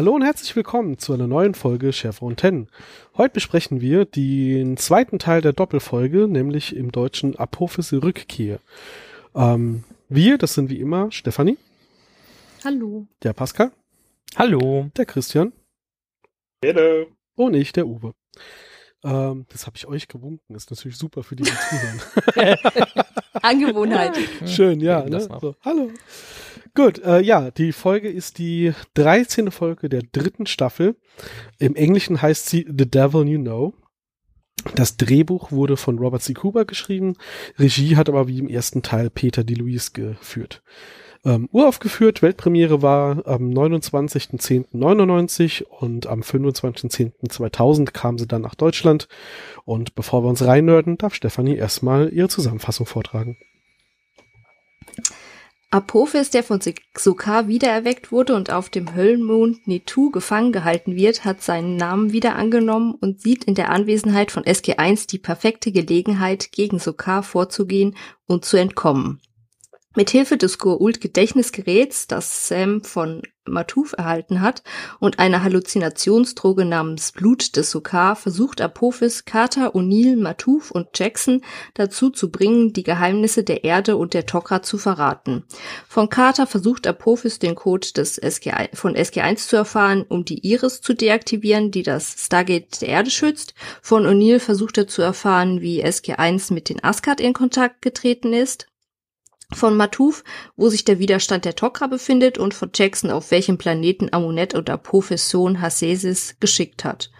Hallo 0.00 0.14
und 0.14 0.22
herzlich 0.22 0.56
willkommen 0.56 0.96
zu 0.96 1.12
einer 1.12 1.26
neuen 1.26 1.52
Folge 1.52 1.92
Chevron 1.92 2.34
10. 2.34 2.68
Heute 3.18 3.34
besprechen 3.34 3.82
wir 3.82 4.06
den 4.06 4.78
zweiten 4.78 5.18
Teil 5.18 5.42
der 5.42 5.52
Doppelfolge, 5.52 6.26
nämlich 6.26 6.74
im 6.74 6.90
deutschen 6.90 7.36
Apophis 7.36 7.92
Rückkehr. 7.92 8.60
Ähm, 9.34 9.84
wir, 10.08 10.38
das 10.38 10.54
sind 10.54 10.70
wie 10.70 10.80
immer 10.80 11.12
Stefanie. 11.12 11.58
Hallo. 12.64 13.08
Der 13.22 13.34
Pascal. 13.34 13.72
Hallo. 14.36 14.90
Der 14.96 15.04
Christian. 15.04 15.52
Hallo. 16.64 17.08
Und 17.34 17.52
ich, 17.52 17.70
der 17.72 17.86
Uwe. 17.86 18.14
Ähm, 19.04 19.44
das 19.50 19.66
habe 19.66 19.76
ich 19.76 19.86
euch 19.86 20.08
gewunken. 20.08 20.54
Ist 20.54 20.70
natürlich 20.70 20.96
super 20.96 21.22
für 21.22 21.36
die, 21.36 21.42
die 21.42 21.50
zuhören. 21.50 22.56
Angewohnheit. 23.42 24.18
Schön, 24.46 24.80
ja. 24.80 25.04
Ne? 25.04 25.20
So, 25.20 25.56
hallo. 25.62 25.90
Gut, 26.74 27.02
äh, 27.02 27.20
ja, 27.20 27.50
die 27.50 27.72
Folge 27.72 28.08
ist 28.08 28.38
die 28.38 28.72
13. 28.94 29.50
Folge 29.50 29.88
der 29.88 30.02
dritten 30.02 30.46
Staffel. 30.46 30.96
Im 31.58 31.74
Englischen 31.74 32.22
heißt 32.22 32.48
sie 32.48 32.64
The 32.66 32.88
Devil 32.88 33.28
You 33.28 33.40
Know. 33.40 33.74
Das 34.74 34.96
Drehbuch 34.96 35.52
wurde 35.52 35.76
von 35.76 35.98
Robert 35.98 36.22
C. 36.22 36.32
Cooper 36.34 36.64
geschrieben. 36.64 37.16
Regie 37.58 37.96
hat 37.96 38.08
aber 38.08 38.28
wie 38.28 38.38
im 38.38 38.48
ersten 38.48 38.82
Teil 38.82 39.10
Peter 39.10 39.42
DeLuise 39.42 39.90
geführt. 39.92 40.62
Ähm, 41.22 41.50
uraufgeführt, 41.52 42.22
Weltpremiere 42.22 42.80
war 42.80 43.26
am 43.26 43.50
29.10.99 43.50 45.64
und 45.64 46.06
am 46.06 46.20
25.10.2000 46.20 47.90
kam 47.92 48.16
sie 48.18 48.26
dann 48.26 48.40
nach 48.42 48.54
Deutschland. 48.54 49.08
Und 49.64 49.94
bevor 49.94 50.24
wir 50.24 50.28
uns 50.28 50.44
reinnörden, 50.44 50.98
darf 50.98 51.14
Stefanie 51.14 51.56
erstmal 51.56 52.12
ihre 52.12 52.28
Zusammenfassung 52.28 52.84
vortragen. 52.86 53.38
Apophis, 55.72 56.30
der 56.30 56.42
von 56.42 56.60
Sokar 56.98 57.46
wiedererweckt 57.46 58.10
wurde 58.10 58.34
und 58.34 58.50
auf 58.50 58.70
dem 58.70 58.96
Höllenmond 58.96 59.68
Netu 59.68 60.10
gefangen 60.10 60.50
gehalten 60.50 60.96
wird, 60.96 61.24
hat 61.24 61.42
seinen 61.42 61.76
Namen 61.76 62.12
wieder 62.12 62.34
angenommen 62.34 62.92
und 63.00 63.20
sieht 63.20 63.44
in 63.44 63.54
der 63.54 63.70
Anwesenheit 63.70 64.32
von 64.32 64.42
SG1 64.42 65.08
die 65.08 65.18
perfekte 65.18 65.70
Gelegenheit, 65.70 66.50
gegen 66.50 66.80
Sokar 66.80 67.22
vorzugehen 67.22 67.94
und 68.26 68.44
zu 68.44 68.56
entkommen. 68.56 69.20
Mithilfe 69.96 70.36
des 70.36 70.60
Goa'uld-Gedächtnisgeräts, 70.60 72.06
das 72.06 72.46
Sam 72.46 72.84
von 72.84 73.22
Matuf 73.44 73.92
erhalten 73.98 74.40
hat, 74.40 74.62
und 75.00 75.18
einer 75.18 75.42
Halluzinationsdroge 75.42 76.64
namens 76.64 77.10
Blut 77.10 77.56
des 77.56 77.72
Sokar 77.72 78.14
versucht 78.14 78.60
Apophis 78.60 79.24
Carter, 79.24 79.74
O'Neill, 79.74 80.16
Matuf 80.16 80.70
und 80.70 80.86
Jackson 80.94 81.42
dazu 81.74 82.10
zu 82.10 82.30
bringen, 82.30 82.72
die 82.72 82.84
Geheimnisse 82.84 83.42
der 83.42 83.64
Erde 83.64 83.96
und 83.96 84.14
der 84.14 84.28
Tok'ra 84.28 84.62
zu 84.62 84.78
verraten. 84.78 85.42
Von 85.88 86.08
Carter 86.08 86.46
versucht 86.46 86.86
Apophis 86.86 87.40
den 87.40 87.56
Code 87.56 87.88
des 87.92 88.22
SG1, 88.22 88.76
von 88.76 88.94
SG1 88.94 89.48
zu 89.48 89.56
erfahren, 89.56 90.04
um 90.08 90.24
die 90.24 90.46
Iris 90.46 90.82
zu 90.82 90.94
deaktivieren, 90.94 91.72
die 91.72 91.82
das 91.82 92.14
Stargate 92.16 92.80
der 92.80 92.90
Erde 92.90 93.10
schützt. 93.10 93.54
Von 93.82 94.06
O'Neill 94.06 94.38
versucht 94.38 94.78
er 94.78 94.86
zu 94.86 95.02
erfahren, 95.02 95.60
wie 95.60 95.84
SG1 95.84 96.52
mit 96.52 96.68
den 96.68 96.84
Asgard 96.84 97.20
in 97.20 97.32
Kontakt 97.32 97.82
getreten 97.82 98.32
ist 98.32 98.69
von 99.52 99.76
Matuf, 99.76 100.24
wo 100.56 100.68
sich 100.68 100.84
der 100.84 100.98
Widerstand 100.98 101.44
der 101.44 101.56
Tok'ra 101.56 101.88
befindet 101.88 102.38
und 102.38 102.54
von 102.54 102.70
Jackson, 102.74 103.10
auf 103.10 103.30
welchem 103.30 103.58
Planeten 103.58 104.12
Amunet 104.12 104.54
oder 104.54 104.80
Sohn 105.16 105.60
Hasesis 105.60 106.36
geschickt 106.40 106.84
hat. 106.84 107.10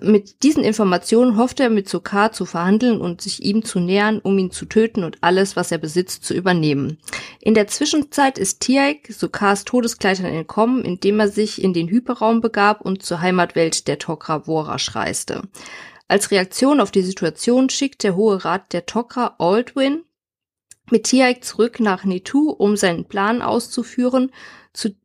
Mit 0.00 0.42
diesen 0.42 0.64
Informationen 0.64 1.36
hofft 1.36 1.60
er, 1.60 1.70
mit 1.70 1.88
Sokar 1.88 2.32
zu 2.32 2.44
verhandeln 2.44 3.00
und 3.00 3.20
sich 3.20 3.42
ihm 3.42 3.64
zu 3.64 3.78
nähern, 3.78 4.18
um 4.20 4.38
ihn 4.38 4.50
zu 4.50 4.64
töten 4.64 5.04
und 5.04 5.18
alles, 5.20 5.54
was 5.54 5.70
er 5.70 5.78
besitzt, 5.78 6.24
zu 6.24 6.34
übernehmen. 6.34 6.98
In 7.40 7.54
der 7.54 7.68
Zwischenzeit 7.68 8.38
ist 8.38 8.60
Tiaik 8.60 9.12
Sokars 9.12 9.64
Todeskleidern 9.64 10.26
entkommen, 10.26 10.84
indem 10.84 11.20
er 11.20 11.28
sich 11.28 11.62
in 11.62 11.72
den 11.72 11.88
Hyperraum 11.88 12.40
begab 12.40 12.80
und 12.80 13.02
zur 13.02 13.20
Heimatwelt 13.20 13.86
der 13.86 14.00
Tok'ra 14.00 14.44
Vorash 14.44 14.94
reiste. 14.94 15.42
Als 16.08 16.30
Reaktion 16.30 16.80
auf 16.80 16.90
die 16.90 17.02
Situation 17.02 17.70
schickt 17.70 18.02
der 18.02 18.16
Hohe 18.16 18.44
Rat 18.44 18.72
der 18.72 18.86
Tok'ra 18.86 19.34
Aldwin, 19.38 20.02
mit 20.90 21.04
Tiaik 21.04 21.44
zurück 21.44 21.80
nach 21.80 22.04
Netu, 22.04 22.50
um 22.50 22.76
seinen 22.76 23.06
Plan 23.06 23.42
auszuführen, 23.42 24.32
zu, 24.72 24.96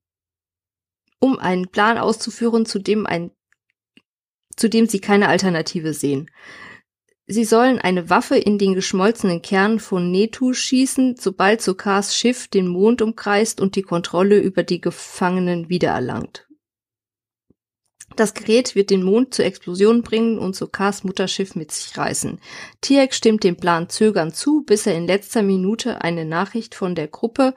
um 1.19 1.39
einen 1.39 1.67
Plan 1.69 1.97
auszuführen, 1.97 2.65
zu 2.65 2.79
dem 2.79 3.05
ein, 3.05 3.31
zu 4.55 4.69
dem 4.69 4.87
sie 4.87 4.99
keine 4.99 5.29
Alternative 5.29 5.93
sehen. 5.93 6.29
Sie 7.29 7.43
sollen 7.43 7.77
eine 7.77 8.09
Waffe 8.09 8.37
in 8.37 8.57
den 8.57 8.73
geschmolzenen 8.73 9.41
Kern 9.41 9.79
von 9.79 10.11
Netu 10.11 10.53
schießen, 10.53 11.17
sobald 11.19 11.61
Sokars 11.61 12.15
Schiff 12.15 12.47
den 12.47 12.67
Mond 12.67 13.01
umkreist 13.01 13.59
und 13.59 13.75
die 13.75 13.81
Kontrolle 13.81 14.39
über 14.39 14.63
die 14.63 14.79
Gefangenen 14.79 15.67
wiedererlangt. 15.67 16.46
Das 18.15 18.33
Gerät 18.33 18.73
wird 18.73 18.89
den 18.89 19.03
Mond 19.03 19.35
zur 19.35 19.45
Explosion 19.45 20.01
bringen 20.01 20.39
und 20.39 20.55
Sokars 20.55 21.03
Mutterschiff 21.03 21.55
mit 21.55 21.71
sich 21.71 21.95
reißen. 21.97 22.39
Tiek 22.81 23.13
stimmt 23.13 23.43
dem 23.43 23.57
Plan 23.57 23.89
zögernd 23.89 24.35
zu, 24.35 24.63
bis 24.63 24.87
er 24.87 24.95
in 24.95 25.05
letzter 25.05 25.43
Minute 25.43 26.01
eine 26.01 26.25
Nachricht 26.25 26.73
von 26.73 26.95
der 26.95 27.07
Gruppe 27.07 27.53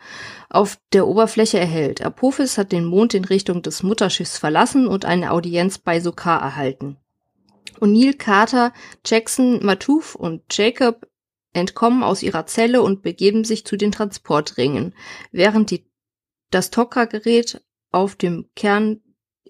auf 0.50 0.78
der 0.93 1.06
Oberfläche 1.06 1.59
erhält. 1.59 2.03
Apophis 2.03 2.59
hat 2.59 2.72
den 2.72 2.84
Mond 2.84 3.15
in 3.15 3.25
Richtung 3.25 3.62
des 3.62 3.83
Mutterschiffs 3.83 4.37
verlassen 4.37 4.87
und 4.87 5.05
eine 5.06 5.31
Audienz 5.31 5.78
bei 5.78 6.00
Sokar 6.00 6.43
erhalten. 6.43 6.99
O'Neill, 7.81 8.16
Carter, 8.16 8.75
Jackson, 9.06 9.65
Matuf 9.65 10.15
und 10.15 10.43
Jacob 10.50 11.06
entkommen 11.53 12.03
aus 12.03 12.22
ihrer 12.22 12.47
Zelle 12.47 12.83
und 12.83 13.03
begeben 13.03 13.44
sich 13.44 13.65
zu 13.65 13.77
den 13.77 13.93
Transportringen, 13.93 14.94
während 15.33 15.71
die, 15.71 15.87
das 16.50 16.71
Tok'ra-Gerät 16.71 17.62
auf 17.91 18.15
dem 18.15 18.49
Kern 18.55 19.00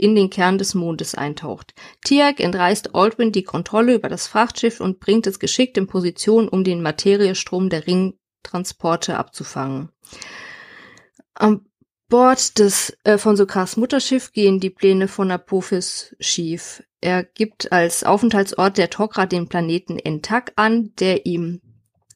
in 0.01 0.15
den 0.15 0.31
Kern 0.31 0.59
des 0.59 0.75
Mondes 0.75 1.15
eintaucht. 1.15 1.75
Tiag 2.05 2.41
entreißt 2.41 2.95
Aldwin 2.95 3.33
die 3.33 3.45
Kontrolle 3.45 3.95
über 3.95 4.09
das 4.09 4.27
Frachtschiff 4.27 4.81
und 4.81 4.99
bringt 4.99 5.27
es 5.27 5.39
geschickt 5.39 5.77
in 5.77 5.87
Position, 5.87 6.49
um 6.49 6.65
den 6.65 6.83
Materiestrom 6.83 7.69
der 7.69 7.87
Ringtransporte 7.87 9.17
abzufangen. 9.17 9.91
Am 11.35 11.67
Bord 12.09 12.59
des 12.59 12.97
äh, 13.05 13.19
von 13.19 13.37
Sokars 13.37 13.77
Mutterschiff 13.77 14.33
gehen 14.33 14.59
die 14.59 14.71
Pläne 14.71 15.07
von 15.07 15.31
Apophis 15.31 16.17
schief. 16.19 16.83
Er 17.01 17.23
gibt 17.23 17.71
als 17.71 18.03
Aufenthaltsort 18.03 18.79
der 18.79 18.91
Tok'ra 18.91 19.27
den 19.27 19.49
Planeten 19.49 19.99
Entak 19.99 20.53
an, 20.57 20.93
der 20.99 21.25
ihm 21.25 21.61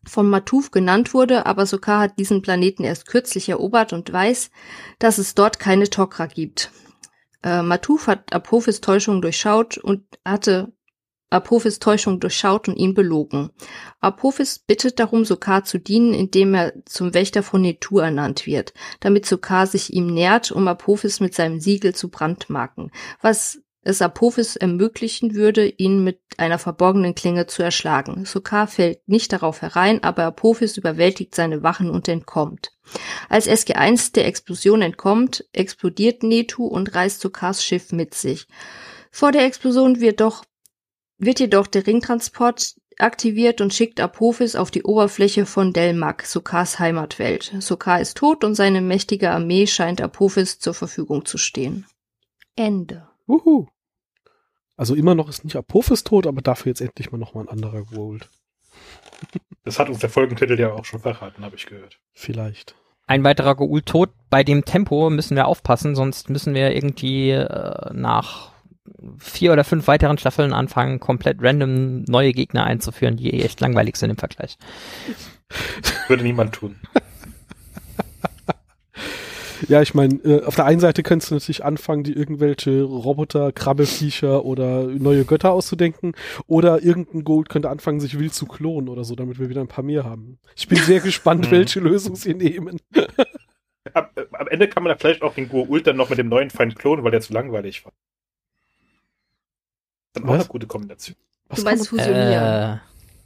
von 0.06 0.28
Matuf 0.28 0.70
genannt 0.70 1.14
wurde, 1.14 1.46
aber 1.46 1.64
Sokar 1.64 2.00
hat 2.00 2.18
diesen 2.18 2.42
Planeten 2.42 2.84
erst 2.84 3.06
kürzlich 3.06 3.48
erobert 3.48 3.92
und 3.92 4.12
weiß, 4.12 4.50
dass 4.98 5.18
es 5.18 5.34
dort 5.34 5.58
keine 5.58 5.86
Tok'ra 5.86 6.26
gibt. 6.26 6.70
Äh, 7.44 7.62
Matuf 7.62 8.06
hat 8.08 8.32
Apophis 8.32 8.80
Täuschung 8.80 9.22
durchschaut 9.22 9.78
und 9.78 10.02
hatte 10.24 10.72
Apophis 11.30 11.80
Täuschung 11.80 12.20
durchschaut 12.20 12.68
und 12.68 12.76
ihn 12.76 12.94
belogen. 12.94 13.50
Apophis 14.00 14.60
bittet 14.60 14.98
darum, 15.00 15.24
Sokar 15.24 15.64
zu 15.64 15.78
dienen, 15.78 16.14
indem 16.14 16.54
er 16.54 16.72
zum 16.86 17.12
Wächter 17.12 17.42
von 17.42 17.60
Netu 17.60 17.98
ernannt 17.98 18.46
wird, 18.46 18.72
damit 19.00 19.26
Sokar 19.26 19.66
sich 19.66 19.92
ihm 19.92 20.06
nähert, 20.06 20.52
um 20.52 20.68
Apophis 20.68 21.20
mit 21.20 21.34
seinem 21.34 21.60
Siegel 21.60 21.94
zu 21.94 22.08
brandmarken, 22.08 22.92
was 23.20 23.60
es 23.84 24.00
Apophis 24.02 24.56
ermöglichen 24.56 25.34
würde, 25.34 25.66
ihn 25.68 26.02
mit 26.02 26.20
einer 26.38 26.58
verborgenen 26.58 27.14
Klinge 27.14 27.46
zu 27.46 27.62
erschlagen. 27.62 28.24
Sokar 28.24 28.66
fällt 28.66 29.06
nicht 29.06 29.32
darauf 29.32 29.62
herein, 29.62 30.02
aber 30.02 30.24
Apophis 30.24 30.76
überwältigt 30.76 31.34
seine 31.34 31.62
Wachen 31.62 31.90
und 31.90 32.08
entkommt. 32.08 32.72
Als 33.28 33.46
SG-1 33.46 34.12
der 34.14 34.26
Explosion 34.26 34.82
entkommt, 34.82 35.44
explodiert 35.52 36.22
Netu 36.22 36.66
und 36.66 36.94
reißt 36.94 37.20
Sokars 37.20 37.62
Schiff 37.62 37.92
mit 37.92 38.14
sich. 38.14 38.46
Vor 39.10 39.32
der 39.32 39.44
Explosion 39.44 40.00
wird 40.00 40.20
doch 40.20 40.44
wird 41.18 41.38
jedoch 41.38 41.66
der 41.66 41.86
Ringtransport 41.86 42.74
aktiviert 42.98 43.60
und 43.60 43.72
schickt 43.72 44.00
Apophis 44.00 44.56
auf 44.56 44.70
die 44.70 44.82
Oberfläche 44.82 45.46
von 45.46 45.72
Delmak, 45.72 46.24
Sokars 46.26 46.78
Heimatwelt. 46.78 47.54
Sokar 47.60 48.00
ist 48.00 48.16
tot 48.16 48.44
und 48.44 48.54
seine 48.54 48.80
mächtige 48.80 49.30
Armee 49.30 49.66
scheint 49.66 50.00
Apophis 50.00 50.58
zur 50.58 50.74
Verfügung 50.74 51.24
zu 51.24 51.38
stehen. 51.38 51.86
Ende. 52.56 53.08
Wuhu. 53.26 53.66
Also 54.76 54.94
immer 54.94 55.14
noch 55.14 55.28
ist 55.28 55.44
nicht 55.44 55.56
Apophis 55.56 56.04
tot, 56.04 56.26
aber 56.26 56.42
dafür 56.42 56.70
jetzt 56.70 56.80
endlich 56.80 57.12
mal 57.12 57.18
nochmal 57.18 57.44
ein 57.44 57.48
anderer 57.48 57.84
Gold. 57.84 58.28
Das 59.64 59.78
hat 59.78 59.88
uns 59.88 60.00
der 60.00 60.10
Folgentitel 60.10 60.58
ja 60.58 60.72
auch 60.72 60.84
schon 60.84 61.00
verraten, 61.00 61.44
habe 61.44 61.56
ich 61.56 61.66
gehört. 61.66 61.98
Vielleicht. 62.12 62.74
Ein 63.06 63.22
weiterer 63.22 63.54
Goul 63.54 63.82
tot. 63.82 64.10
Bei 64.30 64.42
dem 64.42 64.64
Tempo 64.64 65.10
müssen 65.10 65.36
wir 65.36 65.46
aufpassen, 65.46 65.94
sonst 65.94 66.30
müssen 66.30 66.54
wir 66.54 66.74
irgendwie 66.74 67.30
äh, 67.30 67.92
nach 67.92 68.52
vier 69.18 69.52
oder 69.52 69.64
fünf 69.64 69.86
weiteren 69.86 70.18
Staffeln 70.18 70.52
anfangen, 70.52 71.00
komplett 71.00 71.38
random 71.40 72.02
neue 72.04 72.32
Gegner 72.32 72.64
einzuführen, 72.64 73.16
die 73.16 73.42
echt 73.42 73.60
langweilig 73.60 73.96
sind 73.96 74.10
im 74.10 74.16
Vergleich. 74.16 74.56
Würde 76.08 76.22
niemand 76.22 76.54
tun. 76.54 76.76
Ja, 79.68 79.82
ich 79.82 79.94
meine, 79.94 80.14
äh, 80.24 80.42
auf 80.44 80.54
der 80.54 80.64
einen 80.64 80.80
Seite 80.80 81.02
könntest 81.02 81.30
du 81.30 81.34
natürlich 81.34 81.64
anfangen, 81.64 82.04
die 82.04 82.12
irgendwelche 82.12 82.82
Roboter, 82.82 83.52
Krabbelfiecher 83.52 84.44
oder 84.44 84.84
neue 84.84 85.24
Götter 85.24 85.52
auszudenken. 85.52 86.14
Oder 86.46 86.82
irgendein 86.82 87.24
Gold 87.24 87.48
könnte 87.48 87.70
anfangen, 87.70 88.00
sich 88.00 88.18
wild 88.18 88.34
zu 88.34 88.46
klonen 88.46 88.88
oder 88.88 89.04
so, 89.04 89.14
damit 89.14 89.38
wir 89.38 89.48
wieder 89.48 89.60
ein 89.60 89.68
paar 89.68 89.84
mehr 89.84 90.04
haben. 90.04 90.38
Ich 90.56 90.68
bin 90.68 90.78
sehr 90.78 91.00
gespannt, 91.00 91.50
welche 91.50 91.80
Lösung 91.80 92.16
sie 92.16 92.34
nehmen. 92.34 92.80
Am, 93.92 94.06
am 94.32 94.48
Ende 94.48 94.66
kann 94.66 94.82
man 94.82 94.92
da 94.92 94.98
vielleicht 94.98 95.20
auch 95.20 95.34
den 95.34 95.50
Ult 95.50 95.86
dann 95.86 95.96
noch 95.96 96.08
mit 96.08 96.18
dem 96.18 96.30
neuen 96.30 96.48
Feind 96.48 96.74
klonen, 96.74 97.04
weil 97.04 97.10
der 97.10 97.20
zu 97.20 97.34
langweilig 97.34 97.84
war. 97.84 97.92
Dann 100.14 100.24
auch 100.24 100.32
eine 100.32 100.44
gute 100.46 100.66
Kombination. 100.66 101.16
Was 101.48 101.58
Du 101.58 101.64
meinst 101.64 101.88
fusionieren. 101.88 102.78
Äh, 102.78 102.78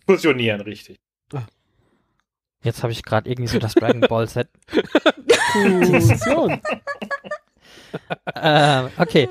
Fusionieren, 0.05 0.61
richtig. 0.63 0.99
Jetzt 2.63 2.83
habe 2.83 2.93
ich 2.93 3.03
gerade 3.03 3.29
irgendwie 3.29 3.49
so 3.49 3.59
das 3.59 3.75
Dragon 3.75 4.01
Ball 4.01 4.29
Set. 4.29 4.49
Fusion. 5.53 6.61
äh, 8.35 8.85
okay. 8.99 9.29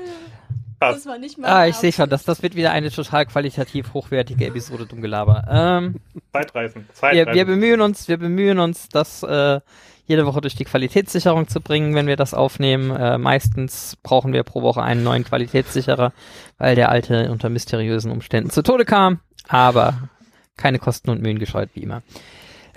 Das 0.80 1.06
war 1.06 1.18
nicht 1.18 1.38
mal. 1.38 1.48
Ah, 1.48 1.66
ich 1.66 1.74
sehe 1.74 1.92
schon, 1.92 2.08
das, 2.08 2.24
das 2.24 2.42
wird 2.42 2.54
wieder 2.54 2.70
eine 2.70 2.90
total 2.90 3.26
qualitativ 3.26 3.94
hochwertige 3.94 4.46
Episode 4.46 4.86
Dummgelaber. 4.86 5.44
Ähm, 5.50 5.96
Zeitreisen. 6.32 6.86
wir, 6.86 6.94
Zeitreisen. 6.94 7.34
wir 7.34 7.44
bemühen 7.46 7.80
uns, 7.80 8.06
wir 8.06 8.16
bemühen 8.16 8.60
uns, 8.60 8.88
das 8.88 9.24
äh, 9.24 9.60
jede 10.06 10.24
Woche 10.24 10.40
durch 10.40 10.54
die 10.54 10.64
Qualitätssicherung 10.64 11.48
zu 11.48 11.60
bringen, 11.60 11.94
wenn 11.94 12.06
wir 12.06 12.16
das 12.16 12.32
aufnehmen. 12.32 12.90
Äh, 12.94 13.18
meistens 13.18 13.96
brauchen 14.02 14.32
wir 14.32 14.44
pro 14.44 14.62
Woche 14.62 14.82
einen 14.82 15.02
neuen 15.02 15.24
Qualitätssicherer, 15.24 16.12
weil 16.58 16.76
der 16.76 16.90
alte 16.90 17.30
unter 17.30 17.48
mysteriösen 17.48 18.12
Umständen 18.12 18.50
zu 18.50 18.62
Tode 18.62 18.84
kam. 18.84 19.18
Aber 19.48 20.08
keine 20.56 20.78
Kosten 20.78 21.10
und 21.10 21.22
Mühen 21.22 21.38
gescheut 21.38 21.70
wie 21.74 21.82
immer. 21.82 22.02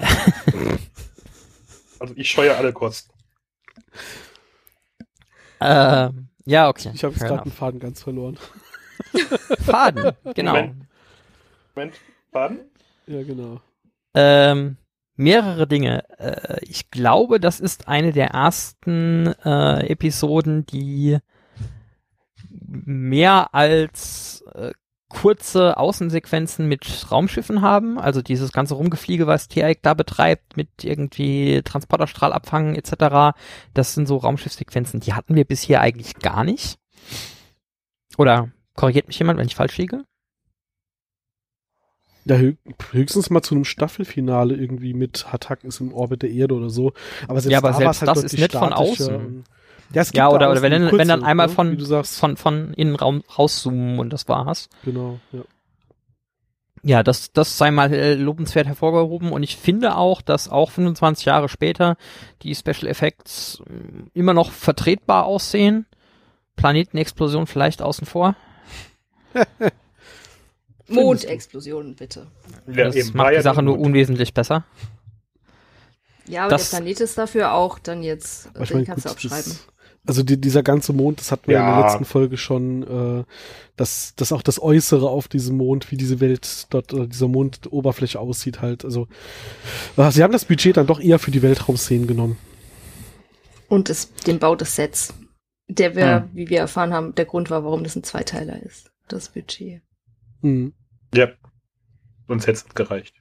Also 2.00 2.16
ich 2.18 2.32
scheue 2.32 2.58
alle 2.58 2.74
Kosten. 2.74 3.14
Äh, 5.60 6.10
ja, 6.46 6.68
okay. 6.68 6.90
Ich 6.96 7.04
habe 7.04 7.14
jetzt 7.14 7.24
gerade 7.24 7.44
den. 7.44 7.52
Faden 7.52 7.80
ganz 7.80 8.02
verloren. 8.02 8.40
Faden, 9.60 10.12
genau. 10.34 10.54
Moment. 10.54 10.88
Moment, 11.76 11.94
Baden? 12.32 12.60
Ja, 13.06 13.22
genau. 13.22 13.62
Ähm, 14.16 14.78
mehrere 15.16 15.68
Dinge. 15.68 16.04
Äh, 16.18 16.66
ich 16.66 16.90
glaube, 16.90 17.40
das 17.40 17.60
ist 17.60 17.88
eine 17.88 18.14
der 18.14 18.30
ersten 18.30 19.28
äh, 19.46 19.86
Episoden, 19.88 20.66
die 20.66 21.20
mehr 22.50 23.54
als 23.54 24.44
äh, 24.56 24.72
kurze 25.12 25.78
Außensequenzen 25.78 26.68
mit 26.68 27.12
Raumschiffen 27.12 27.62
haben. 27.62 28.00
Also 28.00 28.22
dieses 28.22 28.52
ganze 28.52 28.76
Rumgefliege, 28.76 29.28
was 29.28 29.48
TIAC 29.48 29.80
da 29.82 29.94
betreibt, 29.94 30.56
mit 30.58 30.70
irgendwie 30.84 31.62
Transporterstrahl 31.64 32.34
abfangen 32.34 32.76
etc. 32.76 33.38
Das 33.74 33.94
sind 33.94 34.08
so 34.08 34.18
Raumschiffsequenzen, 34.18 35.02
die 35.02 35.14
hatten 35.14 35.36
wir 35.36 35.46
bisher 35.46 35.82
eigentlich 35.82 36.16
gar 36.16 36.44
nicht. 36.44 36.78
Oder 38.18 38.50
korrigiert 38.76 39.08
mich 39.08 39.20
jemand, 39.20 39.38
wenn 39.40 39.48
ich 39.48 39.56
falsch 39.56 39.78
liege? 39.78 40.06
Ja, 42.26 42.38
hö 42.38 42.54
höchstens 42.92 43.30
mal 43.32 43.42
zu 43.42 43.56
einem 43.56 43.66
Staffelfinale 43.66 44.56
irgendwie 44.56 44.94
mit 44.94 45.32
Hatak 45.34 45.64
ist 45.64 45.82
im 45.82 45.92
Orbit 45.94 46.22
der 46.22 46.30
Erde 46.30 46.54
oder 46.54 46.70
so. 46.70 46.94
Aber 47.28 47.42
selbst 47.42 47.52
Ja, 47.52 47.58
aber 47.58 47.72
da 47.72 47.78
selbst 47.78 48.02
halt 48.02 48.10
das 48.10 48.18
ist 48.20 48.34
deutlich 48.34 48.42
nicht 48.42 48.54
von 48.54 48.74
außen. 48.74 49.44
Gibt 49.94 50.16
Ja, 50.16 50.30
da 50.30 50.36
oder, 50.36 50.48
auch 50.48 50.52
oder 50.52 50.62
wenn, 50.62 50.72
dann- 50.72 50.92
wenn 50.98 51.08
dann 51.08 51.20
kurze, 51.20 51.30
einmal 51.30 51.48
ne, 51.48 51.54
von, 51.54 51.72
wie 51.72 51.78
du 51.78 51.86
sagst. 51.86 52.18
von, 52.20 52.38
von 52.38 52.74
Innenraum 52.74 53.24
rauszoomen 53.38 54.00
und 54.00 54.12
das 54.12 54.28
war's. 54.28 54.70
Genau, 54.86 55.20
ja. 55.32 55.42
Ja, 56.84 57.04
das, 57.04 57.32
das 57.32 57.60
sei 57.60 57.70
mal 57.70 57.94
äh, 57.94 58.16
lobenswert 58.16 58.66
hervorgehoben 58.66 59.32
und 59.32 59.44
ich 59.44 59.56
finde 59.56 59.96
auch, 59.98 60.22
dass 60.24 60.50
auch 60.50 60.72
25 60.72 61.26
Jahre 61.26 61.48
später 61.48 61.96
die 62.42 62.56
Special 62.56 62.88
Effects 62.88 63.62
äh, 63.70 64.10
immer 64.18 64.34
noch 64.34 64.52
vertretbar 64.52 65.26
aussehen. 65.26 65.86
Planetenexplosion 66.56 67.46
vielleicht 67.48 67.82
außen 67.84 68.08
vor. 68.08 68.36
Mondexplosionen, 70.88 71.96
bitte. 71.96 72.28
Ja, 72.68 72.86
das 72.86 72.96
eben, 72.96 73.12
macht 73.16 73.34
die 73.36 73.42
Sache 73.42 73.62
nur 73.62 73.80
unwesentlich 73.80 74.34
besser. 74.34 74.64
Ja, 76.28 76.42
aber 76.44 76.52
Das- 76.52 76.70
der 76.70 76.78
Planet 76.78 77.00
ist 77.00 77.18
dafür 77.18 77.54
auch 77.54 77.80
dann 77.80 78.04
jetzt, 78.04 78.50
ich 78.62 78.70
den 78.70 78.86
kannst 78.86 79.06
gut, 79.08 79.12
du 79.24 79.28
aufschreiben. 79.28 79.52
das, 79.52 79.68
also 80.08 80.24
die, 80.24 80.40
dieser 80.40 80.64
ganze 80.64 80.94
Mond, 80.94 81.20
das 81.20 81.32
hatten 81.32 81.48
wir 81.48 81.58
in 81.60 81.66
der 81.66 81.72
Ja. 81.76 81.86
letzten 81.86 82.06
Folge 82.06 82.38
schon, 82.38 82.84
äh, 83.22 83.24
dass, 83.76 84.16
dass 84.16 84.32
auch 84.32 84.42
das 84.42 84.62
Äußere 84.62 85.08
auf 85.10 85.28
diesem 85.28 85.58
Mond, 85.58 85.92
wie 85.92 85.98
diese 85.98 86.20
Welt 86.20 86.68
dort, 86.72 86.92
äh, 86.94 87.08
dieser 87.08 87.28
Mondoberfläche 87.28 88.20
aussieht 88.20 88.62
halt. 88.62 88.84
Also 88.84 89.08
äh, 89.98 90.12
sie 90.12 90.24
haben 90.24 90.34
das 90.34 90.46
Budget 90.46 90.78
dann 90.78 90.88
doch 90.88 91.00
eher 91.00 91.20
für 91.20 91.32
die 91.32 91.42
Weltraumszenen 91.42 92.08
genommen. 92.08 92.38
Und 93.68 93.90
es, 93.90 94.12
den 94.28 94.40
Bau 94.40 94.56
des 94.56 94.76
Sets. 94.76 95.14
Der 95.68 95.96
wir, 95.96 96.24
Hm. 96.24 96.30
wie 96.34 96.50
wir 96.50 96.60
erfahren 96.60 96.94
haben, 96.94 97.16
der 97.16 97.24
Grund 97.26 97.50
war, 97.50 97.64
warum 97.64 97.84
das 97.84 97.96
ein 97.96 98.04
Zweiteiler 98.04 98.62
ist. 98.64 98.92
Das 99.08 99.30
Budget. 99.30 99.82
Mhm. 100.42 100.74
Ja. 101.14 101.30
Sonst 102.28 102.48
hätte 102.48 102.58
es 102.68 102.76
gereicht. 102.76 103.16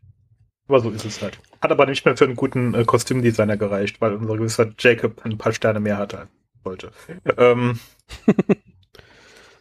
Aber 0.66 0.80
so 0.80 0.90
ist 0.90 1.04
es 1.04 1.20
halt. 1.22 1.38
Hat 1.60 1.70
aber 1.70 1.86
nicht 1.86 2.04
mehr 2.04 2.16
für 2.16 2.24
einen 2.24 2.36
guten 2.36 2.74
äh, 2.74 2.84
Kostümdesigner 2.84 3.56
gereicht, 3.56 4.00
weil 4.00 4.14
unser 4.14 4.36
gewisser 4.36 4.72
Jacob 4.78 5.24
ein 5.24 5.36
paar 5.38 5.52
Sterne 5.52 5.78
mehr 5.80 5.98
hatte 5.98 6.28
wollte. 6.64 6.92
Ähm, 7.36 7.78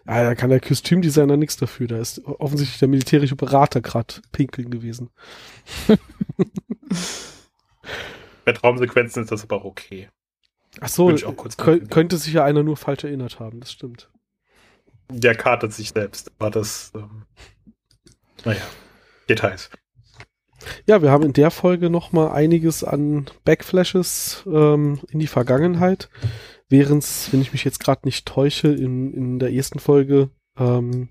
Ja, 0.10 0.24
da 0.24 0.34
kann 0.34 0.50
der 0.50 0.60
Kostümdesigner 0.60 1.38
nichts 1.38 1.56
dafür. 1.58 1.88
Da 1.88 2.00
ist 2.00 2.26
offensichtlich 2.26 2.80
der 2.80 2.88
militärische 2.88 3.36
Berater 3.36 3.80
gerade 3.80 4.16
pinkeln 4.32 4.72
gewesen. 4.72 5.12
bei 8.46 8.52
Traumsequenzen 8.54 9.22
ist 9.22 9.32
das 9.32 9.44
aber 9.44 9.58
auch 9.58 9.66
okay. 9.66 10.10
Ach 10.82 10.90
so, 10.90 11.08
Würde 11.08 11.20
ich 11.20 11.26
auch 11.26 11.36
kurz 11.36 11.58
kö 11.58 11.72
nachdenken. 11.72 11.90
könnte 11.90 12.18
sich 12.18 12.34
ja 12.34 12.44
einer 12.44 12.64
nur 12.64 12.76
falsch 12.76 13.04
erinnert 13.04 13.40
haben, 13.40 13.60
das 13.60 13.72
stimmt. 13.72 14.10
Der 15.12 15.36
kartet 15.36 15.74
sich 15.74 15.90
selbst. 15.90 16.32
War 16.40 16.50
das, 16.50 16.92
ähm, 16.96 17.26
naja, 18.46 18.62
Details. 19.30 19.70
Ja, 20.88 21.04
wir 21.04 21.12
haben 21.12 21.24
in 21.24 21.34
der 21.34 21.52
Folge 21.52 21.90
noch 21.92 22.12
mal 22.12 22.32
einiges 22.32 22.84
an 22.84 23.30
Backflashes 23.46 24.44
ähm, 24.48 25.00
in 25.10 25.20
die 25.20 25.28
Vergangenheit, 25.28 26.10
während 26.70 27.04
es, 27.04 27.32
wenn 27.32 27.42
ich 27.42 27.52
mich 27.52 27.64
jetzt 27.64 27.80
gerade 27.80 28.02
nicht 28.06 28.26
täusche, 28.26 28.70
in, 28.70 29.14
in 29.14 29.40
der 29.40 29.52
ersten 29.52 29.80
Folge 29.80 30.30
ähm, 30.58 31.10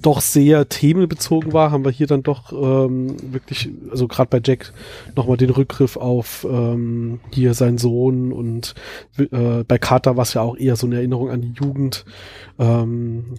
doch 0.00 0.20
sehr 0.20 0.68
themenbezogen 0.68 1.52
war, 1.52 1.70
haben 1.70 1.84
wir 1.84 1.90
hier 1.90 2.06
dann 2.06 2.22
doch 2.22 2.52
ähm, 2.52 3.16
wirklich, 3.32 3.70
also 3.90 4.08
gerade 4.08 4.30
bei 4.30 4.40
Jack 4.44 4.72
nochmal 5.14 5.36
den 5.36 5.50
Rückgriff 5.50 5.96
auf 5.96 6.46
ähm, 6.48 7.20
hier 7.32 7.54
seinen 7.54 7.78
Sohn 7.78 8.32
und 8.32 8.74
äh, 9.18 9.64
bei 9.64 9.78
Carter 9.78 10.16
war 10.16 10.22
es 10.22 10.34
ja 10.34 10.42
auch 10.42 10.56
eher 10.56 10.76
so 10.76 10.86
eine 10.86 10.96
Erinnerung 10.96 11.30
an 11.30 11.42
die 11.42 11.52
Jugend, 11.52 12.04
ähm, 12.58 13.34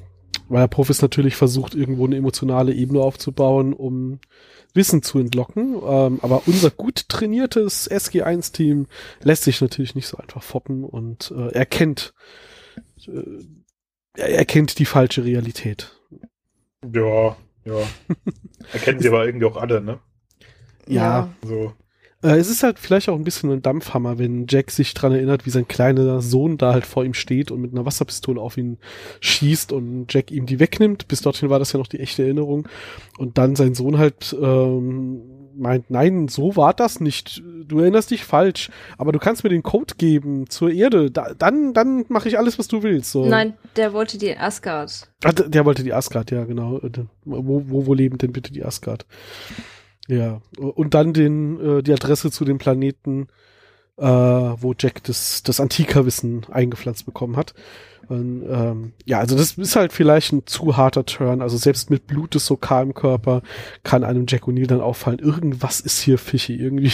weil 0.50 0.62
der 0.62 0.68
Profis 0.68 1.02
natürlich 1.02 1.36
versucht, 1.36 1.76
irgendwo 1.76 2.06
eine 2.06 2.16
emotionale 2.16 2.74
Ebene 2.74 3.02
aufzubauen, 3.02 3.74
um 3.74 4.20
Wissen 4.78 5.04
zu 5.04 5.20
entlocken. 5.20 5.76
Ähm, 5.86 6.20
aber 6.22 6.44
unser 6.46 6.72
gut 6.72 7.10
trainiertes 7.10 7.92
SG1-Team 7.92 8.88
lässt 9.22 9.44
sich 9.44 9.60
natürlich 9.60 9.96
nicht 9.96 10.08
so 10.08 10.18
einfach 10.18 10.42
foppen 10.42 10.86
und 10.86 11.34
äh, 11.36 11.50
erkennt, 11.50 12.14
äh, 13.06 13.44
er 14.16 14.38
erkennt 14.38 14.80
die 14.80 14.86
falsche 14.86 15.26
Realität. 15.26 16.00
Ja, 16.94 17.36
ja. 17.66 17.80
Erkennen 18.72 19.02
sie 19.02 19.10
aber 19.10 19.26
irgendwie 19.26 19.46
auch 19.46 19.58
alle, 19.58 19.82
ne? 19.82 20.00
Ja. 20.88 21.30
So. 21.44 21.74
Äh, 22.24 22.38
es 22.38 22.50
ist 22.50 22.64
halt 22.64 22.80
vielleicht 22.80 23.10
auch 23.10 23.16
ein 23.16 23.24
bisschen 23.24 23.52
ein 23.52 23.62
Dampfhammer, 23.62 24.18
wenn 24.18 24.48
Jack 24.50 24.72
sich 24.72 24.94
dran 24.94 25.12
erinnert, 25.12 25.46
wie 25.46 25.52
sein 25.52 25.68
kleiner 25.68 26.22
Sohn 26.22 26.58
da 26.58 26.74
halt 26.74 26.86
vor 26.86 27.06
ihm 27.06 27.14
steht 27.14 27.52
und 27.52 27.62
mit 27.62 27.72
einer 27.72 27.86
Wasserpistole 27.86 28.42
auf 28.42 28.58
ihn 28.58 28.78
schießt 29.22 29.72
und 29.72 30.12
Jack 30.12 30.32
ihm 30.32 30.46
die 30.46 30.60
wegnimmt. 30.60 31.08
Bis 31.08 31.22
dorthin 31.22 31.50
war 31.50 31.60
das 31.60 31.74
ja 31.74 31.80
noch 31.80 31.88
die 31.88 32.00
echte 32.00 32.24
Erinnerung. 32.24 32.68
Und 33.18 33.38
dann 33.38 33.56
sein 33.56 33.76
Sohn 33.76 33.98
halt 33.98 34.36
ähm, 34.42 35.22
meint, 35.58 35.90
nein, 35.90 36.28
so 36.28 36.56
war 36.56 36.74
das 36.74 37.00
nicht. 37.00 37.44
Du 37.68 37.80
erinnerst 37.80 38.12
dich 38.12 38.24
falsch. 38.24 38.70
Aber 38.98 39.12
du 39.12 39.20
kannst 39.20 39.44
mir 39.44 39.50
den 39.50 39.64
Code 39.64 39.96
geben 39.98 40.50
zur 40.50 40.72
Erde. 40.72 41.12
Da, 41.12 41.34
dann 41.38 41.74
dann 41.74 42.06
mache 42.10 42.28
ich 42.30 42.38
alles, 42.38 42.58
was 42.58 42.68
du 42.68 42.84
willst. 42.84 43.12
So. 43.12 43.26
Nein, 43.28 43.54
der 43.76 43.94
wollte 43.94 44.18
die 44.18 44.36
Asgard. 44.36 45.10
Ah, 45.24 45.32
der 45.32 45.50
der 45.50 45.66
wollte 45.66 45.84
die 45.84 45.94
Asgard, 45.94 46.32
ja, 46.32 46.46
genau. 46.46 46.78
Äh, 46.78 46.90
Wo, 47.26 47.64
wo, 47.68 47.86
wo 47.86 47.94
leben 47.94 48.18
denn 48.18 48.32
bitte 48.32 48.52
die 48.54 48.64
Asgard? 48.64 49.06
Ja. 50.08 50.42
Und 50.58 50.94
dann 50.94 51.14
den, 51.14 51.60
äh, 51.60 51.84
die 51.84 51.94
Adresse 51.94 52.32
zu 52.32 52.46
dem 52.46 52.58
Planeten, 52.58 53.28
äh, 53.98 54.06
wo 54.06 54.74
Jack 54.78 55.04
das, 55.04 55.44
das 55.44 55.60
Antikerwissen 55.60 56.46
eingepflanzt 56.50 57.06
bekommen 57.06 57.36
hat. 57.36 57.54
Und, 58.08 58.46
ähm, 58.50 58.94
ja, 59.06 59.20
also 59.20 59.36
das 59.36 59.58
ist 59.58 59.76
halt 59.76 59.92
vielleicht 59.92 60.32
ein 60.32 60.48
zu 60.48 60.78
harter 60.78 61.06
Turn. 61.06 61.42
Also 61.42 61.58
selbst 61.58 61.90
mit 61.90 62.08
Blut 62.08 62.36
des 62.36 62.46
Sokal 62.46 62.84
im 62.84 62.94
Körper 62.94 63.42
kann 63.84 64.06
einem 64.06 64.26
Jack 64.30 64.44
O'Neill 64.44 64.68
dann 64.68 64.80
auffallen, 64.80 65.20
irgendwas 65.20 65.82
ist 65.82 66.00
hier 66.00 66.18
fishy, 66.18 66.56
irgendwie. 66.56 66.92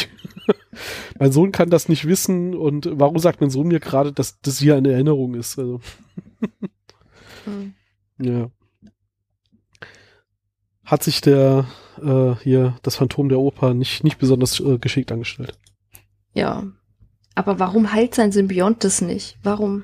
mein 1.20 1.32
Sohn 1.32 1.52
kann 1.52 1.70
das 1.70 1.88
nicht 1.88 2.08
wissen 2.08 2.56
und 2.56 2.90
warum 2.92 3.20
sagt 3.20 3.42
mein 3.42 3.52
Sohn 3.52 3.68
mir 3.68 3.80
gerade, 3.80 4.12
dass 4.12 4.42
das 4.42 4.58
hier 4.58 4.76
eine 4.76 4.92
Erinnerung 4.92 5.36
ist? 5.36 5.60
Also, 5.60 5.82
Hm. 7.46 7.74
ja. 8.20 8.50
Hat 10.86 11.04
sich 11.04 11.22
der 11.22 11.66
äh, 12.04 12.36
hier 12.42 12.78
das 12.84 12.98
Phantom 12.98 13.30
der 13.30 13.40
Oper 13.40 13.74
nicht 13.74 14.04
nicht 14.04 14.18
besonders 14.18 14.60
äh, 14.60 14.78
geschickt 14.78 15.12
angestellt. 15.12 15.58
Ja. 16.34 16.64
Aber 17.36 17.60
warum 17.60 17.92
heilt 17.92 18.14
sein 18.14 18.32
Symbiont 18.32 18.84
das 18.84 19.02
nicht? 19.02 19.38
Warum? 19.44 19.84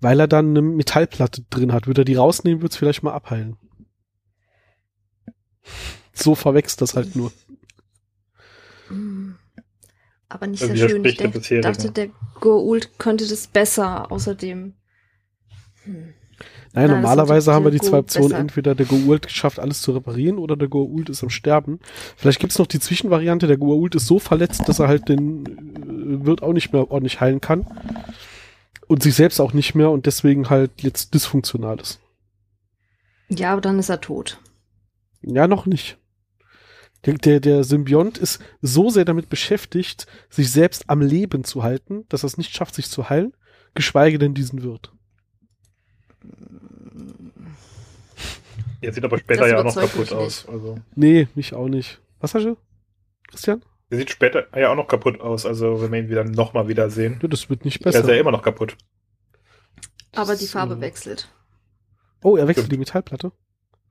Weil 0.00 0.18
er 0.18 0.28
dann 0.28 0.50
eine 0.50 0.62
Metallplatte 0.62 1.42
drin 1.50 1.72
hat. 1.72 1.86
Würde 1.86 2.02
er 2.02 2.06
die 2.06 2.14
rausnehmen, 2.14 2.62
würde 2.62 2.72
es 2.72 2.76
vielleicht 2.76 3.02
mal 3.02 3.12
abheilen. 3.12 3.56
So 6.12 6.34
verwächst 6.34 6.80
das 6.80 6.94
halt 6.94 7.16
nur. 7.16 7.32
Hm. 8.88 9.36
aber 10.28 10.46
nicht 10.48 10.60
sehr 10.60 10.76
schön. 10.76 11.04
Ich 11.04 11.16
denk, 11.16 11.34
dachte, 11.62 11.92
der 11.92 12.08
Goa'uld 12.40 12.88
könnte 12.98 13.28
das 13.28 13.46
besser. 13.46 14.10
Außerdem. 14.10 14.74
Hm. 15.84 16.14
Naja, 16.72 16.86
Nein, 16.86 17.00
normalerweise 17.00 17.52
haben 17.52 17.64
wir 17.64 17.72
die 17.72 17.80
zwei 17.80 17.98
Optionen, 17.98 18.28
besser. 18.28 18.40
entweder 18.40 18.74
der 18.76 18.86
Goa'uld 18.86 19.28
schafft 19.28 19.58
alles 19.58 19.82
zu 19.82 19.90
reparieren 19.92 20.38
oder 20.38 20.56
der 20.56 20.68
Goa'uld 20.68 21.10
ist 21.10 21.22
am 21.22 21.30
Sterben. 21.30 21.80
Vielleicht 22.16 22.38
gibt's 22.38 22.58
noch 22.58 22.68
die 22.68 22.78
Zwischenvariante, 22.78 23.48
der 23.48 23.58
Goa'uld 23.58 23.96
ist 23.96 24.06
so 24.06 24.20
verletzt, 24.20 24.68
dass 24.68 24.78
er 24.78 24.86
halt 24.86 25.08
den 25.08 25.46
äh, 25.46 26.26
Wirt 26.26 26.42
auch 26.42 26.52
nicht 26.52 26.72
mehr 26.72 26.90
ordentlich 26.90 27.20
heilen 27.20 27.40
kann. 27.40 27.66
Und 28.86 29.02
sich 29.02 29.14
selbst 29.14 29.40
auch 29.40 29.52
nicht 29.52 29.74
mehr 29.74 29.90
und 29.90 30.06
deswegen 30.06 30.50
halt 30.50 30.70
jetzt 30.82 31.14
dysfunktional 31.14 31.80
ist. 31.80 32.00
Ja, 33.28 33.52
aber 33.52 33.60
dann 33.60 33.78
ist 33.78 33.88
er 33.88 34.00
tot. 34.00 34.40
Ja, 35.22 35.46
noch 35.46 35.66
nicht. 35.66 35.98
Der, 37.06 37.14
der, 37.14 37.40
der 37.40 37.64
Symbiont 37.64 38.18
ist 38.18 38.40
so 38.60 38.90
sehr 38.90 39.04
damit 39.04 39.28
beschäftigt, 39.28 40.06
sich 40.28 40.50
selbst 40.50 40.90
am 40.90 41.00
Leben 41.00 41.44
zu 41.44 41.62
halten, 41.62 42.04
dass 42.08 42.24
er 42.24 42.28
es 42.28 42.38
nicht 42.38 42.54
schafft, 42.54 42.74
sich 42.74 42.88
zu 42.90 43.08
heilen, 43.08 43.32
geschweige 43.74 44.18
denn 44.18 44.34
diesen 44.34 44.62
Wirt. 44.62 44.92
Er 48.80 48.92
sieht 48.92 49.04
aber 49.04 49.18
später 49.18 49.46
ja 49.46 49.58
auch 49.58 49.64
noch 49.64 49.74
kaputt 49.74 50.12
aus. 50.12 50.46
Also. 50.48 50.78
Nee, 50.94 51.28
mich 51.34 51.54
auch 51.54 51.68
nicht. 51.68 52.00
Was 52.20 52.34
hast 52.34 52.44
du, 52.44 52.56
Christian? 53.28 53.64
Er 53.90 53.98
sieht 53.98 54.10
später 54.10 54.46
ja 54.56 54.70
auch 54.70 54.76
noch 54.76 54.86
kaputt 54.86 55.20
aus, 55.20 55.44
also 55.44 55.82
wenn 55.82 55.92
wir 55.92 55.98
ihn 56.00 56.08
wieder 56.08 56.24
nochmal 56.24 56.68
wiedersehen. 56.68 57.18
Ja, 57.20 57.28
das 57.28 57.50
wird 57.50 57.64
nicht 57.64 57.82
besser. 57.82 57.98
Er 57.98 58.04
ist 58.04 58.10
ja 58.10 58.16
immer 58.16 58.30
noch 58.30 58.42
kaputt. 58.42 58.76
Aber 60.14 60.36
die 60.36 60.46
Farbe 60.46 60.76
so. 60.76 60.80
wechselt. 60.80 61.28
Oh, 62.22 62.36
er 62.36 62.46
wechselt 62.46 62.66
Stimmt. 62.66 62.72
die 62.72 62.78
Metallplatte? 62.78 63.32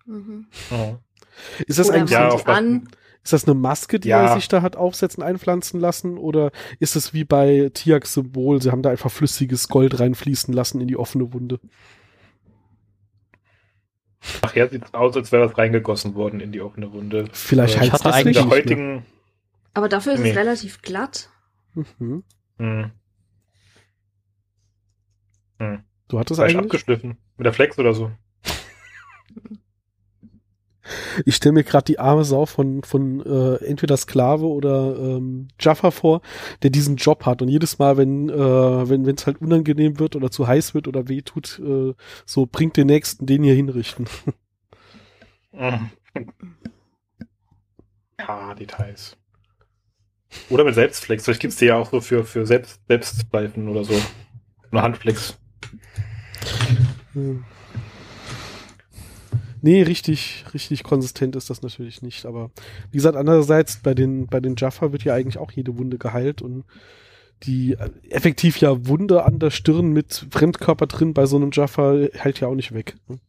Mhm. 0.06 0.48
Oh. 0.72 0.96
Ist 1.68 1.80
das 1.80 1.90
eigentlich 1.90 2.12
ja, 2.12 2.30
an? 2.46 2.88
Ist 3.24 3.34
das 3.34 3.46
eine 3.46 3.54
Maske, 3.54 4.00
die 4.00 4.10
ja. 4.10 4.28
er 4.28 4.36
sich 4.36 4.48
da 4.48 4.62
hat 4.62 4.76
aufsetzen, 4.76 5.22
einpflanzen 5.22 5.80
lassen? 5.80 6.18
Oder 6.18 6.52
ist 6.80 6.96
es 6.96 7.14
wie 7.14 7.26
bei 7.26 7.70
Tiaks 7.74 8.14
Symbol, 8.14 8.62
sie 8.62 8.72
haben 8.72 8.82
da 8.82 8.90
einfach 8.90 9.12
flüssiges 9.12 9.68
Gold 9.68 10.00
reinfließen 10.00 10.54
lassen 10.54 10.80
in 10.80 10.88
die 10.88 10.98
offene 10.98 11.34
Wunde? 11.34 11.60
Nachher 14.42 14.70
sieht 14.70 14.86
es 14.86 14.94
aus, 14.94 15.16
als 15.16 15.32
wäre 15.32 15.48
das 15.48 15.58
reingegossen 15.58 16.16
worden 16.16 16.40
in 16.40 16.52
die 16.52 16.62
offene 16.62 16.92
Wunde. 16.92 17.26
Vielleicht 17.32 17.80
heißt 17.80 17.94
das 17.94 18.06
eigentlich 18.06 18.38
der 18.38 18.50
heutigen. 18.50 19.06
Aber 19.74 19.90
dafür 19.90 20.14
ist 20.14 20.22
nee. 20.22 20.32
es 20.32 20.38
relativ 20.38 20.82
glatt. 20.82 21.30
Mhm. 21.74 22.24
Hm. 22.58 22.92
Hm. 25.60 25.84
Du 26.08 26.20
hattest 26.20 26.40
eigentlich 26.40 26.58
abgeschliffen 26.58 27.18
mit 27.38 27.46
der 27.46 27.54
Flex 27.54 27.78
oder 27.78 27.94
so. 27.94 28.12
Ich 31.26 31.36
stelle 31.36 31.54
mir 31.54 31.64
gerade 31.64 31.86
die 31.86 32.00
arme 32.00 32.24
Sau 32.24 32.46
von, 32.46 32.84
von 32.84 33.26
äh, 33.26 33.64
entweder 33.66 33.98
Sklave 33.98 34.46
oder 34.46 34.96
ähm, 34.98 35.48
Jaffa 35.60 35.92
vor, 35.92 36.22
der 36.64 36.70
diesen 36.70 36.96
Job 36.96 37.26
hat. 37.26 37.42
Und 37.42 37.50
jedes 37.50 37.80
Mal, 37.80 37.98
wenn 37.98 38.30
äh, 38.30 38.90
wenn 38.90 39.08
es 39.08 39.26
halt 39.26 39.42
unangenehm 39.42 40.00
wird 40.00 40.16
oder 40.16 40.32
zu 40.32 40.48
heiß 40.48 40.74
wird 40.74 40.88
oder 40.88 41.08
weh 41.08 41.22
tut, 41.22 41.60
äh, 41.60 41.94
so 42.26 42.46
bringt 42.46 42.78
den 42.78 42.88
Nächsten 42.88 43.26
den 43.26 43.44
hier 43.44 43.56
hinrichten. 43.56 44.08
Ja, 48.20 48.54
Details. 48.54 49.18
Oder 50.50 50.64
mit 50.64 50.76
Selbstflex. 50.76 51.24
Vielleicht 51.24 51.42
gibt's 51.42 51.58
die 51.58 51.66
ja 51.66 51.76
auch 51.76 51.90
so 51.90 52.02
für, 52.02 52.24
für 52.26 52.46
Selbst, 52.46 52.82
Selbstpfeifen 52.88 53.68
oder 53.68 53.84
so. 53.84 54.00
Eine 54.72 54.82
Handflex. 54.82 55.40
Hm. 57.14 57.44
Nee, 59.62 59.82
richtig, 59.82 60.46
richtig 60.54 60.84
konsistent 60.84 61.36
ist 61.36 61.50
das 61.50 61.62
natürlich 61.62 62.02
nicht. 62.02 62.26
Aber 62.26 62.52
wie 62.92 62.98
gesagt, 62.98 63.18
andererseits 63.18 63.82
bei 63.82 63.94
den, 63.94 64.28
bei 64.28 64.40
den 64.40 64.56
Jaffa 64.58 64.92
wird 64.92 65.04
ja 65.04 65.14
eigentlich 65.14 65.38
auch 65.38 65.52
jede 65.52 65.78
Wunde 65.78 65.98
geheilt 65.98 66.42
und 66.42 66.64
die 67.44 67.74
äh, 67.74 67.90
effektiv 68.10 68.58
ja 68.58 68.88
Wunde 68.88 69.24
an 69.24 69.40
der 69.40 69.52
Stirn 69.52 69.92
mit 69.92 70.28
Fremdkörper 70.32 70.88
drin 70.88 71.14
bei 71.14 71.26
so 71.26 71.38
einem 71.38 71.52
Jaffa 71.54 71.96
hält 72.14 72.40
ja 72.40 72.48
auch 72.48 72.56
nicht 72.56 72.74
weg. 72.74 72.96
Ne? 73.08 73.20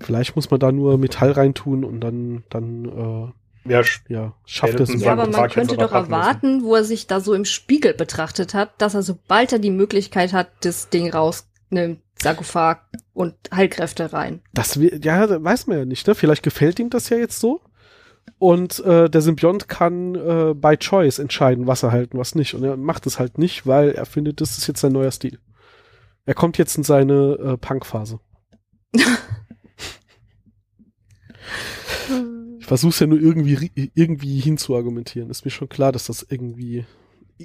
Vielleicht 0.00 0.36
muss 0.36 0.50
man 0.50 0.60
da 0.60 0.72
nur 0.72 0.98
Metall 0.98 1.32
reintun 1.32 1.84
und 1.84 2.00
dann, 2.00 2.44
dann 2.50 2.84
äh, 2.84 3.72
ja, 3.72 3.82
ja, 4.08 4.34
schafft 4.44 4.78
es. 4.78 5.00
Ja, 5.00 5.12
aber 5.12 5.26
man 5.26 5.50
könnte 5.50 5.76
doch 5.76 5.92
erwarten, 5.92 6.62
wo 6.62 6.74
er 6.74 6.84
sich 6.84 7.06
da 7.06 7.20
so 7.20 7.34
im 7.34 7.44
Spiegel 7.44 7.94
betrachtet 7.94 8.54
hat, 8.54 8.70
dass 8.78 8.94
er 8.94 9.02
sobald 9.02 9.52
er 9.52 9.58
die 9.58 9.70
Möglichkeit 9.70 10.32
hat, 10.32 10.48
das 10.60 10.90
Ding 10.90 11.12
rausnimmt, 11.66 12.00
Sarkophag 12.18 12.78
und 13.12 13.34
Heilkräfte 13.54 14.12
rein. 14.12 14.40
Das 14.54 14.74
ja, 14.76 15.44
weiß 15.44 15.66
man 15.66 15.78
ja 15.78 15.84
nicht, 15.84 16.06
ne? 16.06 16.14
Vielleicht 16.14 16.42
gefällt 16.42 16.78
ihm 16.78 16.90
das 16.90 17.08
ja 17.10 17.16
jetzt 17.18 17.40
so. 17.40 17.60
Und 18.38 18.80
äh, 18.80 19.08
der 19.08 19.22
Symbiont 19.22 19.68
kann 19.68 20.14
äh, 20.14 20.54
by 20.54 20.76
choice 20.76 21.18
entscheiden, 21.18 21.66
was 21.66 21.82
er 21.82 21.92
halt 21.92 22.12
und 22.12 22.20
was 22.20 22.34
nicht. 22.34 22.54
Und 22.54 22.64
er 22.64 22.76
macht 22.76 23.06
es 23.06 23.18
halt 23.18 23.38
nicht, 23.38 23.66
weil 23.66 23.90
er 23.90 24.04
findet, 24.04 24.40
das 24.40 24.58
ist 24.58 24.66
jetzt 24.66 24.80
sein 24.80 24.92
neuer 24.92 25.12
Stil. 25.12 25.38
Er 26.24 26.34
kommt 26.34 26.58
jetzt 26.58 26.76
in 26.76 26.82
seine 26.82 27.34
äh, 27.34 27.56
Punk-Phase. 27.56 28.18
ich 32.58 32.66
versuche 32.66 33.04
ja 33.04 33.06
nur 33.06 33.20
irgendwie 33.20 33.90
irgendwie 33.94 34.40
hinzuargumentieren. 34.40 35.30
Ist 35.30 35.44
mir 35.44 35.52
schon 35.52 35.68
klar, 35.68 35.92
dass 35.92 36.06
das 36.06 36.26
irgendwie 36.28 36.84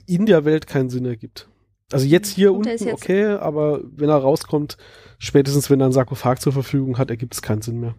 in 0.07 0.25
der 0.25 0.45
Welt 0.45 0.65
keinen 0.65 0.89
Sinn 0.89 1.05
ergibt. 1.05 1.50
Also 1.91 2.05
jetzt 2.05 2.29
hier 2.29 2.51
und 2.51 2.59
unten 2.59 2.69
jetzt 2.69 2.87
okay, 2.87 3.25
aber 3.25 3.81
wenn 3.83 4.09
er 4.09 4.15
rauskommt, 4.15 4.77
spätestens 5.19 5.69
wenn 5.69 5.81
er 5.81 5.85
einen 5.85 5.93
Sarkophag 5.93 6.39
zur 6.39 6.53
Verfügung 6.53 6.97
hat, 6.97 7.09
ergibt 7.09 7.33
es 7.33 7.41
keinen 7.41 7.61
Sinn 7.61 7.79
mehr. 7.79 7.95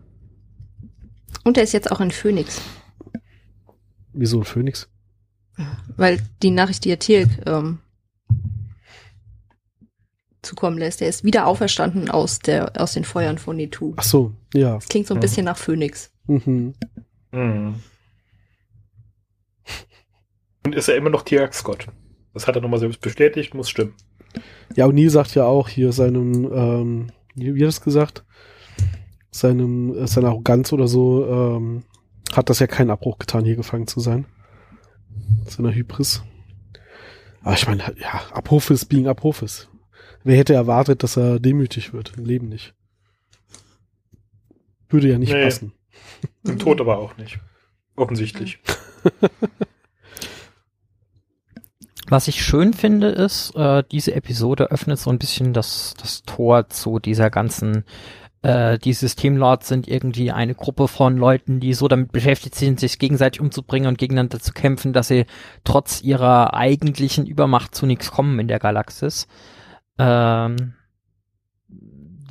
Und 1.45 1.57
er 1.57 1.65
ist 1.65 1.73
jetzt 1.73 1.91
auch 1.91 2.01
ein 2.01 2.11
Phönix. 2.11 2.61
Wieso 4.13 4.39
ein 4.39 4.45
Phönix? 4.45 4.89
Weil 5.97 6.21
die 6.43 6.51
Nachricht, 6.51 6.85
die 6.85 6.91
er 6.91 6.99
Tirk 6.99 7.29
ähm, 7.47 7.79
zukommen 10.43 10.79
lässt, 10.79 11.03
er 11.03 11.09
ist 11.09 11.25
wieder 11.25 11.47
auferstanden 11.47 12.11
aus, 12.11 12.39
der, 12.39 12.81
aus 12.81 12.95
den 12.95 13.05
Feuern 13.05 13.39
von 13.39 13.57
Netu. 13.57 13.95
Ach 13.97 14.03
so, 14.03 14.33
ja. 14.55 14.75
Das 14.75 14.89
klingt 14.89 15.07
so 15.07 15.15
ein 15.15 15.19
ja. 15.19 15.23
bisschen 15.23 15.45
nach 15.45 15.57
Phönix. 15.57 16.11
Mhm. 16.27 16.75
Mhm. 17.33 17.75
Und 20.65 20.75
ist 20.75 20.89
er 20.89 20.97
immer 20.97 21.11
noch 21.11 21.23
Tirks 21.23 21.65
Gott? 21.65 21.87
Das 22.35 22.47
hat 22.47 22.57
er 22.57 22.63
nochmal 22.63 22.81
selbst 22.81 23.01
bestätigt, 23.01 23.55
muss 23.55 23.69
stimmen. 23.69 23.95
Ja, 24.75 24.87
und 24.87 24.95
Neil 24.95 25.11
sagt 25.11 25.35
ja 25.35 25.45
auch 25.45 25.69
hier 25.69 25.93
seinem, 25.93 26.51
ähm, 26.53 27.07
wie, 27.35 27.63
hat 27.63 27.69
es 27.69 27.81
gesagt? 27.83 28.25
Seinem, 29.31 29.97
äh, 29.97 30.07
seiner 30.07 30.29
Arroganz 30.29 30.73
oder 30.73 30.89
so, 30.89 31.27
ähm, 31.27 31.85
hat 32.33 32.49
das 32.49 32.61
ja 32.61 32.67
keinen 32.67 32.91
Abbruch 32.91 33.19
getan, 33.19 33.45
hier 33.45 33.57
gefangen 33.57 33.87
zu 33.87 34.01
sein. 34.01 34.27
Seiner 35.47 35.75
Hybris. 35.75 36.23
Aber 37.43 37.55
ich 37.55 37.67
meine, 37.67 37.83
ja, 38.01 38.23
Apophis 38.33 38.85
being 38.87 39.09
Apophis. 39.09 39.69
Wer 40.25 40.37
hätte 40.37 40.55
erwartet, 40.55 41.03
dass 41.03 41.17
er 41.17 41.41
demütig 41.41 41.93
wird? 41.93 42.15
Im 42.17 42.25
Leben 42.25 42.49
nicht. 42.49 42.75
Würde 44.89 45.09
ja 45.09 45.19
nicht 45.19 45.33
nee, 45.33 45.45
passen. 45.45 45.73
Im 46.45 46.59
Tod 46.59 46.81
aber 46.81 46.99
auch 46.99 47.17
nicht. 47.17 47.39
Offensichtlich. 47.97 48.61
Was 52.09 52.29
ich 52.29 52.45
schön 52.45 52.73
finde, 52.73 53.09
ist, 53.09 53.55
äh, 53.55 53.85
diese 53.91 54.15
Episode 54.15 54.71
öffnet 54.71 54.99
so 54.99 55.11
ein 55.11 55.19
bisschen 55.19 55.53
das, 55.53 55.95
das 56.01 56.23
Tor 56.23 56.69
zu 56.69 56.99
dieser 56.99 57.31
ganzen, 57.31 57.85
äh, 58.43 58.79
die 58.79 58.93
Systemlords 58.93 59.69
sind 59.69 59.87
irgendwie 59.87 60.33
eine 60.33 60.55
Gruppe 60.55 60.89
von 60.89 61.17
Leuten, 61.17 61.61
die 61.61 61.75
so 61.75 61.87
damit 61.87 62.11
beschäftigt 62.11 62.57
sind, 62.57 62.81
sich 62.81 62.99
gegenseitig 62.99 63.41
umzubringen 63.41 63.89
und 63.89 63.99
gegeneinander 63.99 64.41
zu 64.41 64.53
kämpfen, 64.53 64.93
dass 64.93 65.09
sie 65.09 65.27
trotz 65.65 66.03
ihrer 66.03 66.55
eigentlichen 66.55 67.27
Übermacht 67.27 67.75
zu 67.75 67.87
nichts 67.87 68.11
kommen 68.11 68.39
in 68.41 68.49
der 68.49 68.59
Galaxis. 68.59 69.29
Ähm, 69.99 70.75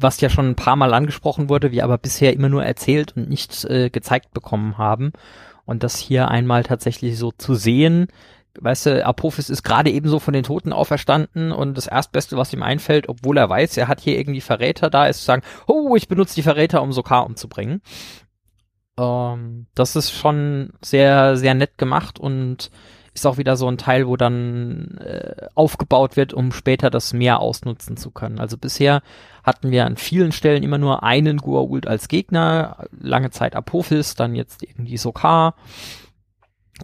was 0.01 0.19
ja 0.19 0.29
schon 0.29 0.49
ein 0.49 0.55
paar 0.55 0.75
Mal 0.75 0.93
angesprochen 0.93 1.47
wurde, 1.47 1.71
wir 1.71 1.83
aber 1.83 1.97
bisher 1.97 2.33
immer 2.33 2.49
nur 2.49 2.65
erzählt 2.65 3.15
und 3.15 3.29
nicht 3.29 3.63
äh, 3.65 3.89
gezeigt 3.89 4.33
bekommen 4.33 4.77
haben. 4.77 5.13
Und 5.65 5.83
das 5.83 5.97
hier 5.97 6.27
einmal 6.27 6.63
tatsächlich 6.63 7.17
so 7.17 7.31
zu 7.31 7.53
sehen, 7.53 8.07
weißt 8.59 8.85
du, 8.87 9.05
Apophis 9.05 9.49
ist 9.49 9.63
gerade 9.63 9.89
ebenso 9.89 10.19
von 10.19 10.33
den 10.33 10.43
Toten 10.43 10.73
auferstanden 10.73 11.51
und 11.51 11.77
das 11.77 11.87
Erstbeste, 11.87 12.37
was 12.37 12.53
ihm 12.53 12.63
einfällt, 12.63 13.09
obwohl 13.09 13.37
er 13.37 13.49
weiß, 13.49 13.77
er 13.77 13.87
hat 13.87 14.01
hier 14.01 14.17
irgendwie 14.17 14.41
Verräter 14.41 14.89
da, 14.89 15.05
ist 15.05 15.19
zu 15.19 15.25
sagen, 15.25 15.43
oh, 15.67 15.95
ich 15.95 16.07
benutze 16.07 16.35
die 16.35 16.43
Verräter, 16.43 16.81
um 16.81 16.91
Sokar 16.91 17.25
umzubringen. 17.25 17.81
Ähm, 18.97 19.67
das 19.75 19.95
ist 19.95 20.11
schon 20.11 20.71
sehr, 20.81 21.37
sehr 21.37 21.53
nett 21.53 21.77
gemacht 21.77 22.19
und 22.19 22.71
ist 23.13 23.27
auch 23.27 23.37
wieder 23.37 23.57
so 23.57 23.67
ein 23.67 23.77
Teil, 23.77 24.07
wo 24.07 24.15
dann 24.15 24.97
äh, 24.99 25.47
aufgebaut 25.53 26.15
wird, 26.15 26.33
um 26.33 26.53
später 26.53 26.89
das 26.89 27.11
mehr 27.11 27.39
ausnutzen 27.39 27.97
zu 27.97 28.09
können. 28.09 28.39
Also 28.39 28.57
bisher 28.57 29.01
hatten 29.43 29.71
wir 29.71 29.85
an 29.85 29.97
vielen 29.97 30.31
Stellen 30.31 30.63
immer 30.63 30.77
nur 30.77 31.03
einen 31.03 31.39
Goa'uld 31.39 31.87
als 31.87 32.07
Gegner, 32.07 32.85
lange 32.97 33.31
Zeit 33.31 33.55
Apophis, 33.55 34.15
dann 34.15 34.33
jetzt 34.33 34.63
irgendwie 34.63 34.97
Sokar. 34.97 35.55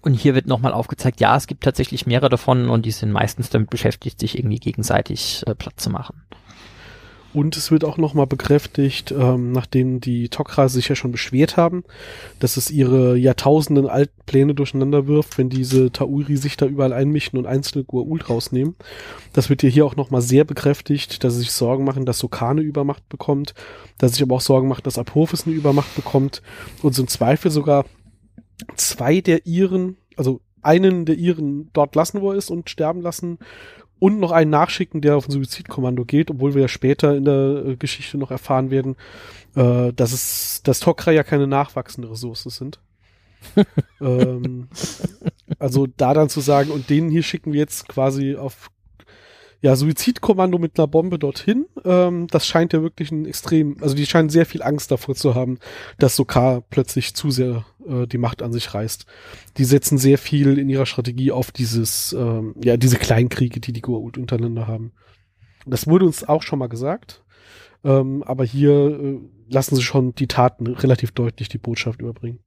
Und 0.02 0.14
hier 0.14 0.36
wird 0.36 0.48
nochmal 0.48 0.74
aufgezeigt, 0.74 1.20
ja, 1.20 1.36
es 1.36 1.48
gibt 1.48 1.64
tatsächlich 1.64 2.06
mehrere 2.06 2.30
davon 2.30 2.70
und 2.70 2.86
die 2.86 2.92
sind 2.92 3.12
meistens 3.12 3.50
damit 3.50 3.70
beschäftigt, 3.70 4.20
sich 4.20 4.38
irgendwie 4.38 4.60
gegenseitig 4.60 5.44
äh, 5.48 5.56
platt 5.56 5.80
zu 5.80 5.90
machen. 5.90 6.22
Und 7.34 7.56
es 7.56 7.70
wird 7.72 7.84
auch 7.84 7.98
nochmal 7.98 8.26
bekräftigt, 8.26 9.12
ähm, 9.12 9.52
nachdem 9.52 10.00
die 10.02 10.30
Tok'ra 10.30 10.70
sich 10.70 10.88
ja 10.88 10.96
schon 10.96 11.12
beschwert 11.12 11.56
haben, 11.56 11.84
dass 12.40 12.58
es 12.58 12.72
ihre 12.72 13.16
Jahrtausenden 13.16 13.88
alten 13.88 14.24
Pläne 14.26 14.56
durcheinander 14.56 15.06
wirft, 15.06 15.38
wenn 15.38 15.48
diese 15.48 15.92
Tauri 15.92 16.38
sich 16.38 16.58
da 16.58 16.66
überall 16.66 16.94
einmischen 16.94 17.38
und 17.38 17.46
einzelne 17.46 17.84
Gua'uld 17.84 18.28
rausnehmen. 18.28 18.76
Das 19.34 19.52
wird 19.52 19.62
ja 19.62 19.70
hier 19.70 19.86
auch 19.86 19.96
nochmal 19.96 20.22
sehr 20.22 20.46
bekräftigt, 20.46 21.24
dass 21.24 21.34
sie 21.34 21.42
sich 21.42 21.52
Sorgen 21.52 21.84
machen, 21.84 22.08
dass 22.08 22.18
Sokane 22.18 22.62
Übermacht 22.62 23.08
bekommt, 23.08 23.54
dass 24.00 24.14
sich 24.14 24.24
aber 24.24 24.38
auch 24.38 24.42
Sorgen 24.42 24.68
macht, 24.68 24.88
dass 24.88 24.98
Apophis 24.98 25.46
eine 25.46 25.56
Übermacht 25.56 25.96
bekommt 25.96 26.42
und 26.82 26.96
so 26.96 27.04
im 27.04 27.08
Zweifel 27.08 27.52
sogar 27.52 27.86
zwei 28.76 29.22
der 29.22 29.46
ihren, 29.46 29.98
also 30.16 30.42
einen 30.62 31.06
der 31.06 31.16
ihren 31.16 31.72
dort 31.74 31.96
lassen, 31.96 32.22
wo 32.22 32.32
er 32.32 32.38
ist 32.38 32.50
und 32.50 32.70
sterben 32.70 33.02
lassen 33.02 33.40
und 34.00 34.20
noch 34.20 34.32
einen 34.32 34.52
nachschicken, 34.52 35.02
der 35.02 35.18
auf 35.18 35.28
ein 35.28 35.32
Suizidkommando 35.32 36.06
geht, 36.06 36.30
obwohl 36.30 36.54
wir 36.54 36.62
ja 36.62 36.68
später 36.68 37.16
in 37.16 37.26
der 37.26 37.64
äh, 37.66 37.76
Geschichte 37.78 38.18
noch 38.18 38.32
erfahren 38.32 38.70
werden, 38.70 38.96
äh, 39.56 39.94
dass 39.94 40.12
es, 40.12 40.62
dass 40.64 40.82
Tok'ra 40.82 41.12
ja 41.12 41.24
keine 41.24 41.48
nachwachsende 41.48 42.10
Ressource 42.10 42.44
sind. 42.44 42.80
ähm, 44.02 44.68
also 45.60 45.88
da 45.88 46.14
dann 46.14 46.30
zu 46.30 46.42
sagen, 46.42 46.72
und 46.72 46.90
den 46.90 47.10
hier 47.10 47.24
schicken 47.24 47.54
wir 47.54 47.60
jetzt 47.60 47.88
quasi 47.88 48.36
auf 48.36 48.70
ja, 49.62 49.76
Suizidkommando 49.76 50.60
mit 50.60 50.78
einer 50.78 50.88
Bombe 50.88 51.18
dorthin, 51.18 51.66
ähm, 51.84 52.28
das 52.28 52.46
scheint 52.46 52.74
ja 52.74 52.82
wirklich 52.82 53.12
ein 53.12 53.26
extrem, 53.26 53.78
also 53.82 53.96
die 53.96 54.06
scheinen 54.06 54.30
sehr 54.30 54.46
viel 54.46 54.62
Angst 54.62 54.92
davor 54.92 55.16
zu 55.16 55.34
haben, 55.34 55.58
dass 55.98 56.16
Sokar 56.16 56.62
plötzlich 56.62 57.16
zu 57.16 57.32
sehr 57.32 57.66
äh, 57.88 58.06
die 58.06 58.20
Macht 58.20 58.44
an 58.44 58.54
sich 58.54 58.74
reißt. 58.74 59.06
Die 59.58 59.66
setzen 59.66 59.98
sehr 59.98 60.18
viel 60.18 60.60
in 60.60 60.70
ihrer 60.70 60.86
Strategie 60.86 61.32
auf 61.32 61.52
dieses, 61.52 62.14
ähm, 62.14 62.56
ja, 62.64 62.78
diese 62.78 62.98
Kleinkriege, 62.98 63.60
die 63.60 63.74
die 63.74 63.82
Goa'uld 63.82 64.20
untereinander 64.20 64.68
haben. 64.68 64.92
Das 65.66 65.88
wurde 65.88 66.06
uns 66.06 66.28
auch 66.28 66.44
schon 66.44 66.60
mal 66.60 66.70
gesagt, 66.70 67.24
ähm, 67.84 68.24
aber 68.24 68.44
hier 68.44 68.72
äh, 68.72 69.20
lassen 69.50 69.76
sie 69.76 69.84
schon 69.84 70.14
die 70.14 70.28
Taten 70.28 70.68
relativ 70.68 71.12
deutlich 71.12 71.50
die 71.50 71.58
Botschaft 71.58 72.02
überbringen. 72.02 72.40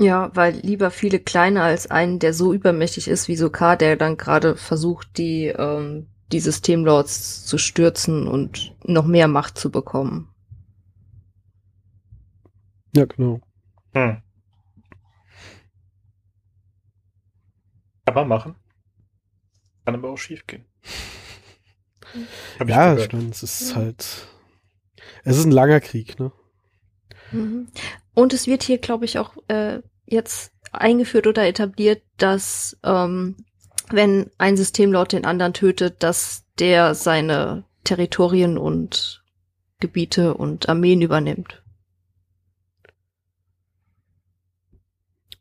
Ja, 0.00 0.30
weil 0.34 0.54
lieber 0.54 0.92
viele 0.92 1.18
kleiner 1.18 1.64
als 1.64 1.90
einen, 1.90 2.20
der 2.20 2.32
so 2.32 2.52
übermächtig 2.52 3.08
ist 3.08 3.26
wie 3.26 3.34
Sokar, 3.34 3.76
der 3.76 3.96
dann 3.96 4.16
gerade 4.16 4.54
versucht, 4.54 5.18
die 5.18 5.46
ähm, 5.46 6.06
die 6.32 6.40
Systemlords 6.40 7.44
zu 7.46 7.58
stürzen 7.58 8.28
und 8.28 8.74
noch 8.84 9.06
mehr 9.06 9.28
Macht 9.28 9.58
zu 9.58 9.70
bekommen. 9.70 10.28
Ja, 12.94 13.04
genau. 13.04 13.40
Hm. 13.94 14.22
Kann 18.04 18.14
man 18.14 18.28
machen. 18.28 18.54
Kann 19.84 19.94
aber 19.94 20.10
auch 20.10 20.16
schief 20.16 20.46
gehen. 20.46 20.64
ja, 22.66 22.98
stimmt. 22.98 23.34
Es 23.34 23.42
ist 23.42 23.76
halt. 23.76 24.28
Es 25.24 25.36
ist 25.36 25.44
ein 25.44 25.50
langer 25.50 25.80
Krieg, 25.80 26.18
ne? 26.18 26.32
Mhm. 27.32 27.68
Und 28.14 28.32
es 28.32 28.46
wird 28.46 28.62
hier, 28.62 28.78
glaube 28.78 29.04
ich, 29.04 29.18
auch 29.18 29.36
äh, 29.48 29.80
jetzt 30.06 30.52
eingeführt 30.72 31.26
oder 31.26 31.46
etabliert, 31.46 32.02
dass 32.16 32.78
ähm, 32.82 33.36
wenn 33.92 34.30
ein 34.38 34.56
Systemlord 34.56 35.12
den 35.12 35.24
anderen 35.24 35.54
tötet, 35.54 36.02
dass 36.02 36.44
der 36.58 36.94
seine 36.94 37.64
Territorien 37.84 38.58
und 38.58 39.22
Gebiete 39.80 40.34
und 40.34 40.68
Armeen 40.68 41.02
übernimmt. 41.02 41.62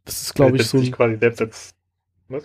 Das 0.06 0.22
ist, 0.22 0.36
glaube 0.36 0.58
ich, 0.58 0.68
so. 0.68 0.78
Ein, 0.78 0.92
quasi 0.92 1.18
selbst 1.18 1.42
als, 1.42 1.76
was? 2.30 2.44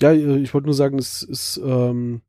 Ja, 0.00 0.12
äh, 0.12 0.38
ich 0.38 0.52
wollte 0.52 0.66
nur 0.66 0.74
sagen, 0.74 0.98
es 0.98 1.22
ist, 1.22 1.60
ähm, 1.64 2.22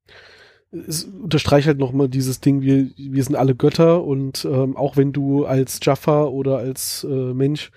es 0.72 1.06
unterstreicht 1.06 1.68
halt 1.68 1.80
nochmal 1.80 2.10
dieses 2.10 2.40
Ding, 2.40 2.62
wir, 2.62 2.92
wir 2.96 3.24
sind 3.24 3.36
alle 3.36 3.56
Götter 3.56 4.04
und 4.04 4.46
ähm, 4.46 4.78
auch 4.78 4.98
wenn 4.98 5.14
du 5.14 5.46
als 5.46 5.80
Jaffa 5.82 6.26
oder 6.26 6.58
als 6.58 7.06
äh, 7.06 7.34
Mensch 7.34 7.72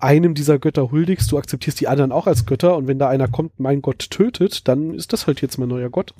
einem 0.00 0.34
dieser 0.34 0.58
Götter 0.58 0.90
huldigst, 0.90 1.30
du 1.30 1.38
akzeptierst 1.38 1.80
die 1.80 1.88
anderen 1.88 2.12
auch 2.12 2.26
als 2.26 2.46
Götter 2.46 2.76
und 2.76 2.86
wenn 2.86 2.98
da 2.98 3.08
einer 3.08 3.28
kommt, 3.28 3.58
mein 3.58 3.82
Gott 3.82 4.10
tötet, 4.10 4.68
dann 4.68 4.94
ist 4.94 5.12
das 5.12 5.26
halt 5.26 5.40
jetzt 5.40 5.58
mein 5.58 5.68
neuer 5.68 5.90
Gott. 5.90 6.14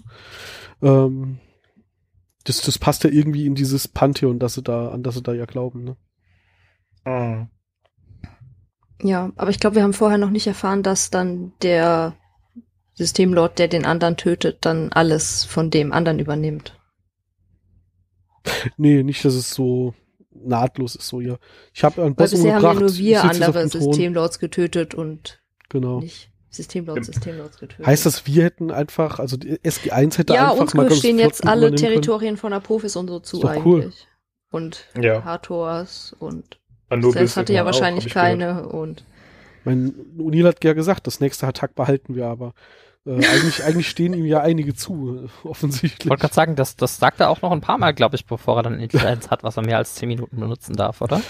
Ähm, 0.83 1.39
das, 2.45 2.61
das 2.61 2.79
passt 2.79 3.05
ja 3.05 3.11
irgendwie 3.11 3.47
in 3.47 3.55
dieses 3.55 3.89
Pantheon, 3.89 4.39
das 4.39 4.55
sie 4.55 4.63
da, 4.63 4.89
an 4.89 5.03
das 5.03 5.15
sie 5.15 5.23
da 5.23 5.33
ja 5.33 5.45
glauben, 5.45 5.85
ne? 5.85 5.97
Mhm. 7.05 7.49
Ja, 9.03 9.31
aber 9.37 9.51
ich 9.51 9.61
glaube, 9.61 9.77
wir 9.77 9.83
haben 9.85 9.93
vorher 9.93 10.19
noch 10.19 10.31
nicht 10.31 10.47
erfahren, 10.47 10.83
dass 10.83 11.11
dann 11.11 11.53
der 11.63 12.17
Systemlord, 12.95 13.59
der 13.59 13.69
den 13.69 13.87
anderen 13.87 14.17
tötet, 14.17 14.59
dann 14.63 14.93
alles 14.93 15.45
von 15.45 15.71
dem 15.71 15.93
anderen 15.93 16.19
übernimmt. 16.19 16.77
Nee, 18.77 19.05
nicht, 19.05 19.25
dass 19.25 19.35
es 19.35 19.51
so 19.51 19.95
nahtlos 20.45 20.97
ist 20.97 21.09
so, 21.09 21.21
ja. 21.21 21.37
Ich 21.73 21.85
habe 21.85 22.03
einen 22.03 22.15
Boss 22.15 22.31
bisher 22.31 22.57
umgebracht, 22.57 22.77
haben 22.77 22.81
ja 22.81 22.87
nur 22.87 22.97
wir 22.97 23.25
andere 23.25 23.69
Systemlords 23.69 24.39
getötet 24.39 24.95
und 24.95 25.41
genau. 25.69 26.01
nicht 26.01 26.31
Systemlords, 26.51 27.07
Systemlords 27.07 27.59
getötet. 27.59 27.87
Heißt 27.87 28.07
das, 28.07 28.27
wir 28.27 28.45
hätten 28.45 28.71
einfach, 28.71 29.19
also 29.19 29.37
die 29.37 29.59
SG1 29.59 30.19
hätte 30.19 30.35
ja, 30.35 30.51
einfach 30.51 30.63
uns 30.63 30.75
mal 30.75 30.91
stehen 30.91 31.19
jetzt 31.19 31.47
alle 31.47 31.75
Territorien 31.75 32.37
von 32.37 32.53
Apophis 32.53 32.97
und 32.97 33.09
so 33.09 33.21
zu 33.21 33.45
eigentlich. 33.47 33.65
Cool. 33.65 33.93
Und 34.51 34.87
ja. 35.01 35.25
Hathors 35.25 36.17
und 36.19 36.59
Anubis 36.89 37.37
hatte 37.37 37.53
ja 37.53 37.67
wahrscheinlich 37.67 38.07
auch, 38.07 38.15
keine 38.15 38.69
und 38.69 39.05
mein 39.65 39.95
Unil 40.17 40.47
hat 40.47 40.65
ja 40.65 40.73
gesagt, 40.73 41.07
das 41.07 41.21
nächste 41.21 41.47
Attack 41.47 41.75
behalten 41.75 42.15
wir 42.15 42.27
aber. 42.27 42.55
Äh, 43.07 43.15
eigentlich, 43.15 43.65
eigentlich 43.65 43.89
stehen 43.89 44.13
ihm 44.13 44.25
ja 44.25 44.41
einige 44.41 44.75
zu, 44.75 45.29
offensichtlich. 45.45 46.05
Ich 46.05 46.11
wollte 46.11 46.23
gerade 46.23 46.35
sagen, 46.35 46.57
das, 46.57 46.77
das 46.77 46.99
sagt 46.99 47.21
er 47.21 47.31
auch 47.31 47.43
noch 47.43 47.53
ein 47.53 47.61
paar 47.61 47.79
Mal, 47.79 47.95
glaube 47.95 48.17
ich, 48.17 48.27
bevor 48.27 48.59
er 48.59 48.63
dann 48.63 48.79
endlich 48.79 49.05
eins 49.05 49.31
hat, 49.31 49.43
was 49.43 49.57
er 49.57 49.65
mehr 49.65 49.79
als 49.79 49.95
zehn 49.95 50.09
Minuten 50.09 50.39
benutzen 50.39 50.77
darf, 50.77 51.01
oder? 51.01 51.21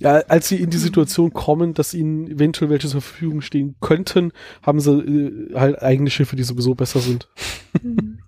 Ja, 0.00 0.18
als 0.28 0.48
sie 0.48 0.60
in 0.60 0.70
die 0.70 0.76
Situation 0.76 1.32
kommen, 1.32 1.72
dass 1.72 1.94
ihnen 1.94 2.28
eventuell 2.28 2.70
welche 2.70 2.88
zur 2.88 3.00
Verfügung 3.00 3.40
stehen 3.40 3.76
könnten, 3.80 4.32
haben 4.62 4.80
sie 4.80 4.92
äh, 4.92 5.54
halt 5.54 5.82
eigene 5.82 6.10
Schiffe, 6.10 6.36
die 6.36 6.42
sowieso 6.42 6.74
besser 6.74 7.00
sind. 7.00 7.28
Mhm. 7.82 8.18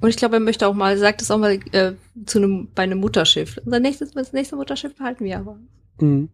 Und 0.00 0.08
ich 0.08 0.16
glaube, 0.16 0.36
er 0.36 0.40
möchte 0.40 0.68
auch 0.68 0.74
mal, 0.74 0.96
sagt 0.96 1.20
es 1.20 1.30
auch 1.30 1.38
mal 1.38 1.58
äh, 1.72 1.94
zu 2.26 2.38
einem, 2.38 2.68
bei 2.74 2.84
einem 2.84 3.00
Mutterschiff. 3.00 3.60
Unser 3.64 3.80
nächstes, 3.80 4.12
das 4.12 4.32
nächste 4.32 4.56
Mutterschiff 4.56 4.94
behalten 4.94 5.24
wir 5.24 5.38
aber. 5.38 5.58
Mhm. 6.00 6.30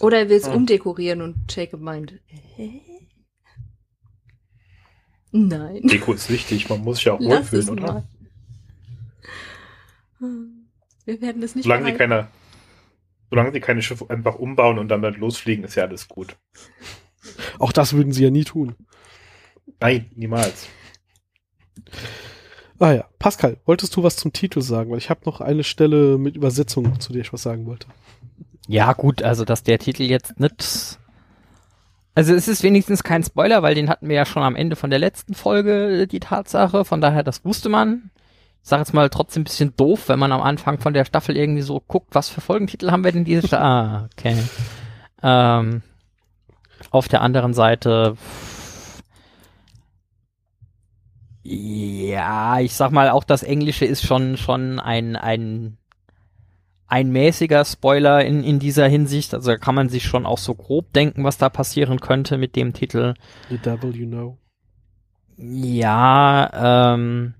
Oder 0.00 0.18
er 0.18 0.28
will 0.28 0.36
es 0.36 0.46
hm. 0.46 0.54
umdekorieren 0.54 1.22
und 1.22 1.54
Jacob 1.54 1.80
meint, 1.80 2.14
hä? 2.26 2.82
Nein. 5.32 5.82
Deko 5.82 6.12
ist 6.12 6.30
wichtig, 6.30 6.68
man 6.68 6.82
muss 6.82 6.96
sich 6.96 7.06
ja 7.06 7.14
auch 7.14 7.20
wohlfühlen, 7.20 7.68
oder? 7.70 7.92
Mal. 7.92 8.08
Wir 11.04 11.20
werden 11.20 11.42
es 11.42 11.54
nicht 11.54 11.64
solange 11.64 11.92
sie 11.92 11.94
keine, 11.94 12.28
Solange 13.30 13.52
sie 13.52 13.60
keine 13.60 13.82
Schiffe 13.82 14.08
einfach 14.08 14.36
umbauen 14.36 14.78
und 14.78 14.88
dann 14.88 15.02
damit 15.02 15.18
losfliegen, 15.18 15.64
ist 15.64 15.74
ja 15.74 15.84
alles 15.84 16.08
gut. 16.08 16.36
Auch 17.58 17.72
das 17.72 17.92
würden 17.92 18.12
sie 18.12 18.22
ja 18.22 18.30
nie 18.30 18.44
tun. 18.44 18.76
Nein, 19.80 20.10
niemals. 20.14 20.68
Ah 22.78 22.92
ja, 22.92 23.08
Pascal, 23.18 23.58
wolltest 23.64 23.96
du 23.96 24.02
was 24.02 24.16
zum 24.16 24.32
Titel 24.32 24.60
sagen? 24.60 24.90
Weil 24.90 24.98
ich 24.98 25.10
habe 25.10 25.22
noch 25.24 25.40
eine 25.40 25.64
Stelle 25.64 26.18
mit 26.18 26.36
Übersetzung, 26.36 27.00
zu 27.00 27.12
der 27.12 27.22
ich 27.22 27.32
was 27.32 27.42
sagen 27.42 27.66
wollte. 27.66 27.88
Ja, 28.68 28.92
gut, 28.92 29.22
also 29.22 29.44
dass 29.44 29.62
der 29.62 29.78
Titel 29.78 30.02
jetzt 30.02 30.40
nicht. 30.40 30.98
Also 32.14 32.34
es 32.34 32.48
ist 32.48 32.62
wenigstens 32.62 33.02
kein 33.02 33.22
Spoiler, 33.22 33.62
weil 33.62 33.74
den 33.74 33.88
hatten 33.88 34.08
wir 34.08 34.16
ja 34.16 34.24
schon 34.24 34.42
am 34.42 34.56
Ende 34.56 34.74
von 34.74 34.90
der 34.90 34.98
letzten 34.98 35.34
Folge, 35.34 36.06
die 36.06 36.20
Tatsache. 36.20 36.84
Von 36.84 37.00
daher, 37.00 37.22
das 37.22 37.44
wusste 37.44 37.68
man. 37.68 38.10
Ich 38.62 38.70
sag 38.70 38.78
jetzt 38.80 38.94
mal 38.94 39.10
trotzdem 39.10 39.42
ein 39.42 39.44
bisschen 39.44 39.76
doof, 39.76 40.08
wenn 40.08 40.18
man 40.18 40.32
am 40.32 40.42
Anfang 40.42 40.80
von 40.80 40.94
der 40.94 41.04
Staffel 41.04 41.36
irgendwie 41.36 41.62
so 41.62 41.80
guckt, 41.86 42.14
was 42.14 42.28
für 42.28 42.40
Folgentitel 42.40 42.90
haben 42.90 43.04
wir 43.04 43.12
denn 43.12 43.24
diese 43.24 43.46
Staffel? 43.46 43.64
Ah, 43.64 44.08
okay. 44.12 44.36
Ähm, 45.22 45.82
auf 46.90 47.06
der 47.06 47.20
anderen 47.20 47.54
Seite. 47.54 48.16
Ja, 51.44 52.58
ich 52.58 52.74
sag 52.74 52.90
mal, 52.90 53.10
auch 53.10 53.22
das 53.22 53.44
Englische 53.44 53.84
ist 53.84 54.04
schon, 54.04 54.36
schon 54.36 54.80
ein, 54.80 55.14
ein 55.14 55.78
ein 56.88 57.10
mäßiger 57.10 57.64
Spoiler 57.64 58.24
in, 58.24 58.44
in 58.44 58.58
dieser 58.58 58.86
Hinsicht. 58.86 59.34
Also 59.34 59.50
da 59.50 59.56
kann 59.56 59.74
man 59.74 59.88
sich 59.88 60.04
schon 60.04 60.26
auch 60.26 60.38
so 60.38 60.54
grob 60.54 60.92
denken, 60.92 61.24
was 61.24 61.38
da 61.38 61.48
passieren 61.48 62.00
könnte 62.00 62.38
mit 62.38 62.54
dem 62.56 62.72
Titel. 62.72 63.14
The 63.48 63.58
Devil 63.58 63.96
You 63.96 64.06
Know. 64.06 64.38
Ja, 65.36 66.94
ähm, 66.94 67.34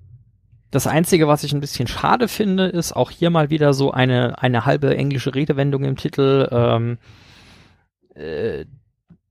das 0.71 0.87
Einzige, 0.87 1.29
was 1.29 1.45
ich 1.45 1.53
ein 1.55 1.61
bisschen 1.61 1.87
schade 1.87 2.29
finde, 2.29 2.67
ist 2.67 2.93
auch 2.93 3.11
hier 3.11 3.31
mal 3.31 3.51
wieder 3.51 3.73
so 3.73 3.93
eine, 3.93 4.43
eine 4.43 4.67
halbe 4.67 4.95
englische 4.97 5.35
Redewendung 5.35 5.85
im 5.85 5.97
Titel. 5.97 6.49
Ähm, 6.51 6.99
äh, 8.15 8.67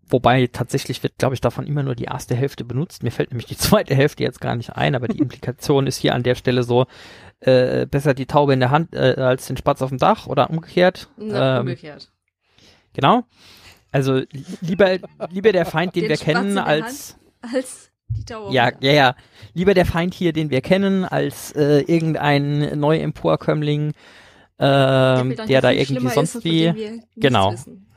wobei 0.08 0.48
tatsächlich 0.48 1.04
wird, 1.04 1.18
glaube 1.18 1.36
ich, 1.36 1.42
davon 1.42 1.68
immer 1.68 1.84
nur 1.84 1.96
die 1.96 2.06
erste 2.06 2.36
Hälfte 2.36 2.64
benutzt. 2.64 3.04
Mir 3.04 3.12
fällt 3.12 3.32
nämlich 3.32 3.48
die 3.48 3.58
zweite 3.58 3.94
Hälfte 3.94 4.24
jetzt 4.24 4.42
gar 4.42 4.56
nicht 4.56 4.76
ein, 4.76 4.96
aber 4.96 5.08
die 5.08 5.20
Implikation 5.22 5.88
ist 5.88 5.98
hier 5.98 6.16
an 6.16 6.24
der 6.24 6.36
Stelle 6.36 6.64
so, 6.64 6.86
äh, 7.42 7.86
besser 7.86 8.14
die 8.14 8.26
Taube 8.26 8.54
in 8.54 8.60
der 8.60 8.72
Hand 8.72 8.96
äh, 8.96 9.16
als 9.18 9.48
den 9.48 9.58
Spatz 9.58 9.82
auf 9.82 9.90
dem 9.90 9.98
Dach 9.98 10.28
oder 10.28 10.50
umgekehrt. 10.50 11.10
Na, 11.18 11.58
ähm, 11.58 11.62
umgekehrt. 11.62 12.12
Genau. 12.94 13.24
Also 13.92 14.22
lieber, 14.62 14.98
lieber 15.30 15.52
der 15.52 15.66
Feind, 15.66 15.96
den, 15.96 16.04
den 16.04 16.10
wir 16.10 16.18
Spatz 16.18 16.26
kennen, 16.26 16.58
als, 16.58 17.18
als 17.42 17.92
die 18.10 18.34
Ja, 18.52 18.72
ja, 18.80 18.92
ja. 18.92 19.16
Lieber 19.54 19.74
der 19.74 19.86
Feind 19.86 20.14
hier, 20.14 20.34
den 20.34 20.50
wir 20.50 20.62
kennen, 20.62 21.06
als 21.06 21.52
äh, 21.54 21.80
irgendein 21.82 22.78
neu 22.80 22.98
Emporkömmling, 22.98 23.90
äh, 23.90 23.94
der, 24.60 25.24
der 25.24 25.62
da 25.62 25.72
irgendwie 25.72 26.10
sonst 26.10 26.36
ist, 26.36 26.46
wie. 26.46 27.02
Genau. 27.16 27.54
Wissen. 27.54 27.88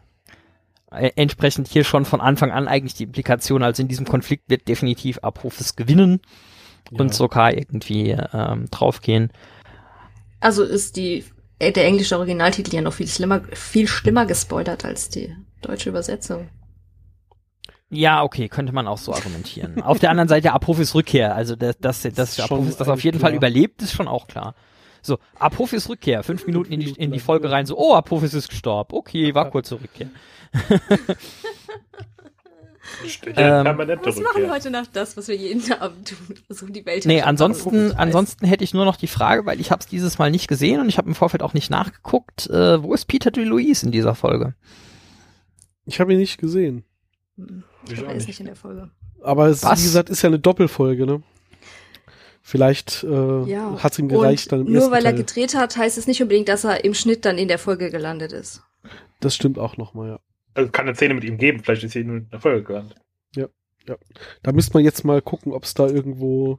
Äh, 0.90 1.10
entsprechend 1.16 1.68
hier 1.68 1.84
schon 1.84 2.04
von 2.04 2.20
Anfang 2.20 2.50
an 2.50 2.68
eigentlich 2.68 2.94
die 2.94 3.04
Implikation, 3.04 3.62
also 3.62 3.82
in 3.82 3.88
diesem 3.88 4.06
Konflikt 4.06 4.48
wird 4.48 4.68
definitiv 4.68 5.18
Abrufes 5.22 5.76
gewinnen 5.76 6.20
ja. 6.90 7.00
und 7.00 7.14
sogar 7.14 7.52
irgendwie 7.52 8.16
ähm, 8.32 8.66
draufgehen. 8.70 9.32
Also 10.40 10.62
ist 10.62 10.96
die 10.96 11.24
äh, 11.58 11.72
der 11.72 11.86
englische 11.86 12.16
Originaltitel 12.16 12.74
ja 12.74 12.80
noch 12.80 12.92
viel 12.92 13.08
schlimmer, 13.08 13.42
viel 13.52 13.88
schlimmer 13.88 14.26
gespoilert 14.26 14.84
als 14.84 15.08
die 15.08 15.34
deutsche 15.60 15.90
Übersetzung. 15.90 16.48
Ja, 17.90 18.22
okay, 18.22 18.48
könnte 18.48 18.72
man 18.72 18.86
auch 18.86 18.98
so 18.98 19.14
argumentieren. 19.14 19.82
auf 19.82 19.98
der 19.98 20.10
anderen 20.10 20.28
Seite 20.28 20.52
Apophis 20.52 20.94
Rückkehr, 20.94 21.34
also 21.34 21.56
dass, 21.56 21.78
dass, 21.78 22.02
dass 22.02 22.38
Apophis 22.38 22.76
das 22.76 22.88
auf 22.88 23.02
jeden 23.02 23.18
klar. 23.18 23.30
Fall 23.30 23.36
überlebt, 23.36 23.80
ist 23.82 23.92
schon 23.92 24.08
auch 24.08 24.26
klar. 24.26 24.54
So, 25.00 25.18
Apophis 25.38 25.88
Rückkehr, 25.88 26.22
fünf 26.22 26.46
Minuten 26.46 26.72
in 26.72 26.80
die, 26.80 26.90
in 26.90 27.12
die 27.12 27.20
Folge 27.20 27.50
rein, 27.50 27.64
so, 27.64 27.78
oh, 27.78 27.94
Apophis 27.94 28.34
ist 28.34 28.50
gestorben, 28.50 28.94
okay, 28.94 29.34
war 29.34 29.50
kurze 29.50 29.80
Rückkehr. 29.80 30.10
ähm, 33.36 33.66
was 34.02 34.20
machen 34.20 34.42
wir 34.42 34.50
heute 34.50 34.70
Nacht 34.70 34.90
das, 34.94 35.16
was 35.16 35.28
wir 35.28 35.36
jeden 35.36 35.72
Abend 35.72 36.08
tun? 36.08 36.36
Versuchen 36.46 36.72
die 36.72 36.84
Welt 36.86 37.06
Nee, 37.06 37.22
ansonsten, 37.22 37.92
ansonsten 37.92 38.46
hätte 38.46 38.64
ich 38.64 38.74
nur 38.74 38.84
noch 38.84 38.96
die 38.96 39.06
Frage, 39.06 39.46
weil 39.46 39.60
ich 39.60 39.70
habe 39.70 39.80
es 39.80 39.86
dieses 39.86 40.18
Mal 40.18 40.30
nicht 40.30 40.48
gesehen 40.48 40.80
und 40.80 40.88
ich 40.88 40.98
habe 40.98 41.08
im 41.08 41.14
Vorfeld 41.14 41.42
auch 41.42 41.54
nicht 41.54 41.70
nachgeguckt, 41.70 42.48
äh, 42.50 42.82
wo 42.82 42.94
ist 42.94 43.06
Peter 43.06 43.30
de 43.30 43.44
Louise 43.44 43.84
in 43.86 43.92
dieser 43.92 44.14
Folge? 44.14 44.54
Ich 45.86 46.00
habe 46.00 46.12
ihn 46.12 46.18
nicht 46.18 46.38
gesehen. 46.38 46.84
Hm, 47.36 47.64
ich 47.90 48.02
er 48.02 48.14
ist 48.14 48.26
nicht 48.26 48.40
in 48.40 48.46
der 48.46 48.56
Folge. 48.56 48.90
Aber 49.22 49.46
es, 49.46 49.62
wie 49.62 49.68
gesagt, 49.70 50.10
ist 50.10 50.22
ja 50.22 50.28
eine 50.28 50.38
Doppelfolge, 50.38 51.06
ne? 51.06 51.22
Vielleicht 52.42 53.04
äh, 53.04 53.42
ja. 53.44 53.82
hat 53.82 53.92
es 53.92 53.98
ihm 53.98 54.08
gereicht. 54.08 54.52
Und 54.52 54.60
dann 54.60 54.66
im 54.66 54.72
nur 54.72 54.90
weil 54.90 55.02
Teil. 55.02 55.12
er 55.12 55.18
gedreht 55.18 55.54
hat, 55.54 55.76
heißt 55.76 55.98
es 55.98 56.06
nicht 56.06 56.22
unbedingt, 56.22 56.48
dass 56.48 56.64
er 56.64 56.84
im 56.84 56.94
Schnitt 56.94 57.24
dann 57.24 57.36
in 57.36 57.48
der 57.48 57.58
Folge 57.58 57.90
gelandet 57.90 58.32
ist. 58.32 58.62
Das 59.20 59.34
stimmt 59.34 59.58
auch 59.58 59.76
nochmal, 59.76 60.08
ja. 60.08 60.20
Also 60.58 60.72
kann 60.72 60.88
eine 60.88 60.96
Szene 60.96 61.14
mit 61.14 61.22
ihm 61.22 61.38
geben, 61.38 61.60
vielleicht 61.62 61.84
ist 61.84 61.92
sie 61.92 62.02
nur 62.02 62.16
in 62.16 62.30
der 62.30 62.40
Folge 62.40 62.64
gelandet. 62.64 62.98
Ja, 63.36 63.46
ja. 63.86 63.96
Da 64.42 64.50
müsste 64.50 64.74
man 64.74 64.82
jetzt 64.82 65.04
mal 65.04 65.22
gucken, 65.22 65.52
ob 65.52 65.62
es 65.62 65.74
da 65.74 65.86
irgendwo 65.86 66.58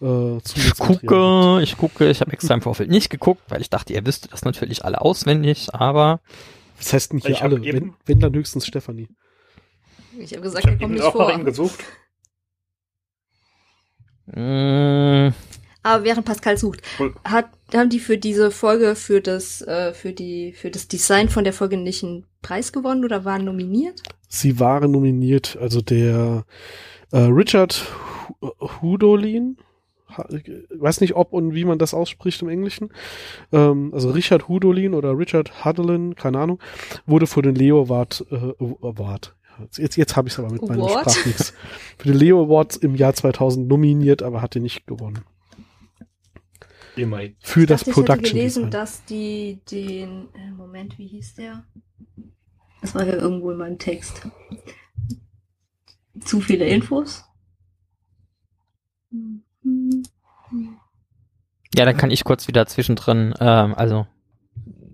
äh, 0.00 0.36
ich 0.36 0.78
gucke, 0.78 1.60
ich 1.60 1.76
gucke, 1.76 2.08
ich 2.08 2.20
habe 2.20 2.32
extra 2.32 2.54
im 2.54 2.60
Vorfeld 2.60 2.90
nicht 2.90 3.10
geguckt, 3.10 3.42
weil 3.48 3.60
ich 3.60 3.70
dachte, 3.70 3.92
ihr 3.92 4.06
wüsstet 4.06 4.32
das 4.32 4.44
natürlich 4.44 4.84
alle 4.84 5.00
auswendig, 5.00 5.74
aber. 5.74 6.20
Was 6.76 6.92
heißt 6.92 7.12
denn 7.12 7.18
hier 7.18 7.42
alle? 7.42 7.60
Wenn, 7.60 7.94
wenn 8.06 8.20
dann 8.20 8.34
höchstens 8.34 8.68
Stefanie. 8.68 9.08
Ich 10.16 10.32
habe 10.32 10.42
gesagt, 10.42 10.64
ich 10.64 10.70
hab 10.70 10.74
er 10.74 10.78
kommt 10.78 10.94
nicht 10.94 11.02
auch 11.02 11.12
vor. 11.12 11.28
Nach 11.28 11.36
ihm 11.36 11.44
gesucht. 11.44 11.82
Mmh. 14.26 15.32
Aber 15.84 16.02
während 16.02 16.24
Pascal 16.24 16.56
sucht, 16.56 16.80
hat, 17.24 17.50
haben 17.72 17.90
die 17.90 18.00
für 18.00 18.16
diese 18.16 18.50
Folge, 18.50 18.96
für 18.96 19.20
das, 19.20 19.60
äh, 19.62 19.92
für 19.92 20.12
die, 20.12 20.52
für 20.52 20.70
das 20.70 20.88
Design 20.88 21.28
von 21.28 21.44
der 21.44 21.52
Folge 21.52 21.76
nicht 21.76 22.02
einen 22.02 22.24
Preis 22.40 22.72
gewonnen 22.72 23.04
oder 23.04 23.24
waren 23.26 23.44
nominiert? 23.44 24.02
Sie 24.28 24.58
waren 24.58 24.90
nominiert, 24.90 25.58
also 25.60 25.82
der 25.82 26.46
äh, 27.12 27.18
Richard 27.18 27.86
Hudolin, 28.80 29.58
weiß 30.70 31.02
nicht, 31.02 31.16
ob 31.16 31.34
und 31.34 31.54
wie 31.54 31.66
man 31.66 31.78
das 31.78 31.92
ausspricht 31.92 32.40
im 32.40 32.48
Englischen. 32.48 32.88
Ähm, 33.52 33.90
also 33.92 34.10
Richard 34.10 34.48
Hudolin 34.48 34.94
oder 34.94 35.18
Richard 35.18 35.66
Hudolin, 35.66 36.14
keine 36.14 36.38
Ahnung, 36.38 36.60
wurde 37.04 37.26
für 37.26 37.42
den 37.42 37.54
Leo 37.54 37.82
Award, 37.82 38.24
äh, 38.30 38.36
Award. 38.80 39.34
Jetzt, 39.76 39.96
jetzt 39.96 40.16
habe 40.16 40.28
ich 40.28 40.34
es 40.34 40.38
aber 40.38 40.50
mit 40.50 40.66
meinem 40.66 40.88
Sprachmix. 40.88 41.52
Für 41.98 42.08
den 42.08 42.18
Leo 42.18 42.42
Award 42.42 42.76
im 42.76 42.94
Jahr 42.94 43.12
2000 43.12 43.68
nominiert, 43.68 44.22
aber 44.22 44.40
hatte 44.40 44.60
nicht 44.60 44.86
gewonnen. 44.86 45.20
Für 47.40 47.66
das 47.66 47.80
dachte, 47.80 47.92
Production. 47.92 48.24
Ich 48.24 48.30
habe 48.30 48.38
gelesen, 48.38 48.70
dass 48.70 49.04
die 49.04 49.60
den 49.70 50.28
äh, 50.34 50.50
Moment, 50.50 50.98
wie 50.98 51.06
hieß 51.06 51.34
der? 51.34 51.64
Das 52.80 52.94
war 52.94 53.04
ja 53.04 53.14
irgendwo 53.14 53.50
in 53.50 53.58
meinem 53.58 53.78
Text. 53.78 54.26
Zu 56.20 56.40
viele 56.40 56.66
Infos. 56.66 57.24
Ja, 61.74 61.84
dann 61.84 61.96
kann 61.96 62.10
ich 62.10 62.24
kurz 62.24 62.46
wieder 62.46 62.66
zwischendrin, 62.66 63.34
ähm, 63.40 63.74
also 63.74 64.06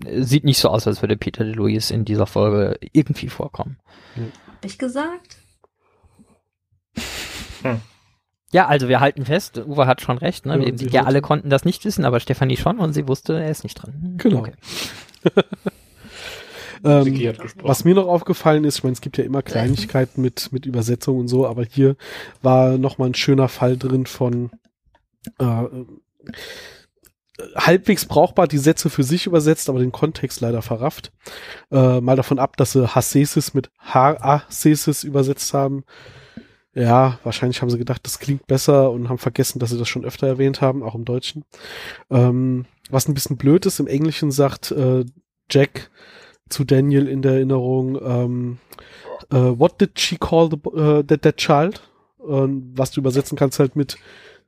sieht 0.07 0.45
nicht 0.45 0.59
so 0.59 0.69
aus, 0.69 0.87
als 0.87 1.03
würde 1.03 1.17
Peter 1.17 1.45
DeLuise 1.45 1.93
in 1.93 2.05
dieser 2.05 2.27
Folge 2.27 2.79
irgendwie 2.93 3.29
vorkommen. 3.29 3.79
Hab 4.47 4.65
ich 4.65 4.79
gesagt? 4.79 5.37
Hm. 7.63 7.81
Ja, 8.53 8.67
also 8.67 8.89
wir 8.89 9.01
halten 9.01 9.25
fest, 9.25 9.59
Uwe 9.59 9.87
hat 9.87 10.01
schon 10.01 10.19
recht. 10.19 10.45
Ne? 10.45 10.73
Ja, 10.73 10.93
wir, 10.93 11.07
alle 11.07 11.23
konnten 11.23 11.51
das 11.51 11.65
nicht 11.65 11.85
wissen, 11.85 12.05
aber 12.05 12.19
Stefanie 12.19 12.57
schon 12.57 12.79
und 12.79 12.93
sie 12.93 13.07
wusste, 13.07 13.41
er 13.41 13.51
ist 13.51 13.63
nicht 13.63 13.77
dran. 13.77 14.15
Genau. 14.17 14.39
Okay. 14.41 14.53
ähm, 16.85 17.35
was 17.63 17.85
mir 17.85 17.95
noch 17.95 18.09
aufgefallen 18.09 18.65
ist, 18.65 18.79
ich 18.79 18.85
meine, 18.85 18.95
es 18.95 19.01
gibt 19.01 19.19
ja 19.19 19.25
immer 19.25 19.43
Kleinigkeiten 19.43 20.21
mit, 20.21 20.53
mit 20.53 20.67
Übersetzung 20.67 21.19
und 21.19 21.29
so, 21.29 21.47
aber 21.47 21.65
hier 21.65 21.97
war 22.43 22.77
nochmal 22.77 23.11
ein 23.11 23.15
schöner 23.15 23.49
Fall 23.49 23.77
drin 23.77 24.07
von 24.07 24.51
äh, 25.39 25.65
halbwegs 27.55 28.05
brauchbar 28.07 28.49
die 28.49 28.59
Sätze 28.59 28.91
für 28.91 29.05
sich 29.05 29.27
übersetzt, 29.27 29.69
aber 29.69 29.79
den 29.79 29.93
Kontext 29.93 30.41
leider 30.41 30.61
verrafft. 30.63 31.13
Äh, 31.71 32.01
mal 32.01 32.17
davon 32.17 32.41
ab, 32.41 32.57
dass 32.57 32.73
sie 32.73 32.95
Hasesis 32.95 33.55
mit 33.55 33.71
Hasesis 33.79 35.05
übersetzt 35.05 35.55
haben 35.55 35.85
ja, 36.75 37.19
wahrscheinlich 37.25 37.61
haben 37.61 37.71
sie 37.71 37.79
gedacht, 37.79 38.05
das 38.05 38.19
klingt 38.21 38.47
besser 38.47 38.91
und 38.93 39.09
haben 39.09 39.19
vergessen, 39.19 39.59
dass 39.59 39.71
sie 39.71 39.79
das 39.79 39.89
schon 39.89 40.05
öfter 40.05 40.27
erwähnt 40.27 40.61
haben, 40.61 40.83
auch 40.83 40.95
im 40.95 41.05
Deutschen. 41.05 41.45
Ähm, 42.11 42.67
was 42.91 43.09
ein 43.09 43.15
bisschen 43.15 43.37
blöd 43.37 43.67
ist, 43.67 43.81
im 43.81 43.87
Englischen 43.87 44.31
sagt 44.31 44.71
äh, 44.71 45.05
Jack 45.51 45.91
zu 46.49 46.65
Daniel 46.65 47.09
in 47.09 47.23
der 47.23 47.33
Erinnerung, 47.33 47.99
ähm, 48.03 48.59
uh, 49.33 49.59
what 49.59 49.81
did 49.81 49.99
she 49.99 50.17
call 50.17 50.49
the, 50.51 50.57
uh, 50.69 51.03
that, 51.03 51.23
that 51.23 51.37
child? 51.37 51.83
Und 52.19 52.77
was 52.77 52.91
du 52.91 53.01
übersetzen 53.01 53.39
kannst 53.39 53.59
halt 53.59 53.77
mit, 53.77 53.97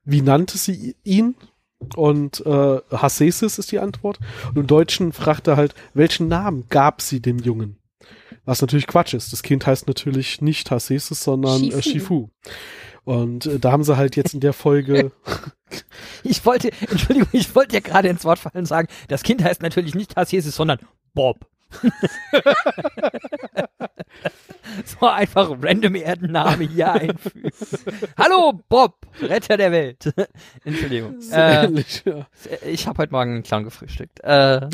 wie 0.05 0.21
nannte 0.21 0.59
sie 0.59 0.97
ihn? 1.05 1.35
Und 1.97 2.45
äh, 2.47 2.79
Hasesis 2.93 3.59
ist 3.59 3.73
die 3.73 3.81
Antwort. 3.81 4.21
Und 4.51 4.59
im 4.59 4.67
Deutschen 4.67 5.13
fragt 5.13 5.49
er 5.49 5.57
halt, 5.57 5.75
welchen 5.95 6.29
Namen 6.29 6.67
gab 6.69 7.01
sie 7.01 7.21
dem 7.21 7.39
Jungen? 7.39 7.82
Was 8.45 8.61
natürlich 8.61 8.87
Quatsch 8.87 9.15
ist. 9.15 9.33
Das 9.33 9.43
Kind 9.43 9.67
heißt 9.67 9.87
natürlich 9.87 10.41
nicht 10.41 10.71
Hasesis, 10.71 11.23
sondern 11.23 11.61
Shifu. 11.61 11.79
Äh, 11.79 11.83
Shifu. 11.83 12.29
Und 13.05 13.47
äh, 13.47 13.59
da 13.59 13.73
haben 13.73 13.85
sie 13.85 13.97
halt 13.97 14.17
jetzt 14.17 14.35
in 14.35 14.41
der 14.41 14.53
Folge. 14.53 15.13
ich 16.23 16.45
wollte, 16.45 16.71
Entschuldigung, 16.89 17.29
ich 17.33 17.55
wollte 17.55 17.75
ja 17.75 17.81
gerade 17.81 18.09
ins 18.09 18.25
Wort 18.25 18.39
fallen 18.39 18.59
und 18.59 18.67
sagen, 18.67 18.89
das 19.09 19.23
Kind 19.23 19.43
heißt 19.43 19.63
natürlich 19.63 19.95
nicht 19.95 20.17
Hasesis, 20.17 20.57
sondern 20.57 20.79
Bob. 21.15 21.47
so 24.85 25.07
einfach 25.07 25.51
random 25.61 25.95
Erdenname 25.97 26.65
hier 26.65 26.93
einfügen. 26.93 27.51
Hallo 28.17 28.61
Bob, 28.69 29.07
Retter 29.21 29.57
der 29.57 29.73
Welt. 29.73 30.13
Entschuldigung. 30.65 31.17
Äh, 31.31 31.65
ähnlich, 31.65 32.03
ja. 32.05 32.27
Ich 32.67 32.87
habe 32.87 32.99
heute 32.99 33.13
Morgen 33.13 33.33
einen 33.33 33.43
Clown 33.43 33.65
gefrühstückt. 33.65 34.21
Äh, 34.21 34.69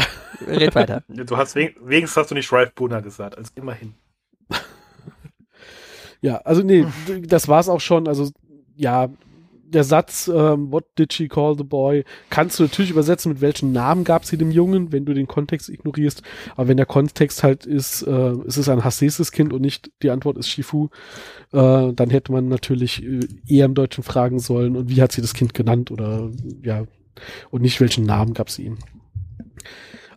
red 0.46 0.74
weiter. 0.74 1.02
Du 1.28 1.37
hast 1.37 1.54
wenigstens 1.54 2.16
hast 2.16 2.30
du 2.30 2.34
nicht 2.34 2.52
Ralph 2.52 2.74
Buna 2.74 3.00
gesagt, 3.00 3.37
also 3.37 3.50
immerhin. 3.54 3.94
ja, 6.20 6.37
also 6.38 6.62
nee, 6.62 6.87
das 7.26 7.48
war's 7.48 7.68
auch 7.68 7.80
schon. 7.80 8.08
Also 8.08 8.30
ja, 8.76 9.08
der 9.70 9.85
Satz, 9.85 10.28
ähm, 10.28 10.72
what 10.72 10.85
did 10.98 11.12
she 11.12 11.28
call 11.28 11.57
the 11.57 11.64
boy, 11.64 12.04
kannst 12.31 12.59
du 12.59 12.64
natürlich 12.64 12.90
übersetzen, 12.90 13.33
mit 13.33 13.40
welchen 13.40 13.72
Namen 13.72 14.04
gab 14.04 14.24
sie 14.24 14.37
dem 14.37 14.50
Jungen, 14.50 14.92
wenn 14.92 15.04
du 15.04 15.14
den 15.14 15.26
Kontext 15.26 15.68
ignorierst. 15.68 16.22
Aber 16.57 16.68
wenn 16.68 16.76
der 16.76 16.87
Kontext 16.87 17.42
halt 17.42 17.66
ist, 17.66 18.02
äh, 18.02 18.33
es 18.46 18.57
ist 18.57 18.68
ein 18.68 18.85
Hasseses 18.85 19.33
Kind 19.33 19.52
und 19.52 19.62
nicht 19.62 19.90
die 20.02 20.11
Antwort 20.11 20.38
ist 20.38 20.48
Shifu, 20.48 20.88
äh, 21.52 21.92
dann 21.92 22.11
hätte 22.11 22.33
man 22.33 22.48
natürlich 22.48 23.02
äh, 23.02 23.20
eher 23.46 23.66
im 23.66 23.74
Deutschen 23.74 24.04
fragen 24.04 24.38
sollen, 24.38 24.76
und 24.76 24.88
wie 24.88 25.02
hat 25.02 25.12
sie 25.12 25.20
das 25.20 25.35
Kind 25.35 25.54
genannt 25.54 25.90
oder 25.90 26.31
ja, 26.62 26.85
und 27.50 27.62
nicht 27.62 27.81
welchen 27.81 28.04
Namen 28.04 28.35
gab 28.35 28.50
sie 28.50 28.64
ihm. 28.64 28.78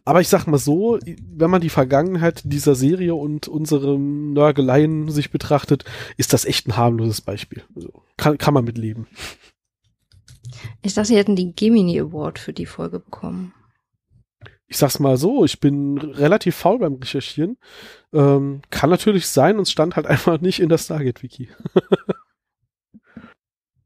Aber 0.04 0.22
ich 0.22 0.30
sag 0.30 0.48
mal 0.48 0.58
so, 0.58 0.98
wenn 1.06 1.52
man 1.52 1.62
die 1.62 1.70
Vergangenheit 1.70 2.42
dieser 2.44 2.76
Serie 2.76 3.14
und 3.14 3.48
unsere 3.48 4.00
Nörgeleien 4.00 5.10
sich 5.12 5.30
betrachtet, 5.30 5.86
ist 6.18 6.34
das 6.34 6.46
echt 6.46 6.68
ein 6.68 6.76
harmloses 6.76 7.22
Beispiel. 7.22 7.64
Also 7.76 8.04
kann, 8.18 8.38
kann 8.38 8.54
man 8.54 8.66
mitleben. 8.66 9.08
Ich 10.82 10.96
dachte, 10.96 11.10
sie 11.10 11.18
hätten 11.18 11.36
den 11.36 11.56
Gemini 11.56 12.00
Award 12.00 12.40
für 12.40 12.54
die 12.54 12.66
Folge 12.66 13.00
bekommen. 13.00 13.54
Ich 14.68 14.78
sag's 14.78 15.00
mal 15.00 15.18
so, 15.18 15.44
ich 15.44 15.60
bin 15.60 15.98
relativ 15.98 16.56
faul 16.56 16.80
beim 16.80 16.96
Recherchieren. 16.96 17.58
Ähm, 18.14 18.62
kann 18.70 18.90
natürlich 18.90 19.28
sein 19.28 19.60
und 19.60 19.68
stand 19.68 19.96
halt 19.96 20.06
einfach 20.08 20.42
nicht 20.42 20.60
in 20.60 20.70
der 20.70 20.78
Stargate-Wiki. 20.78 21.50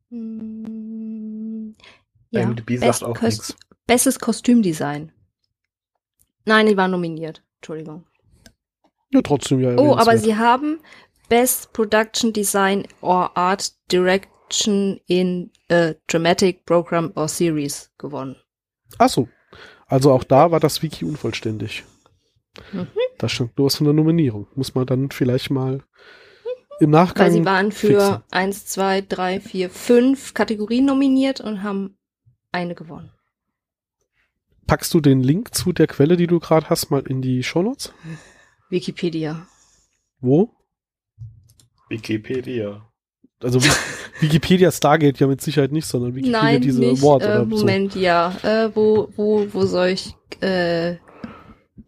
hm, 0.10 1.76
ja, 2.32 2.54
Best 2.66 3.04
Kost 3.04 3.58
Bestes 3.88 4.20
Kostümdesign. 4.20 5.12
Nein, 6.46 6.68
die 6.68 6.78
war 6.78 6.88
nominiert. 6.88 7.44
Entschuldigung. 7.58 8.06
Ja, 9.12 9.22
trotzdem 9.22 9.60
ja. 9.60 9.76
Oh, 9.78 9.96
aber 9.96 10.18
sie 10.18 10.36
haben 10.36 10.80
Best 11.30 11.74
Production 11.74 12.34
Design 12.34 12.88
or 13.02 13.36
Art 13.36 13.74
Direct 13.92 14.30
Direction 14.46 15.00
in 15.08 15.52
a 15.70 15.94
Dramatic 16.08 16.66
Program 16.66 17.12
or 17.16 17.28
Series 17.28 17.92
gewonnen. 17.98 18.36
Ach 18.98 19.10
so. 19.10 19.28
Also 19.88 20.12
auch 20.12 20.24
da 20.24 20.52
war 20.52 20.60
das 20.60 20.82
Wiki 20.82 21.06
unvollständig. 21.06 21.84
Mhm. 22.72 22.88
Da 23.18 23.30
stand 23.30 23.58
nur 23.58 23.68
was 23.68 23.76
von 23.78 23.86
der 23.86 23.94
Nominierung. 23.94 24.48
Muss 24.56 24.76
man 24.76 24.86
dann 24.86 25.12
vielleicht 25.12 25.50
mal 25.50 25.84
im 26.80 26.90
Nachgang. 26.90 27.28
Weil 27.28 27.32
sie 27.32 27.46
waren 27.46 27.72
für 27.72 28.00
fixen. 28.00 28.24
eins, 28.32 28.66
zwei, 28.66 29.02
drei, 29.02 29.40
vier, 29.40 29.70
fünf 29.70 30.34
Kategorien 30.34 30.86
nominiert 30.86 31.42
und 31.42 31.64
haben 31.64 31.98
eine 32.52 32.76
gewonnen. 32.76 33.12
Packst 34.68 34.94
du 34.94 35.00
den 35.00 35.22
Link 35.22 35.54
zu 35.54 35.74
der 35.74 35.88
Quelle, 35.88 36.18
die 36.18 36.28
du 36.28 36.40
gerade 36.40 36.70
hast, 36.70 36.90
mal 36.90 37.02
in 37.02 37.22
die 37.22 37.44
Shownotes? 37.44 37.94
Wikipedia. 38.70 39.46
Wo? 40.20 40.50
Wikipedia. 41.90 42.82
Also 43.42 43.62
Wikipedia 44.20 44.72
Stargate 44.72 45.20
ja 45.20 45.28
mit 45.28 45.42
Sicherheit 45.42 45.72
nicht, 45.72 45.86
sondern 45.86 46.16
Wikipedia 46.16 46.42
Nein, 46.42 46.62
diese 46.62 46.80
nicht. 46.80 47.02
Award 47.04 47.22
äh, 47.22 47.26
oder 47.26 47.40
so. 47.42 47.46
Moment, 47.46 47.96
ja. 47.96 48.36
Äh, 48.44 48.76
wo, 48.76 49.10
wo, 49.16 49.46
wo 49.52 49.66
soll 49.66 49.90
ich? 49.90 50.16
Äh, 50.42 50.96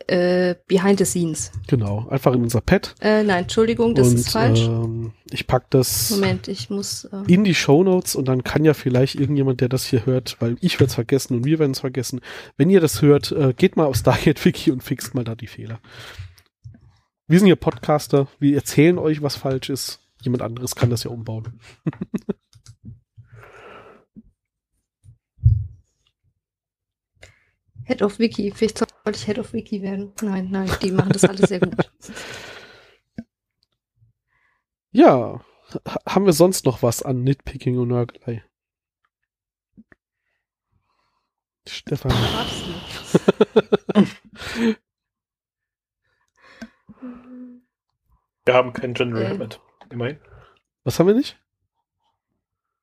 äh, 0.08 0.56
behind 0.68 1.00
the 1.00 1.06
scenes. 1.06 1.52
Genau, 1.68 2.08
einfach 2.10 2.34
in 2.34 2.42
unser 2.42 2.62
Pad. 2.62 2.96
Äh, 3.02 3.24
nein, 3.24 3.44
Entschuldigung, 3.44 3.94
das 3.94 4.10
und 4.10 4.16
ist 4.16 4.32
falsch. 4.32 4.62
Ähm, 4.62 5.14
ich 5.32 5.48
pack 5.48 5.70
das 5.70 6.12
Moment, 6.12 6.48
ich 6.48 6.70
muss. 6.70 7.06
Äh, 7.06 7.24
in 7.28 7.44
die 7.44 7.54
Shownotes 7.54 8.16
und 8.16 8.28
dann 8.28 8.44
kann 8.44 8.66
ja 8.66 8.74
vielleicht 8.74 9.16
irgendjemand, 9.16 9.62
der 9.62 9.70
das 9.70 9.86
hier 9.86 10.06
hört, 10.06 10.38
weil 10.40 10.58
ich 10.62 10.80
werde 10.80 10.90
es 10.90 10.96
vergessen 10.96 11.36
und 11.36 11.46
wir 11.46 11.60
werden 11.60 11.72
es 11.72 11.82
vergessen. 11.82 12.22
Wenn 12.56 12.70
ihr 12.70 12.80
das 12.80 13.02
hört, 13.02 13.32
äh, 13.32 13.54
geht 13.56 13.76
mal 13.76 13.86
auf 13.86 13.98
Stargate 13.98 14.44
Wiki 14.46 14.72
und 14.72 14.84
fixt 14.84 15.14
mal 15.14 15.24
da 15.24 15.36
die 15.36 15.48
Fehler. 15.48 15.80
Wir 17.28 17.40
sind 17.40 17.48
hier 17.48 17.58
Podcaster, 17.58 18.28
wir 18.40 18.56
erzählen 18.56 18.98
euch, 18.98 19.22
was 19.22 19.36
falsch 19.36 19.70
ist. 19.70 20.00
Jemand 20.22 20.42
anderes 20.42 20.76
kann 20.76 20.90
das 20.90 21.04
ja 21.04 21.12
umbauen. 21.12 21.60
Head 27.88 28.02
of 28.02 28.20
Wiki. 28.20 28.52
Vielleicht 28.52 28.78
sollte 28.80 28.94
ich 29.14 29.26
Head 29.26 29.40
of 29.40 29.54
Wiki 29.54 29.82
werden. 29.82 30.12
Nein, 30.22 30.50
nein, 30.52 30.70
die 30.82 30.92
machen 30.92 31.12
das 31.14 31.24
alles 31.24 31.50
sehr 31.50 31.60
gut. 31.60 31.76
Ja, 34.92 35.42
ha- 35.86 36.00
haben 36.08 36.26
wir 36.26 36.34
sonst 36.34 36.66
noch 36.66 36.82
was 36.82 37.04
an 37.04 37.24
Nitpicking 37.24 37.78
und 37.78 37.90
Nörgelei? 37.90 38.44
Stefan. 41.68 42.12
Wir 48.46 48.54
haben 48.54 48.74
keinen 48.74 48.94
General 48.94 49.24
Äh. 49.24 49.30
Hammett. 49.30 49.62
Immerhin. 49.90 50.20
Was 50.84 51.00
haben 51.00 51.08
wir 51.08 51.14
nicht? 51.16 51.40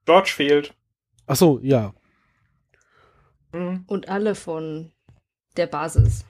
George 0.04 0.30
fehlt. 0.30 0.74
Ach 1.26 1.36
so, 1.36 1.58
ja, 1.60 1.94
Hm. 3.52 3.84
Und 3.86 4.08
alle 4.08 4.34
von 4.34 4.92
der 5.56 5.66
Basis. 5.66 6.24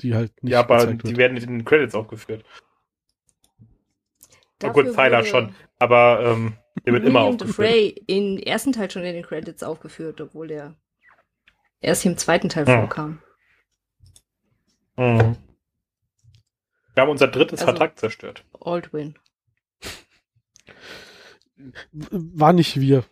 die 0.00 0.14
halt 0.14 0.42
nicht 0.42 0.52
Ja, 0.52 0.60
aber 0.60 0.86
die 0.86 1.02
wird. 1.04 1.16
werden 1.16 1.36
in 1.36 1.46
den 1.46 1.64
Credits 1.64 1.94
aufgeführt. 1.94 2.44
Na 4.62 4.68
Dafür 4.68 4.84
gut, 4.84 4.94
Tyler 4.94 5.24
schon. 5.24 5.54
Aber 5.78 6.20
ähm, 6.24 6.56
der 6.84 6.92
wird 6.94 7.04
immer 7.04 7.20
William 7.20 7.34
aufgeführt. 7.34 7.54
Frey 7.56 7.88
im 8.06 8.38
ersten 8.38 8.72
Teil 8.72 8.90
schon 8.90 9.04
in 9.04 9.14
den 9.14 9.24
Credits 9.24 9.62
aufgeführt, 9.62 10.20
obwohl 10.20 10.48
der 10.48 10.74
erst 11.80 12.04
im 12.06 12.16
zweiten 12.18 12.48
Teil 12.48 12.66
Hm. 12.66 12.74
vorkam. 12.80 13.22
Mhm. 14.96 15.36
Wir 16.94 17.02
haben 17.02 17.10
unser 17.10 17.28
drittes 17.28 17.60
Also- 17.60 17.72
Vertrag 17.72 17.98
zerstört. 17.98 18.44
Aldwin. 18.60 19.18
War 21.92 22.52
nicht 22.52 22.80
wir. 22.80 23.04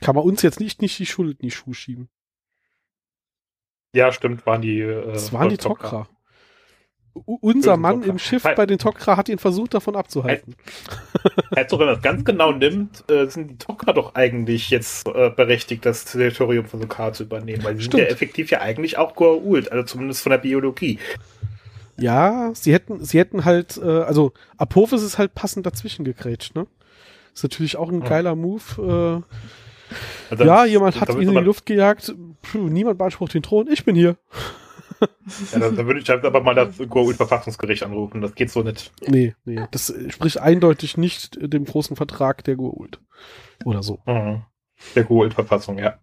Kann 0.00 0.14
man 0.14 0.24
uns 0.24 0.42
jetzt 0.42 0.60
nicht, 0.60 0.82
nicht 0.82 0.98
die 0.98 1.06
Schuld 1.06 1.40
in 1.40 1.48
die 1.48 1.50
Schuhe 1.54 1.74
schieben. 1.74 2.08
Ja, 3.94 4.10
stimmt, 4.12 4.46
waren 4.46 4.62
die. 4.62 4.80
Äh, 4.80 5.12
Das 5.12 5.32
waren 5.32 5.48
die 5.48 5.58
Tok'ra. 5.58 6.06
Unser 7.14 7.76
Mann 7.76 8.02
Tok'ra. 8.02 8.08
im 8.08 8.18
Schiff 8.18 8.42
bei 8.42 8.64
den 8.64 8.78
Tok'ra 8.78 9.16
hat 9.18 9.28
ihn 9.28 9.38
versucht, 9.38 9.74
davon 9.74 9.96
abzuhalten. 9.96 10.56
Also, 11.50 11.78
wenn 11.78 11.84
man 11.86 11.94
das 11.96 12.02
ganz 12.02 12.24
genau 12.24 12.52
nimmt, 12.52 13.04
äh, 13.10 13.26
sind 13.26 13.50
die 13.50 13.56
Tok'ra 13.56 13.92
doch 13.92 14.14
eigentlich 14.14 14.70
jetzt 14.70 15.06
äh, 15.08 15.28
berechtigt, 15.28 15.84
das 15.84 16.06
Territorium 16.06 16.64
von 16.64 16.80
Sokar 16.80 17.12
zu 17.12 17.24
übernehmen. 17.24 17.62
Weil 17.64 17.74
sie 17.76 17.82
sind 17.82 17.92
Stimmt. 17.92 18.04
ja 18.04 18.08
effektiv 18.08 18.50
ja 18.50 18.60
eigentlich 18.62 18.96
auch 18.96 19.14
Goa'uld, 19.14 19.68
also 19.68 19.84
zumindest 19.84 20.22
von 20.22 20.30
der 20.30 20.38
Biologie. 20.38 20.98
Ja, 21.98 22.50
sie 22.54 22.72
hätten, 22.72 23.04
sie 23.04 23.18
hätten 23.18 23.44
halt, 23.44 23.76
äh, 23.76 23.84
also 23.86 24.32
Apophis 24.56 25.02
ist 25.02 25.18
halt 25.18 25.34
passend 25.34 25.66
dazwischen 25.66 26.06
gegrätscht, 26.06 26.54
ne? 26.56 26.66
Ist 27.34 27.42
natürlich 27.42 27.76
auch 27.76 27.90
ein 27.90 28.00
geiler 28.00 28.34
Move. 28.34 29.22
Also 30.30 30.44
ja, 30.44 30.64
jemand 30.64 31.00
hat 31.00 31.10
ihn 31.10 31.22
in 31.22 31.30
die 31.30 31.40
Luft 31.40 31.66
gejagt. 31.66 32.14
Puh, 32.42 32.68
niemand 32.68 32.98
beansprucht 32.98 33.34
den 33.34 33.42
Thron. 33.42 33.68
Ich 33.70 33.84
bin 33.84 33.94
hier. 33.94 34.16
Ja, 35.52 35.58
da, 35.58 35.70
da 35.70 35.86
würde 35.86 36.00
ich 36.00 36.08
halt 36.08 36.24
aber 36.24 36.42
mal 36.42 36.54
das 36.54 36.78
Goa'uld-Verfassungsgericht 36.78 37.82
anrufen. 37.82 38.20
Das 38.20 38.34
geht 38.34 38.50
so 38.50 38.62
nicht. 38.62 38.92
Nee, 39.06 39.34
nee. 39.44 39.66
Das 39.70 39.92
spricht 40.08 40.38
eindeutig 40.38 40.96
nicht 40.96 41.38
dem 41.40 41.64
großen 41.64 41.96
Vertrag 41.96 42.44
der 42.44 42.56
Goa'uld. 42.56 42.98
Oder 43.64 43.82
so. 43.82 44.00
Mhm. 44.06 44.44
Der 44.94 45.04
Goa'uld-Verfassung, 45.06 45.78
ja. 45.78 45.98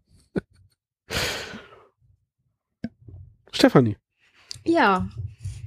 Stefanie. 3.51 3.97
Ja. 4.65 5.07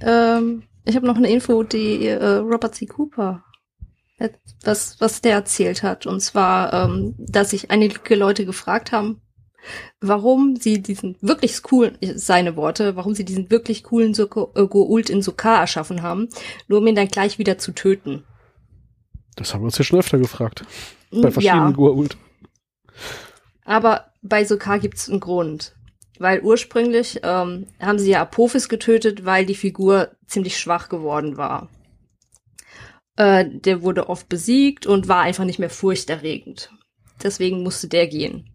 Ähm, 0.01 0.63
ich 0.85 0.95
habe 0.95 1.07
noch 1.07 1.17
eine 1.17 1.29
Info, 1.29 1.63
die 1.63 2.07
äh, 2.07 2.35
Robert 2.37 2.75
C. 2.75 2.85
Cooper 2.85 3.43
was, 4.63 4.99
was 4.99 5.21
der 5.21 5.33
erzählt 5.33 5.83
hat. 5.83 6.05
Und 6.05 6.21
zwar, 6.21 6.73
ähm, 6.73 7.15
dass 7.17 7.51
sich 7.51 7.71
einige 7.71 8.15
Leute 8.15 8.45
gefragt 8.45 8.91
haben, 8.91 9.21
warum 10.01 10.55
sie 10.55 10.81
diesen 10.81 11.15
wirklich 11.21 11.61
coolen, 11.63 11.97
seine 12.15 12.55
Worte, 12.55 12.95
warum 12.95 13.15
sie 13.15 13.25
diesen 13.25 13.49
wirklich 13.49 13.83
coolen 13.83 14.13
Soko, 14.13 14.51
äh, 14.55 14.61
Goa'uld 14.61 15.09
in 15.09 15.21
Sokar 15.21 15.61
erschaffen 15.61 16.01
haben, 16.01 16.29
nur 16.67 16.79
um 16.79 16.87
ihn 16.87 16.95
dann 16.95 17.07
gleich 17.07 17.39
wieder 17.39 17.57
zu 17.57 17.71
töten. 17.71 18.23
Das 19.35 19.53
haben 19.53 19.61
wir 19.61 19.65
uns 19.65 19.77
ja 19.77 19.83
schon 19.83 19.99
öfter 19.99 20.17
gefragt. 20.17 20.65
Bei 21.11 21.21
ja, 21.21 21.31
verschiedenen 21.31 21.75
Goa'uld. 21.75 22.15
aber 23.65 24.11
bei 24.21 24.45
Sokar 24.45 24.79
gibt's 24.79 25.09
einen 25.09 25.19
Grund. 25.19 25.75
Weil 26.19 26.41
ursprünglich 26.41 27.21
ähm, 27.23 27.67
haben 27.79 27.99
sie 27.99 28.11
ja 28.11 28.21
Apophis 28.21 28.69
getötet, 28.69 29.25
weil 29.25 29.45
die 29.45 29.55
Figur 29.55 30.11
ziemlich 30.27 30.59
schwach 30.59 30.87
geworden 30.87 31.37
war. 31.37 31.69
Äh, 33.15 33.45
der 33.47 33.81
wurde 33.81 34.09
oft 34.09 34.29
besiegt 34.29 34.85
und 34.85 35.07
war 35.07 35.21
einfach 35.21 35.45
nicht 35.45 35.59
mehr 35.59 35.69
furchterregend. 35.69 36.71
Deswegen 37.21 37.63
musste 37.63 37.87
der 37.87 38.07
gehen. 38.07 38.49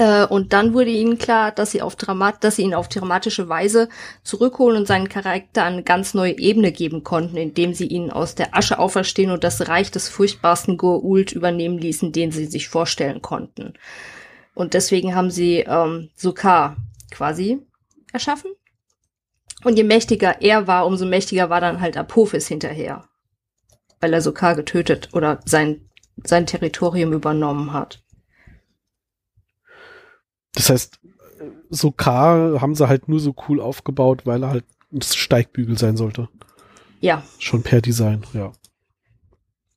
Äh, 0.00 0.24
und 0.24 0.54
dann 0.54 0.72
wurde 0.72 0.88
ihnen 0.90 1.18
klar, 1.18 1.52
dass 1.52 1.72
sie, 1.72 1.82
auf 1.82 1.94
Dramat 1.94 2.42
dass 2.42 2.56
sie 2.56 2.62
ihn 2.62 2.72
auf 2.72 2.88
dramatische 2.88 3.50
Weise 3.50 3.90
zurückholen 4.22 4.78
und 4.78 4.86
seinen 4.86 5.10
Charakter 5.10 5.64
eine 5.64 5.82
ganz 5.82 6.14
neue 6.14 6.38
Ebene 6.38 6.72
geben 6.72 7.04
konnten, 7.04 7.36
indem 7.36 7.74
sie 7.74 7.86
ihn 7.86 8.10
aus 8.10 8.34
der 8.34 8.56
Asche 8.56 8.78
auferstehen 8.78 9.30
und 9.30 9.44
das 9.44 9.68
Reich 9.68 9.90
des 9.90 10.08
furchtbarsten 10.08 10.78
Goa'uld 10.78 11.34
übernehmen 11.34 11.76
ließen, 11.76 12.12
den 12.12 12.32
sie 12.32 12.46
sich 12.46 12.68
vorstellen 12.68 13.20
konnten. 13.20 13.74
Und 14.54 14.72
deswegen 14.72 15.14
haben 15.14 15.30
sie 15.30 15.58
ähm, 15.58 16.08
Sokar 16.16 16.78
quasi 17.10 17.60
erschaffen. 18.10 18.52
Und 19.64 19.76
je 19.76 19.84
mächtiger 19.84 20.40
er 20.40 20.66
war, 20.66 20.86
umso 20.86 21.04
mächtiger 21.04 21.50
war 21.50 21.60
dann 21.60 21.82
halt 21.82 21.98
Apophis 21.98 22.48
hinterher. 22.48 23.04
Weil 24.00 24.12
er 24.14 24.22
Sokar 24.22 24.54
getötet 24.54 25.10
oder 25.12 25.40
sein, 25.44 25.88
sein 26.24 26.46
Territorium 26.46 27.12
übernommen 27.12 27.72
hat. 27.72 28.02
Das 30.54 30.70
heißt, 30.70 30.98
so 31.70 31.90
K 31.92 32.60
haben 32.60 32.74
sie 32.74 32.88
halt 32.88 33.08
nur 33.08 33.20
so 33.20 33.34
cool 33.48 33.60
aufgebaut, 33.60 34.26
weil 34.26 34.42
er 34.42 34.50
halt 34.50 34.64
ein 34.92 35.02
Steigbügel 35.02 35.78
sein 35.78 35.96
sollte. 35.96 36.28
Ja, 37.00 37.22
Schon 37.38 37.62
per 37.62 37.80
Design, 37.80 38.24
ja. 38.34 38.52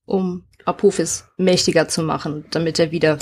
um 0.06 0.44
Apophis 0.66 1.26
mächtiger 1.38 1.88
zu 1.88 2.04
machen, 2.04 2.46
damit 2.52 2.80
er 2.80 2.92
wieder 2.92 3.18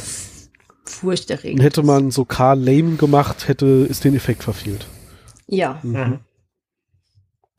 furchterregend 0.85 1.61
Hätte 1.61 1.81
ist. 1.81 1.87
man 1.87 2.09
so 2.11 2.25
K 2.25 2.53
lame 2.53 2.95
gemacht, 2.95 3.47
hätte 3.47 3.65
ist 3.65 4.03
den 4.03 4.15
Effekt 4.15 4.43
verfehlt. 4.43 4.87
Ja. 5.47 5.79
Mhm. 5.83 6.19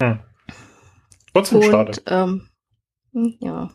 Hm. 0.00 0.18
Trotzdem 1.32 1.58
Und, 1.58 1.64
schade. 1.70 2.02
ähm, 2.06 2.28
hm, 2.28 2.48
ja. 3.12 3.70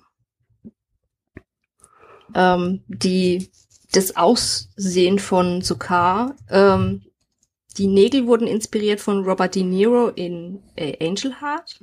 Ähm, 2.35 2.83
die, 2.87 3.51
das 3.91 4.15
Aussehen 4.15 5.19
von 5.19 5.61
Sokar, 5.61 6.35
ähm, 6.49 7.03
die 7.77 7.87
Nägel 7.87 8.27
wurden 8.27 8.47
inspiriert 8.47 8.99
von 8.99 9.23
Robert 9.23 9.55
De 9.55 9.63
Niro 9.63 10.09
in 10.09 10.63
äh, 10.75 11.05
Angel 11.05 11.39
Heart. 11.41 11.79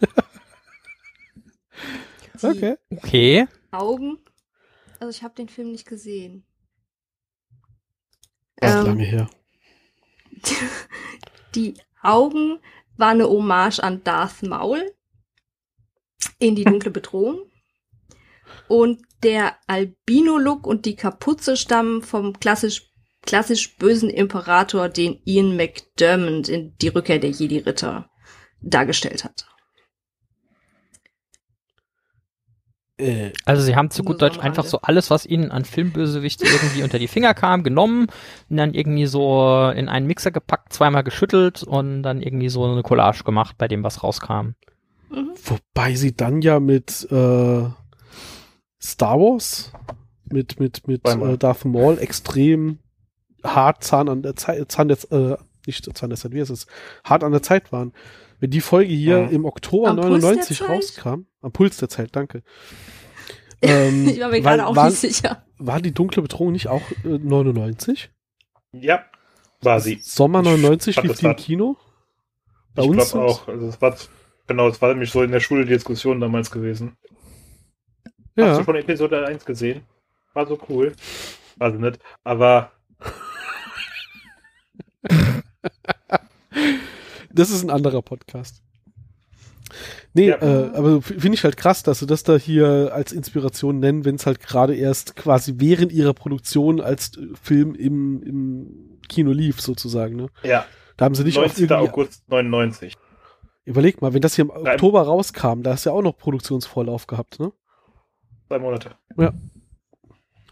Okay. 2.44 2.76
Okay. 2.90 3.46
Augen, 3.70 4.18
also 4.98 5.10
ich 5.10 5.22
habe 5.22 5.34
den 5.34 5.48
Film 5.48 5.70
nicht 5.70 5.86
gesehen. 5.86 6.44
Das 8.56 8.70
ist 8.70 8.80
Ähm, 8.80 8.86
lange 8.86 9.04
her. 9.04 9.30
Die 11.54 11.74
Augen 12.02 12.58
war 12.96 13.10
eine 13.10 13.28
Hommage 13.28 13.80
an 13.80 14.02
Darth 14.02 14.42
Maul 14.42 14.92
in 16.38 16.54
die 16.54 16.64
dunkle 16.64 16.90
Bedrohung. 16.90 17.40
Und 18.68 19.02
der 19.22 19.56
Albino-Look 19.66 20.66
und 20.66 20.84
die 20.84 20.96
Kapuze 20.96 21.56
stammen 21.56 22.02
vom 22.02 22.38
klassisch, 22.38 22.90
klassisch 23.22 23.76
bösen 23.76 24.10
Imperator, 24.10 24.88
den 24.88 25.20
Ian 25.24 25.56
McDermott 25.56 26.48
in 26.48 26.76
Die 26.78 26.88
Rückkehr 26.88 27.18
der 27.18 27.30
Jedi-Ritter 27.30 28.10
dargestellt 28.60 29.24
hat. 29.24 29.46
Äh, 32.98 33.32
also 33.44 33.62
sie 33.62 33.74
haben 33.74 33.90
zu 33.90 34.02
gut 34.02 34.22
Deutsch 34.22 34.38
einfach 34.38 34.64
so 34.64 34.80
alles, 34.82 35.10
was 35.10 35.26
ihnen 35.26 35.50
an 35.50 35.64
Filmbösewicht 35.64 36.42
irgendwie 36.42 36.82
unter 36.82 36.98
die 36.98 37.08
Finger 37.08 37.34
kam, 37.34 37.62
genommen 37.62 38.06
und 38.48 38.56
dann 38.56 38.74
irgendwie 38.74 39.06
so 39.06 39.72
in 39.74 39.88
einen 39.88 40.06
Mixer 40.06 40.30
gepackt, 40.30 40.72
zweimal 40.72 41.02
geschüttelt 41.02 41.62
und 41.62 42.02
dann 42.02 42.22
irgendwie 42.22 42.48
so 42.48 42.64
eine 42.64 42.82
Collage 42.82 43.24
gemacht 43.24 43.56
bei 43.58 43.68
dem, 43.68 43.82
was 43.82 44.02
rauskam. 44.02 44.54
Mhm. 45.12 45.34
Wobei 45.44 45.94
sie 45.94 46.16
dann 46.16 46.42
ja 46.42 46.60
mit 46.60 47.06
äh, 47.10 47.64
Star 48.80 49.20
Wars, 49.20 49.72
mit, 50.24 50.58
mit, 50.58 50.88
mit 50.88 51.06
äh, 51.06 51.38
Darth 51.38 51.64
Maul 51.64 51.98
extrem 51.98 52.78
hart 53.44 53.84
Zahn 53.84 54.08
an 54.08 54.22
der 54.22 54.36
Zeit, 54.36 54.70
Zahn 54.70 54.88
der, 54.88 54.98
äh, 55.12 55.36
nicht 55.66 55.96
Zahn 55.96 56.10
der 56.10 56.18
Zeit, 56.18 56.32
wie 56.32 56.40
heißt 56.40 56.50
es, 56.50 56.66
hart 57.04 57.24
an 57.24 57.32
der 57.32 57.42
Zeit 57.42 57.72
waren. 57.72 57.92
Wenn 58.40 58.50
die 58.50 58.60
Folge 58.60 58.92
hier 58.92 59.18
ja. 59.20 59.26
im 59.28 59.44
Oktober 59.44 59.90
am 59.90 59.96
99 59.96 60.68
rauskam, 60.68 61.26
am 61.42 61.52
Puls 61.52 61.76
der 61.76 61.88
Zeit, 61.88 62.10
danke. 62.16 62.42
Ähm, 63.60 64.08
ich 64.12 64.20
war 64.20 64.30
mir 64.30 64.40
gerade 64.40 64.66
auch 64.66 64.74
war, 64.74 64.88
nicht 64.88 64.98
sicher. 64.98 65.44
War 65.58 65.80
die 65.80 65.92
dunkle 65.92 66.22
Bedrohung 66.22 66.52
nicht 66.52 66.68
auch 66.68 66.82
äh, 67.04 67.18
99? 67.18 68.10
Ja, 68.72 69.04
war 69.60 69.80
sie. 69.80 70.00
Sommer 70.02 70.42
99 70.42 71.02
lief 71.02 71.18
die 71.18 71.26
im 71.26 71.36
Kino? 71.36 71.76
Bei 72.74 72.82
ich 72.82 72.90
glaube 72.90 73.24
auch. 73.24 73.46
Also 73.46 73.66
es 73.68 73.80
war, 73.80 73.94
genau, 74.46 74.68
es 74.68 74.80
war 74.80 74.90
nämlich 74.90 75.10
so 75.10 75.22
in 75.22 75.32
der 75.32 75.40
Schule 75.40 75.64
die 75.64 75.72
Diskussion 75.72 76.20
damals 76.20 76.50
gewesen. 76.50 76.96
Ja. 78.36 78.48
Hast 78.48 78.60
du 78.60 78.64
schon 78.64 78.76
Episode 78.76 79.26
1 79.26 79.44
gesehen? 79.44 79.82
War 80.34 80.46
so 80.46 80.58
cool. 80.68 80.92
War 81.56 81.70
sie 81.72 81.78
nicht. 81.78 81.98
Aber 82.24 82.72
das 87.32 87.50
ist 87.50 87.62
ein 87.62 87.70
anderer 87.70 88.02
Podcast. 88.02 88.62
Nee, 90.14 90.28
ja. 90.28 90.36
äh, 90.42 90.70
aber 90.74 91.00
finde 91.00 91.34
ich 91.34 91.44
halt 91.44 91.56
krass, 91.56 91.82
dass 91.82 92.00
sie 92.00 92.06
das 92.06 92.22
da 92.22 92.36
hier 92.36 92.90
als 92.92 93.12
Inspiration 93.12 93.78
nennen, 93.78 94.04
wenn 94.04 94.16
es 94.16 94.26
halt 94.26 94.40
gerade 94.40 94.74
erst 94.74 95.16
quasi 95.16 95.54
während 95.56 95.90
ihrer 95.92 96.12
Produktion 96.12 96.80
als 96.82 97.12
Film 97.42 97.74
im, 97.74 98.22
im 98.22 98.98
Kino 99.08 99.32
lief, 99.32 99.62
sozusagen. 99.62 100.16
Ne? 100.16 100.26
Ja. 100.42 100.66
Da 100.98 101.06
haben 101.06 101.14
sie 101.14 101.24
nicht 101.24 101.36
19. 101.36 101.72
August 101.72 102.28
99. 102.28 102.94
Überleg 103.64 104.02
mal, 104.02 104.12
wenn 104.12 104.22
das 104.22 104.34
hier 104.34 104.44
im 104.44 104.48
Nein. 104.48 104.74
Oktober 104.74 105.02
rauskam, 105.02 105.62
da 105.62 105.72
hast 105.72 105.86
du 105.86 105.90
ja 105.90 105.96
auch 105.96 106.02
noch 106.02 106.16
Produktionsvorlauf 106.16 107.06
gehabt, 107.06 107.38
ne? 107.38 107.52
Zwei 108.48 108.58
Monate. 108.58 108.96
Ja. 109.16 109.32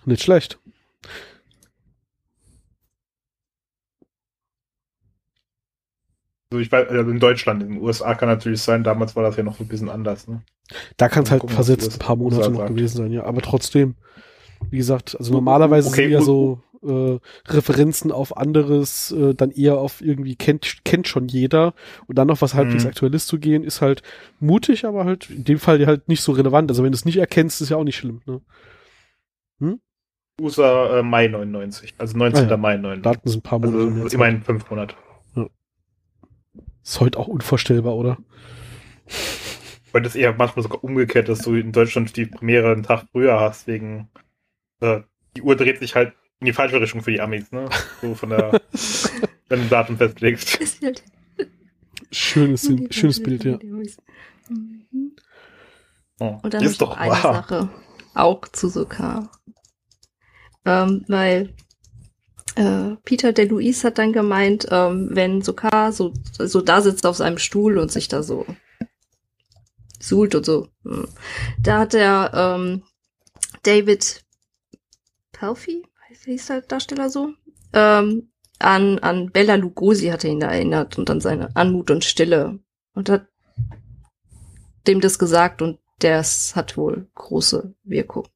Nicht 0.05 0.23
schlecht. 0.23 0.59
Also 6.53 6.61
ich 6.61 6.71
weiß, 6.71 6.89
also 6.89 7.11
in 7.11 7.21
Deutschland, 7.21 7.63
in 7.63 7.75
den 7.75 7.83
USA 7.83 8.15
kann 8.15 8.29
natürlich 8.29 8.63
sein, 8.63 8.83
damals 8.83 9.15
war 9.15 9.23
das 9.23 9.37
ja 9.37 9.43
noch 9.43 9.61
ein 9.61 9.69
bisschen 9.69 9.89
anders, 9.89 10.27
ne? 10.27 10.43
Da 10.97 11.09
kann 11.09 11.25
es 11.25 11.31
halt 11.31 11.41
gucken, 11.41 11.55
versetzt 11.55 11.93
ein 11.93 11.99
paar 11.99 12.17
Monate 12.17 12.51
noch 12.51 12.67
gewesen 12.67 12.97
sein, 12.97 13.13
ja. 13.13 13.25
Aber 13.25 13.41
trotzdem, 13.43 13.97
wie 14.71 14.79
gesagt, 14.79 15.17
also 15.19 15.33
normalerweise 15.33 15.89
okay, 15.89 16.03
sind 16.03 16.13
ja 16.13 16.21
so 16.21 16.61
äh, 16.83 17.19
Referenzen 17.49 18.13
auf 18.13 18.37
anderes, 18.37 19.13
äh, 19.13 19.35
dann 19.35 19.51
eher 19.51 19.79
auf 19.79 20.01
irgendwie 20.01 20.37
kennt, 20.37 20.85
kennt 20.85 21.09
schon 21.09 21.29
jeder 21.29 21.75
und 22.07 22.17
dann 22.17 22.29
noch 22.29 22.41
was 22.41 22.55
halbwegs 22.55 22.85
mhm. 22.85 22.91
Aktuelles 22.91 23.27
zu 23.27 23.39
gehen, 23.39 23.65
ist 23.65 23.81
halt 23.81 24.03
mutig, 24.39 24.85
aber 24.85 25.05
halt 25.05 25.31
in 25.31 25.45
dem 25.45 25.59
Fall 25.59 25.85
halt 25.87 26.09
nicht 26.09 26.23
so 26.23 26.33
relevant. 26.33 26.71
Also 26.71 26.83
wenn 26.83 26.93
du 26.93 26.97
es 26.97 27.05
nicht 27.05 27.19
erkennst, 27.19 27.61
ist 27.61 27.71
ja 27.71 27.77
auch 27.77 27.85
nicht 27.85 27.97
schlimm, 27.97 28.23
ne? 28.27 28.41
Hm? 29.59 29.81
USA 30.41 30.99
äh, 30.99 31.03
Mai 31.03 31.29
99, 31.29 31.95
also 31.99 32.17
19. 32.17 32.47
Ah, 32.47 32.51
ja. 32.51 32.57
Mai 32.57 32.77
99. 32.77 33.03
Da 33.03 33.11
hatten 33.11 33.29
sie 33.29 33.39
ein 33.39 33.43
paar 33.43 33.59
Monate. 33.59 34.03
Also, 34.03 34.17
immerhin 34.17 34.43
fünf 34.43 34.71
Monate. 34.71 34.95
Ist 36.83 37.01
heute 37.01 37.19
auch 37.19 37.29
unvorstellbar, 37.29 37.95
oder? 37.95 38.19
Heute 39.93 40.07
ist 40.07 40.17
eher 40.17 40.35
manchmal 40.35 40.63
sogar 40.63 40.83
umgekehrt, 40.83 41.29
dass 41.29 41.41
du 41.41 41.55
in 41.55 41.73
Deutschland 41.73 42.17
die 42.17 42.27
Premiere 42.27 42.73
einen 42.73 42.85
Tag 42.85 43.05
früher 43.13 43.39
hast, 43.39 43.67
wegen 43.67 44.09
äh, 44.81 45.01
die 45.37 45.43
Uhr 45.43 45.57
dreht 45.57 45.79
sich 45.79 45.95
halt 45.95 46.15
in 46.41 46.47
die 46.47 46.53
falsche 46.53 46.81
Richtung 46.81 47.03
für 47.03 47.13
die 47.13 47.21
Amis, 47.21 47.53
ne? 47.53 47.69
So 48.01 48.15
von 48.15 48.31
der, 48.31 48.61
wenn 49.49 49.63
du 49.63 49.69
Datum 49.69 49.97
festlegst. 49.97 50.59
Schönes, 52.13 52.69
schönes 52.91 53.23
Bild, 53.23 53.45
ja. 53.45 53.59
Oh, 56.19 56.39
Und 56.43 56.53
dann 56.53 56.65
ist 56.65 56.81
doch 56.81 56.97
eine 56.97 57.13
wahr. 57.13 57.35
Sache 57.35 57.71
auch 58.15 58.47
zu 58.49 58.69
Sokar. 58.69 59.31
Ähm, 60.65 61.05
weil 61.09 61.55
äh, 62.57 62.97
Peter 63.05 63.33
de 63.33 63.47
Luis 63.47 63.85
hat 63.85 63.99
dann 63.99 64.13
gemeint, 64.13 64.67
ähm, 64.71 65.09
wenn 65.13 65.43
Sokar 65.43 65.93
so, 65.93 66.13
so 66.39 66.61
da 66.61 66.83
sitzt 66.83 67.07
auf 67.07 67.17
seinem 67.17 67.39
Stuhl 67.39 67.79
und 67.79 67.91
sich 67.91 68.09
da 68.09 68.23
so 68.23 68.47
suhlt 69.99 70.35
und 70.35 70.45
so, 70.45 70.69
hm. 70.85 71.09
da 71.61 71.81
hat 71.81 71.95
er 71.95 72.33
ähm, 72.35 72.83
David 73.63 74.25
Pelfy, 75.33 75.83
wie 75.83 75.90
hieß 76.25 76.47
der 76.47 76.63
Darsteller 76.63 77.11
so, 77.11 77.33
ähm, 77.73 78.31
an, 78.59 78.99
an 78.99 79.31
Bella 79.31 79.55
Lugosi 79.55 80.09
hat 80.09 80.25
er 80.25 80.31
ihn 80.31 80.41
da 80.41 80.51
erinnert 80.51 80.99
und 80.99 81.09
an 81.11 81.21
seine 81.21 81.55
Anmut 81.57 81.91
und 81.91 82.05
Stille 82.05 82.59
und 82.95 83.09
hat 83.09 83.27
dem 84.87 85.01
das 85.01 85.19
gesagt 85.19 85.63
und 85.63 85.79
das 86.01 86.57
hat 86.57 86.77
wohl 86.77 87.09
große 87.15 87.75
Wirkung. 87.85 88.29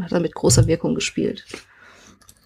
Hat 0.00 0.12
er 0.12 0.20
mit 0.20 0.34
großer 0.34 0.66
Wirkung 0.66 0.94
gespielt. 0.94 1.44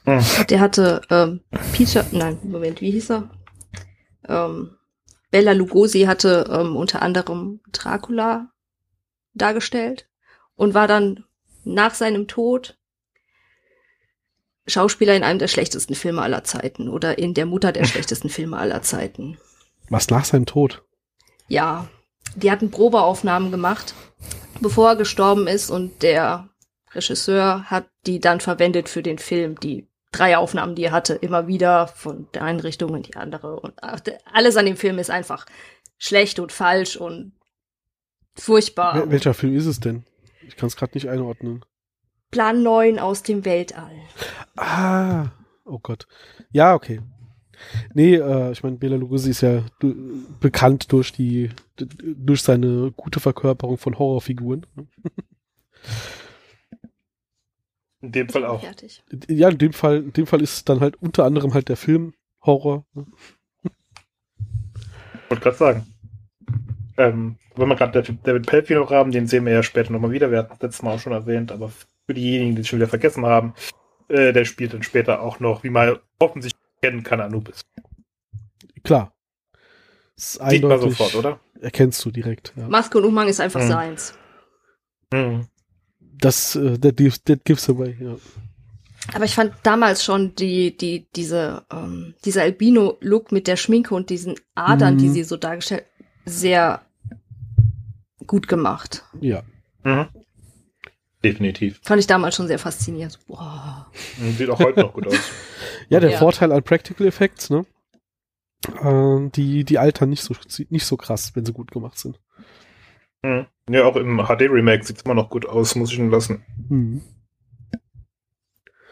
Hm. 0.05 0.21
Der 0.49 0.61
hatte 0.61 1.03
ähm, 1.11 1.41
Peter, 1.73 2.07
nein, 2.13 2.39
Moment, 2.43 2.81
wie 2.81 2.91
hieß 2.91 3.11
er? 3.11 3.31
Ähm, 4.27 4.77
Bella 5.31 5.53
Lugosi 5.53 6.03
hatte 6.03 6.47
ähm, 6.51 6.77
unter 6.77 7.03
anderem 7.03 7.61
Dracula 7.73 8.51
dargestellt 9.35 10.09
und 10.57 10.75
war 10.75 10.89
dann 10.89 11.25
nach 11.65 11.95
seinem 11.95 12.27
Tod 12.27 12.78
Schauspieler 14.69 15.17
in 15.17 15.25
einem 15.25 15.39
der 15.39 15.49
schlechtesten 15.49 15.95
Filme 15.95 16.23
aller 16.23 16.45
Zeiten 16.45 16.89
oder 16.89 17.19
in 17.19 17.35
der 17.35 17.47
Mutter 17.47 17.73
der 17.73 17.85
schlechtesten 17.87 18.29
Filme 18.29 18.57
aller 18.57 18.83
Zeiten. 18.83 19.39
Was 19.89 20.11
nach 20.11 20.25
seinem 20.25 20.47
Tod? 20.47 20.83
Ja, 21.49 21.89
die 22.37 22.51
hatten 22.51 22.71
Probeaufnahmen 22.71 23.51
gemacht, 23.51 23.95
bevor 24.61 24.91
er 24.91 24.97
gestorben 24.97 25.47
ist 25.47 25.71
und 25.71 26.03
der 26.03 26.49
Regisseur 26.93 27.65
hat 27.65 27.89
die 28.07 28.21
dann 28.21 28.41
verwendet 28.41 28.89
für 28.89 29.03
den 29.03 29.19
Film, 29.19 29.59
die 29.61 29.89
drei 30.13 30.37
Aufnahmen, 30.37 30.75
die 30.75 30.85
er 30.85 30.93
hatte, 30.93 31.15
immer 31.15 31.47
wieder 31.47 31.89
von 31.89 32.29
der 32.33 32.43
einen 32.43 32.61
Richtung 32.61 32.95
in 32.95 33.03
die 33.03 33.17
andere. 33.17 33.61
Und 33.61 33.75
alles 33.83 34.57
an 34.57 34.67
dem 34.67 34.77
Film 34.77 34.99
ist 34.99 35.11
einfach 35.11 35.47
schlecht 35.99 36.39
und 36.39 36.53
falsch 36.53 36.97
und 36.97 37.33
furchtbar. 38.35 38.95
Wel 38.95 39.11
welcher 39.11 39.35
Film 39.35 39.55
ist 39.57 39.67
es 39.67 39.81
denn? 39.81 40.05
Ich 40.47 40.57
kann 40.57 40.69
es 40.69 40.77
gerade 40.77 40.93
nicht 40.95 41.09
einordnen. 41.09 41.65
Plan 42.31 42.63
9 42.63 42.99
aus 42.99 43.23
dem 43.23 43.45
Weltall. 43.45 43.93
Ah, 44.57 45.31
oh 45.65 45.79
Gott. 45.79 46.07
Ja, 46.51 46.75
okay. 46.75 47.01
Nee, 47.95 48.15
äh, 48.17 48.53
ich 48.53 48.63
meine, 48.63 48.77
Bela 48.77 48.97
Lugosi 48.97 49.31
ist 49.31 49.41
ja 49.41 49.65
bekannt 50.41 50.93
durch 50.93 51.13
die 51.13 51.51
durch 51.77 52.43
seine 52.43 52.93
gute 52.93 53.21
Verkörperung 53.21 53.79
von 53.79 53.99
Horrorfiguren. 53.99 54.67
In 58.01 58.13
dem 58.13 58.29
Fall 58.29 58.45
auch. 58.45 58.61
Fertig. 58.61 59.03
Ja, 59.29 59.49
in 59.49 59.59
dem 59.59 59.73
Fall, 59.73 59.97
in 59.97 60.13
dem 60.13 60.27
Fall 60.29 60.41
ist 60.41 60.69
dann 60.69 60.79
halt 60.79 60.95
unter 61.03 61.25
anderem 61.25 61.53
halt 61.53 61.69
der 61.69 61.77
Film 61.77 62.15
Horror. 62.43 62.87
Ne? 62.95 63.07
Wollte 65.29 65.43
gerade 65.43 65.57
sagen. 65.57 65.87
Ähm, 66.97 67.37
wenn 67.57 67.69
wir 67.69 67.75
gerade 67.75 68.17
David 68.23 68.47
Pelfy 68.47 68.75
noch 68.75 68.93
haben, 68.93 69.11
den 69.11 69.27
sehen 69.27 69.45
wir 69.47 69.53
ja 69.53 69.65
später 69.65 69.93
nochmal 69.93 70.13
wieder. 70.13 70.31
Wir 70.31 70.39
hatten 70.39 70.51
das 70.51 70.63
letztes 70.63 70.83
Mal 70.83 70.95
auch 70.95 71.01
schon 71.01 71.13
erwähnt, 71.13 71.51
aber 71.51 71.73
für 72.09 72.15
diejenigen, 72.15 72.57
die 72.57 72.63
es 72.63 72.69
schon 72.69 72.79
wieder 72.79 72.89
vergessen 72.89 73.25
haben, 73.27 73.55
äh, 74.09 74.33
der 74.33 74.45
spielt 74.45 74.75
dann 74.75 74.83
später 74.83 75.21
auch 75.21 75.41
noch, 75.41 75.63
wie 75.63 75.71
man 75.71 75.99
offensichtlich 76.19 76.65
kennen 76.83 77.03
kann, 77.03 77.21
Anubis. 77.21 77.61
Klar. 78.83 79.13
Sieht 80.17 80.65
man 80.65 80.81
sofort, 80.81 81.15
oder? 81.15 81.39
Erkennst 81.61 82.05
du 82.05 82.11
direkt. 82.11 82.53
Ja. 82.57 82.69
Maske 82.69 82.99
und 82.99 83.05
Umhang 83.05 83.29
ist 83.29 83.41
einfach 83.41 83.61
hm. 83.61 83.69
seins. 83.69 84.19
Hm 85.13 85.47
das, 86.21 86.57
äh, 86.57 86.79
that, 86.79 86.97
that 87.25 87.45
gives 87.45 87.69
away, 87.69 87.97
ja. 88.01 88.17
Aber 89.15 89.25
ich 89.25 89.35
fand 89.35 89.55
damals 89.63 90.05
schon 90.05 90.35
die, 90.35 90.77
die, 90.77 91.07
diese, 91.15 91.65
ähm, 91.73 92.15
dieser 92.25 92.43
Albino-Look 92.43 93.33
mit 93.33 93.47
der 93.47 93.57
Schminke 93.57 93.95
und 93.95 94.11
diesen 94.11 94.35
Adern, 94.55 94.95
mhm. 94.95 94.99
die 94.99 95.09
sie 95.09 95.25
so 95.25 95.37
dargestellt, 95.37 95.87
sehr 96.27 96.83
gut 98.27 98.49
gemacht. 98.49 99.05
Ja. 99.21 99.43
Mhm. 99.85 100.09
Definitiv. 101.25 101.81
Fand 101.83 102.01
ich 102.01 102.07
damals 102.07 102.37
schon 102.37 102.47
sehr 102.47 102.59
faszinierend. 102.59 103.19
Boah. 103.27 103.91
Sieht 104.37 104.49
auch 104.51 104.59
heute 104.61 104.81
noch 104.81 104.93
gut 104.93 105.09
aus. 105.09 105.19
ja, 105.89 105.99
der 105.99 106.11
ja. 106.11 106.19
Vorteil 106.19 106.53
an 106.53 106.63
Practical 106.63 107.07
Effects, 107.07 107.51
ne? 107.51 107.67
Äh, 108.67 109.31
die, 109.31 109.65
die 109.65 109.79
altern 109.79 110.11
nicht 110.11 110.23
so, 110.23 110.35
nicht 110.69 110.87
so 110.87 110.97
krass, 110.97 111.33
wenn 111.35 111.45
sie 111.45 111.53
gut 111.53 111.73
gemacht 111.73 111.99
sind. 111.99 112.21
Mhm. 113.23 113.47
Ja, 113.69 113.85
auch 113.85 113.97
im 113.97 114.19
HD-Remake 114.19 114.85
sieht 114.85 114.99
es 114.99 115.03
immer 115.03 115.15
noch 115.15 115.31
gut 115.31 115.47
aus, 115.47 115.75
muss 115.75 115.93
ich 115.93 115.99
ihn 115.99 116.11
lassen. 116.11 116.45
Mhm. 116.69 117.03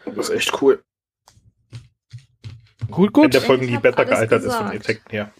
Das 0.05 0.29
ist 0.29 0.35
echt 0.35 0.61
cool. 0.61 0.83
Gut, 2.89 3.13
gut. 3.13 3.25
In 3.25 3.31
der 3.31 3.41
Folge, 3.41 3.67
die 3.67 3.77
besser 3.77 4.05
gealtert 4.05 4.43
ist 4.43 4.55
von 4.55 4.71
Effekten 4.71 5.11
her. 5.11 5.33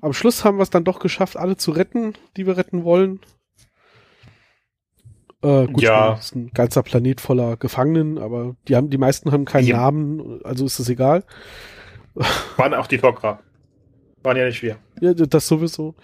Am 0.00 0.12
Schluss 0.12 0.44
haben 0.44 0.58
wir 0.58 0.62
es 0.62 0.70
dann 0.70 0.84
doch 0.84 0.98
geschafft, 0.98 1.36
alle 1.36 1.56
zu 1.56 1.70
retten, 1.70 2.14
die 2.36 2.46
wir 2.46 2.56
retten 2.56 2.84
wollen. 2.84 3.20
Äh, 5.46 5.66
gut, 5.68 5.82
ja. 5.82 6.14
ist 6.14 6.34
ein 6.34 6.50
ganzer 6.52 6.82
Planet 6.82 7.20
voller 7.20 7.56
Gefangenen, 7.56 8.18
aber 8.18 8.56
die 8.66 8.74
haben, 8.74 8.90
die 8.90 8.98
meisten 8.98 9.30
haben 9.30 9.44
keinen 9.44 9.68
ja. 9.68 9.76
Namen, 9.76 10.40
also 10.42 10.66
ist 10.66 10.80
es 10.80 10.88
egal. 10.88 11.22
Waren 12.56 12.74
auch 12.74 12.88
die 12.88 12.98
Tok'ra. 12.98 13.38
Waren 14.24 14.36
ja 14.36 14.46
nicht 14.46 14.62
wir. 14.62 14.78
Ja, 15.00 15.14
das 15.14 15.46
sowieso. 15.46 15.94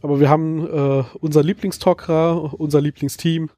Aber 0.00 0.18
wir 0.18 0.30
haben 0.30 0.66
äh, 0.66 1.04
unser 1.20 1.42
Lieblingstok'ra, 1.42 2.54
unser 2.54 2.80
Lieblingsteam. 2.80 3.50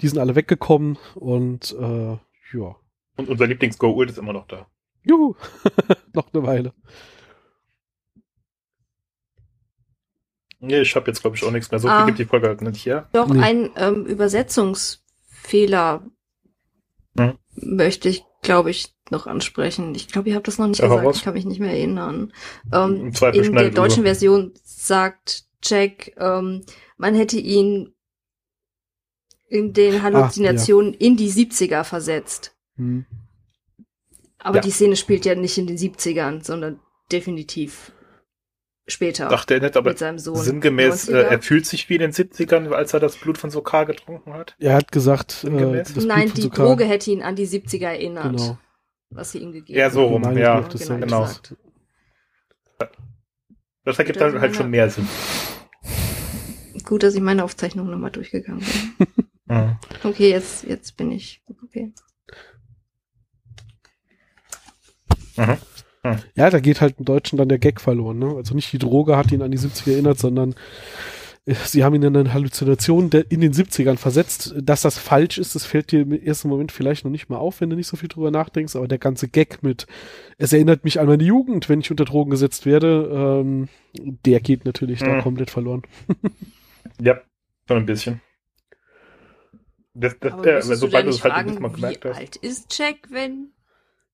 Die 0.00 0.08
sind 0.08 0.18
alle 0.18 0.34
weggekommen 0.34 0.98
und 1.14 1.76
äh, 1.78 2.16
ja. 2.52 2.76
Und 3.16 3.28
unser 3.28 3.46
Lieblings-Go-Ult 3.46 4.10
ist 4.10 4.18
immer 4.18 4.32
noch 4.32 4.48
da. 4.48 4.66
Juhu! 5.04 5.36
noch 6.12 6.34
eine 6.34 6.42
Weile. 6.42 6.72
Nee, 10.66 10.80
ich 10.80 10.94
habe 10.96 11.06
jetzt, 11.08 11.20
glaube 11.20 11.36
ich, 11.36 11.44
auch 11.44 11.50
nichts 11.50 11.70
mehr. 11.70 11.80
So 11.80 11.88
ah, 11.88 11.98
viel 11.98 12.06
gibt 12.06 12.18
die 12.18 12.24
Folge 12.24 12.48
halt 12.48 12.62
nicht 12.62 12.84
her. 12.84 13.08
Doch, 13.12 13.28
nee. 13.28 13.40
ein 13.40 13.70
ähm, 13.76 14.04
Übersetzungsfehler 14.06 16.02
hm? 17.16 17.38
möchte 17.54 18.08
ich, 18.08 18.24
glaube 18.42 18.70
ich, 18.70 18.94
noch 19.10 19.26
ansprechen. 19.26 19.94
Ich 19.94 20.08
glaube, 20.08 20.28
ihr 20.28 20.34
habt 20.34 20.48
das 20.48 20.58
noch 20.58 20.66
nicht 20.66 20.80
ja, 20.80 20.88
gesagt. 20.88 21.06
Was? 21.06 21.16
Ich 21.16 21.24
kann 21.24 21.34
mich 21.34 21.46
nicht 21.46 21.60
mehr 21.60 21.70
erinnern. 21.70 22.32
Ähm, 22.72 23.12
in 23.32 23.52
der 23.54 23.70
deutschen 23.70 24.00
über. 24.00 24.10
Version 24.10 24.52
sagt 24.64 25.44
Jack, 25.62 26.12
ähm, 26.18 26.64
man 26.96 27.14
hätte 27.14 27.38
ihn 27.38 27.94
in 29.48 29.72
den 29.72 30.02
Halluzinationen 30.02 30.92
ah, 30.92 30.96
ja. 30.98 31.06
in 31.06 31.16
die 31.16 31.30
70er 31.30 31.84
versetzt. 31.84 32.56
Hm. 32.76 33.06
Aber 34.38 34.56
ja. 34.56 34.62
die 34.62 34.70
Szene 34.70 34.96
spielt 34.96 35.24
ja 35.24 35.34
nicht 35.34 35.58
in 35.58 35.66
den 35.66 35.76
70ern, 35.76 36.44
sondern 36.44 36.80
definitiv 37.10 37.92
später. 38.86 39.28
Dachte 39.28 39.54
er 39.54 39.60
nicht, 39.60 39.76
aber 39.76 39.90
mit 39.90 39.98
seinem 39.98 40.18
Sohn. 40.18 40.36
sinngemäß, 40.36 41.08
äh, 41.08 41.22
er 41.22 41.42
fühlt 41.42 41.66
sich 41.66 41.88
wie 41.88 41.94
in 41.94 42.00
den 42.00 42.12
70ern, 42.12 42.72
als 42.72 42.94
er 42.94 43.00
das 43.00 43.16
Blut 43.16 43.38
von 43.38 43.50
Sokar 43.50 43.86
getrunken 43.86 44.32
hat. 44.32 44.54
Er 44.58 44.74
hat 44.74 44.92
gesagt, 44.92 45.44
äh, 45.44 45.48
nein, 45.50 46.32
die 46.34 46.42
Sokar. 46.42 46.66
Droge 46.66 46.84
hätte 46.84 47.10
ihn 47.10 47.22
an 47.22 47.36
die 47.36 47.46
70er 47.46 47.86
erinnert. 47.86 48.36
Genau. 48.36 48.58
Was 49.10 49.32
sie 49.32 49.38
ihm 49.38 49.52
gegeben 49.52 49.78
Ja, 49.78 49.90
so 49.90 50.04
rum, 50.04 50.36
ja, 50.36 50.60
das 50.60 50.88
genau. 50.88 51.00
genau. 51.00 51.28
Das 53.84 53.98
ergibt 53.98 54.20
dann 54.20 54.40
halt 54.40 54.56
schon 54.56 54.68
mehr 54.70 54.90
Sinn. 54.90 55.08
Gut, 56.84 57.04
dass 57.04 57.14
ich 57.14 57.20
meine 57.20 57.44
Aufzeichnung 57.44 57.88
nochmal 57.88 58.10
durchgegangen 58.10 58.64
bin. 58.98 59.06
Okay, 60.02 60.30
jetzt, 60.30 60.64
jetzt 60.64 60.96
bin 60.96 61.12
ich. 61.12 61.40
Okay. 61.62 61.92
Mhm. 65.36 65.58
Ja, 66.34 66.50
da 66.50 66.60
geht 66.60 66.80
halt 66.80 66.98
im 66.98 67.04
Deutschen 67.04 67.38
dann 67.38 67.48
der 67.48 67.58
Gag 67.58 67.80
verloren. 67.80 68.18
Ne? 68.18 68.34
Also 68.36 68.54
nicht 68.54 68.72
die 68.72 68.78
Droge 68.78 69.16
hat 69.16 69.32
ihn 69.32 69.42
an 69.42 69.50
die 69.50 69.58
70er 69.58 69.92
erinnert, 69.92 70.18
sondern 70.18 70.54
äh, 71.46 71.54
sie 71.54 71.84
haben 71.84 71.94
ihn 71.94 72.02
in 72.02 72.16
eine 72.16 72.32
Halluzination 72.32 73.10
in 73.10 73.40
den 73.40 73.52
70ern 73.52 73.96
versetzt. 73.96 74.54
Dass 74.60 74.82
das 74.82 74.98
falsch 74.98 75.38
ist, 75.38 75.54
das 75.54 75.64
fällt 75.64 75.92
dir 75.92 76.02
im 76.02 76.12
ersten 76.12 76.48
Moment 76.48 76.72
vielleicht 76.72 77.04
noch 77.04 77.10
nicht 77.10 77.28
mal 77.28 77.38
auf, 77.38 77.60
wenn 77.60 77.70
du 77.70 77.76
nicht 77.76 77.86
so 77.88 77.96
viel 77.96 78.08
drüber 78.08 78.30
nachdenkst, 78.30 78.76
aber 78.76 78.88
der 78.88 78.98
ganze 78.98 79.28
Gag 79.28 79.62
mit, 79.62 79.86
es 80.38 80.52
erinnert 80.52 80.84
mich 80.84 81.00
an 81.00 81.06
meine 81.06 81.24
Jugend, 81.24 81.68
wenn 81.68 81.80
ich 81.80 81.90
unter 81.90 82.04
Drogen 82.04 82.30
gesetzt 82.30 82.66
werde, 82.66 83.42
ähm, 83.42 83.68
der 84.24 84.40
geht 84.40 84.64
natürlich 84.64 85.00
mhm. 85.00 85.06
da 85.06 85.22
komplett 85.22 85.50
verloren. 85.50 85.82
ja, 87.00 87.20
schon 87.66 87.78
ein 87.78 87.86
bisschen. 87.86 88.20
Das, 89.98 90.14
das, 90.20 90.32
aber 90.32 90.46
äh, 90.46 90.62
sobald 90.62 91.06
du 91.06 91.10
es 91.10 91.24
halt 91.24 91.46
nicht 91.46 91.58
mal 91.58 91.70
gemerkt 91.70 92.04
wie 92.04 92.08
hast. 92.10 92.18
alt 92.18 92.36
ist 92.36 92.78
Jack, 92.78 92.96
wenn 93.08 93.52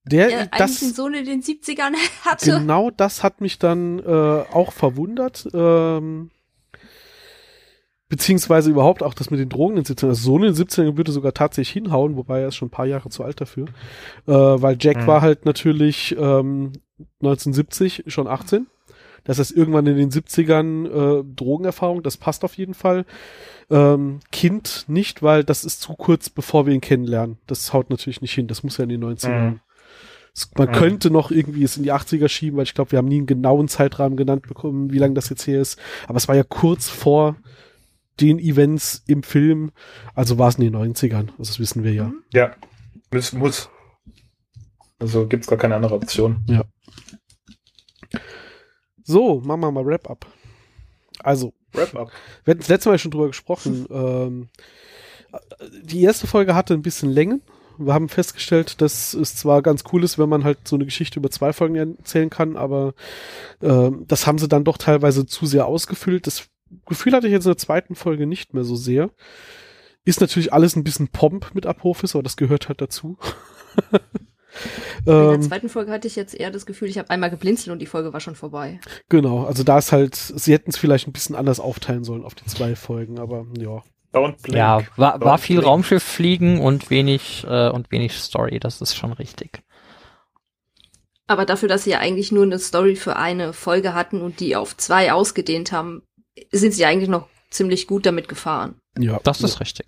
der 0.05 0.29
ja, 0.29 0.45
das 0.45 0.81
einen 0.81 0.93
Sohn 0.93 1.13
in 1.13 1.25
den 1.25 1.41
70ern 1.41 1.93
hatte. 2.25 2.59
Genau 2.59 2.91
das 2.91 3.23
hat 3.23 3.41
mich 3.41 3.59
dann 3.59 3.99
äh, 3.99 4.43
auch 4.51 4.73
verwundert. 4.73 5.47
Ähm, 5.53 6.29
beziehungsweise 8.09 8.69
überhaupt 8.69 9.01
auch 9.01 9.13
das 9.13 9.31
mit 9.31 9.39
den 9.39 9.49
Drogen 9.49 9.77
in 9.77 9.83
den 9.83 9.95
70ern. 9.95 10.09
Also 10.09 10.23
Sohn 10.23 10.43
in 10.43 10.53
den 10.53 10.67
70ern 10.67 10.97
würde 10.97 11.11
sogar 11.11 11.33
tatsächlich 11.33 11.73
hinhauen, 11.73 12.15
wobei 12.15 12.41
er 12.41 12.49
ist 12.49 12.55
schon 12.55 12.67
ein 12.67 12.71
paar 12.71 12.85
Jahre 12.85 13.09
zu 13.09 13.23
alt 13.23 13.41
dafür. 13.41 13.65
Äh, 14.27 14.31
weil 14.31 14.77
Jack 14.79 14.97
mhm. 14.97 15.07
war 15.07 15.21
halt 15.21 15.45
natürlich 15.45 16.15
ähm, 16.17 16.73
1970 17.21 18.03
schon 18.07 18.27
18. 18.27 18.67
Das 19.23 19.39
heißt, 19.39 19.51
irgendwann 19.51 19.87
in 19.87 19.97
den 19.97 20.11
70ern 20.11 21.21
äh, 21.21 21.23
Drogenerfahrung, 21.35 22.03
das 22.03 22.17
passt 22.17 22.43
auf 22.43 22.57
jeden 22.57 22.73
Fall. 22.73 23.05
Ähm, 23.69 24.19
kind 24.31 24.85
nicht, 24.87 25.23
weil 25.23 25.43
das 25.45 25.63
ist 25.63 25.81
zu 25.81 25.93
kurz, 25.93 26.29
bevor 26.29 26.65
wir 26.65 26.73
ihn 26.73 26.81
kennenlernen. 26.81 27.37
Das 27.47 27.71
haut 27.71 27.89
natürlich 27.89 28.21
nicht 28.21 28.33
hin. 28.33 28.47
Das 28.47 28.63
muss 28.63 28.77
ja 28.77 28.83
in 28.83 28.89
den 28.89 29.03
90ern. 29.03 29.49
Mhm. 29.51 29.59
Man 30.57 30.69
mhm. 30.69 30.73
könnte 30.73 31.11
noch 31.11 31.29
irgendwie 31.29 31.63
es 31.63 31.77
in 31.77 31.83
die 31.83 31.93
80er 31.93 32.27
schieben, 32.27 32.57
weil 32.57 32.63
ich 32.63 32.73
glaube, 32.73 32.91
wir 32.91 32.97
haben 32.97 33.07
nie 33.07 33.17
einen 33.17 33.27
genauen 33.27 33.67
Zeitrahmen 33.67 34.17
genannt 34.17 34.47
bekommen, 34.47 34.91
wie 34.91 34.97
lange 34.97 35.13
das 35.13 35.29
jetzt 35.29 35.43
hier 35.43 35.61
ist. 35.61 35.79
Aber 36.07 36.17
es 36.17 36.27
war 36.27 36.35
ja 36.35 36.43
kurz 36.43 36.89
vor 36.89 37.35
den 38.19 38.39
Events 38.39 39.03
im 39.07 39.21
Film. 39.21 39.71
Also 40.15 40.39
war 40.39 40.49
es 40.49 40.55
in 40.55 40.71
den 40.71 40.75
90ern. 40.75 41.29
Also 41.37 41.51
das 41.51 41.59
wissen 41.59 41.83
wir 41.83 41.93
ja. 41.93 42.05
Mhm. 42.05 42.23
Ja, 42.33 42.55
muss. 43.11 43.33
muss. 43.33 43.69
Also 44.99 45.27
gibt's 45.27 45.47
gar 45.47 45.59
keine 45.59 45.75
andere 45.75 45.95
Option. 45.95 46.43
Ja. 46.47 46.63
So, 49.03 49.41
machen 49.41 49.59
wir 49.59 49.71
mal 49.71 49.85
Wrap-up. 49.85 50.25
Also, 51.19 51.53
Wrap-up. 51.73 52.11
Wir 52.43 52.51
hatten 52.51 52.61
das 52.61 52.69
letzte 52.69 52.89
Mal 52.89 52.97
schon 52.97 53.11
drüber 53.11 53.27
gesprochen. 53.27 53.85
ähm, 53.91 54.49
die 55.83 56.01
erste 56.01 56.25
Folge 56.25 56.55
hatte 56.55 56.73
ein 56.73 56.81
bisschen 56.81 57.09
Längen 57.09 57.41
wir 57.77 57.93
haben 57.93 58.09
festgestellt, 58.09 58.81
dass 58.81 59.13
es 59.13 59.35
zwar 59.35 59.61
ganz 59.61 59.83
cool 59.91 60.03
ist, 60.03 60.17
wenn 60.17 60.29
man 60.29 60.43
halt 60.43 60.67
so 60.67 60.75
eine 60.75 60.85
Geschichte 60.85 61.19
über 61.19 61.29
zwei 61.29 61.53
Folgen 61.53 61.75
erzählen 61.75 62.29
kann, 62.29 62.57
aber 62.57 62.93
äh, 63.61 63.91
das 64.07 64.27
haben 64.27 64.37
sie 64.37 64.47
dann 64.47 64.63
doch 64.63 64.77
teilweise 64.77 65.25
zu 65.25 65.45
sehr 65.45 65.65
ausgefüllt. 65.65 66.27
Das 66.27 66.47
Gefühl 66.85 67.13
hatte 67.13 67.27
ich 67.27 67.33
jetzt 67.33 67.45
in 67.45 67.51
der 67.51 67.57
zweiten 67.57 67.95
Folge 67.95 68.27
nicht 68.27 68.53
mehr 68.53 68.63
so 68.63 68.75
sehr. 68.75 69.09
Ist 70.05 70.21
natürlich 70.21 70.51
alles 70.51 70.75
ein 70.75 70.83
bisschen 70.83 71.07
Pomp 71.09 71.53
mit 71.53 71.65
Apophis, 71.65 72.15
aber 72.15 72.23
das 72.23 72.37
gehört 72.37 72.67
halt 72.67 72.81
dazu. 72.81 73.17
In 74.99 75.05
der 75.05 75.33
ähm, 75.33 75.41
zweiten 75.41 75.69
Folge 75.69 75.91
hatte 75.91 76.07
ich 76.07 76.15
jetzt 76.15 76.35
eher 76.35 76.51
das 76.51 76.65
Gefühl, 76.65 76.87
ich 76.87 76.97
habe 76.97 77.09
einmal 77.09 77.31
geblinzelt 77.31 77.73
und 77.73 77.79
die 77.79 77.87
Folge 77.87 78.13
war 78.13 78.19
schon 78.19 78.35
vorbei. 78.35 78.79
Genau, 79.09 79.45
also 79.45 79.63
da 79.63 79.79
ist 79.79 79.91
halt, 79.91 80.15
sie 80.15 80.53
hätten 80.53 80.69
es 80.69 80.77
vielleicht 80.77 81.07
ein 81.07 81.11
bisschen 81.11 81.35
anders 81.35 81.59
aufteilen 81.59 82.03
sollen 82.03 82.23
auf 82.23 82.35
die 82.35 82.45
zwei 82.45 82.75
Folgen, 82.75 83.19
aber 83.19 83.47
ja. 83.57 83.81
Don't 84.13 84.41
blink. 84.41 84.57
Ja, 84.57 84.83
war, 84.95 85.19
war 85.21 85.37
viel 85.37 85.57
blink. 85.57 85.67
Raumschiff 85.67 86.03
fliegen 86.03 86.61
und 86.61 86.89
wenig 86.89 87.45
äh, 87.47 87.69
und 87.69 87.91
wenig 87.91 88.13
Story, 88.13 88.59
das 88.59 88.81
ist 88.81 88.95
schon 88.95 89.13
richtig. 89.13 89.63
Aber 91.27 91.45
dafür, 91.45 91.69
dass 91.69 91.85
sie 91.85 91.91
ja 91.91 91.99
eigentlich 91.99 92.31
nur 92.31 92.43
eine 92.43 92.59
Story 92.59 92.95
für 92.95 93.15
eine 93.15 93.53
Folge 93.53 93.93
hatten 93.93 94.21
und 94.21 94.39
die 94.39 94.55
auf 94.55 94.77
zwei 94.77 95.13
ausgedehnt 95.13 95.71
haben, 95.71 96.03
sind 96.51 96.73
sie 96.73 96.85
eigentlich 96.85 97.09
noch 97.09 97.27
ziemlich 97.49 97.87
gut 97.87 98.05
damit 98.05 98.27
gefahren. 98.27 98.75
Ja, 98.99 99.19
das 99.23 99.41
ist 99.41 99.59
richtig. 99.59 99.87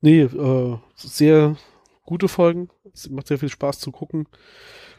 Nee, 0.00 0.22
äh, 0.22 0.78
sehr 0.96 1.56
gute 2.04 2.28
Folgen. 2.28 2.68
Es 2.92 3.08
macht 3.08 3.28
sehr 3.28 3.38
viel 3.38 3.48
Spaß 3.48 3.78
zu 3.78 3.90
gucken. 3.90 4.28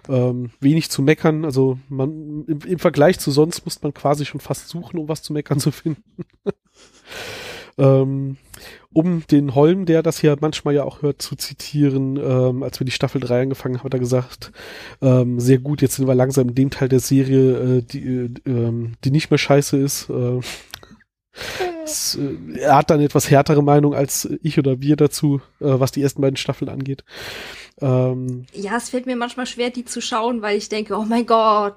Ähm, 0.10 0.51
wenig 0.60 0.89
zu 0.89 1.01
meckern. 1.01 1.45
Also 1.45 1.78
man 1.89 2.45
im, 2.47 2.60
im 2.66 2.80
Vergleich 2.80 3.20
zu 3.20 3.32
sonst 3.32 3.66
muss 3.66 3.82
man 3.82 3.93
quasi 3.93 4.26
schon 4.26 4.41
fast 4.41 4.68
suchen, 4.68 4.97
um 4.99 5.08
was 5.08 5.22
zu 5.22 5.34
meckern 5.34 5.60
zu 5.60 5.72
finden. 5.72 6.26
Ähm, 7.78 8.38
um 8.91 9.26
den 9.28 9.55
Holm, 9.55 9.86
der 9.86 10.03
das 10.03 10.19
hier 10.19 10.38
manchmal 10.39 10.76
ja 10.76 10.84
auch 10.84 11.01
hört, 11.01 11.21
zu 11.21 11.36
zitieren, 11.36 12.17
ähm, 12.17 12.61
als 12.63 12.80
wir 12.80 12.86
die 12.86 12.91
Staffel 12.91 13.19
3 13.19 13.41
angefangen 13.41 13.78
haben, 13.78 13.86
hat 13.86 13.93
er 13.93 13.99
gesagt, 13.99 14.51
ähm, 15.01 15.39
sehr 15.39 15.57
gut, 15.57 15.82
jetzt 15.82 15.95
sind 15.95 16.07
wir 16.07 16.15
langsam 16.15 16.49
in 16.49 16.55
dem 16.55 16.69
Teil 16.69 16.89
der 16.89 16.99
Serie, 16.99 17.78
äh, 17.78 17.82
die, 17.82 18.05
äh, 18.05 18.30
ähm, 18.45 18.93
die 19.03 19.11
nicht 19.11 19.32
mehr 19.32 19.39
scheiße 19.39 19.78
ist. 19.78 20.09
Äh, 20.09 20.39
es, 21.84 22.15
äh, 22.15 22.59
er 22.59 22.76
hat 22.76 22.89
dann 22.91 23.01
etwas 23.01 23.30
härtere 23.30 23.63
Meinung 23.63 23.95
als 23.95 24.30
ich 24.43 24.59
oder 24.59 24.82
wir 24.82 24.95
dazu, 24.95 25.41
äh, 25.59 25.65
was 25.65 25.91
die 25.91 26.03
ersten 26.03 26.21
beiden 26.21 26.38
Staffeln 26.38 26.69
angeht. 26.69 27.03
Ähm, 27.82 28.45
ja, 28.53 28.78
es 28.78 28.89
fällt 28.89 29.07
mir 29.07 29.15
manchmal 29.15 29.47
schwer, 29.47 29.71
die 29.71 29.86
zu 29.86 30.01
schauen, 30.01 30.41
weil 30.43 30.57
ich 30.57 30.69
denke, 30.69 30.95
oh 30.95 31.05
mein 31.05 31.26
Gott, 31.26 31.76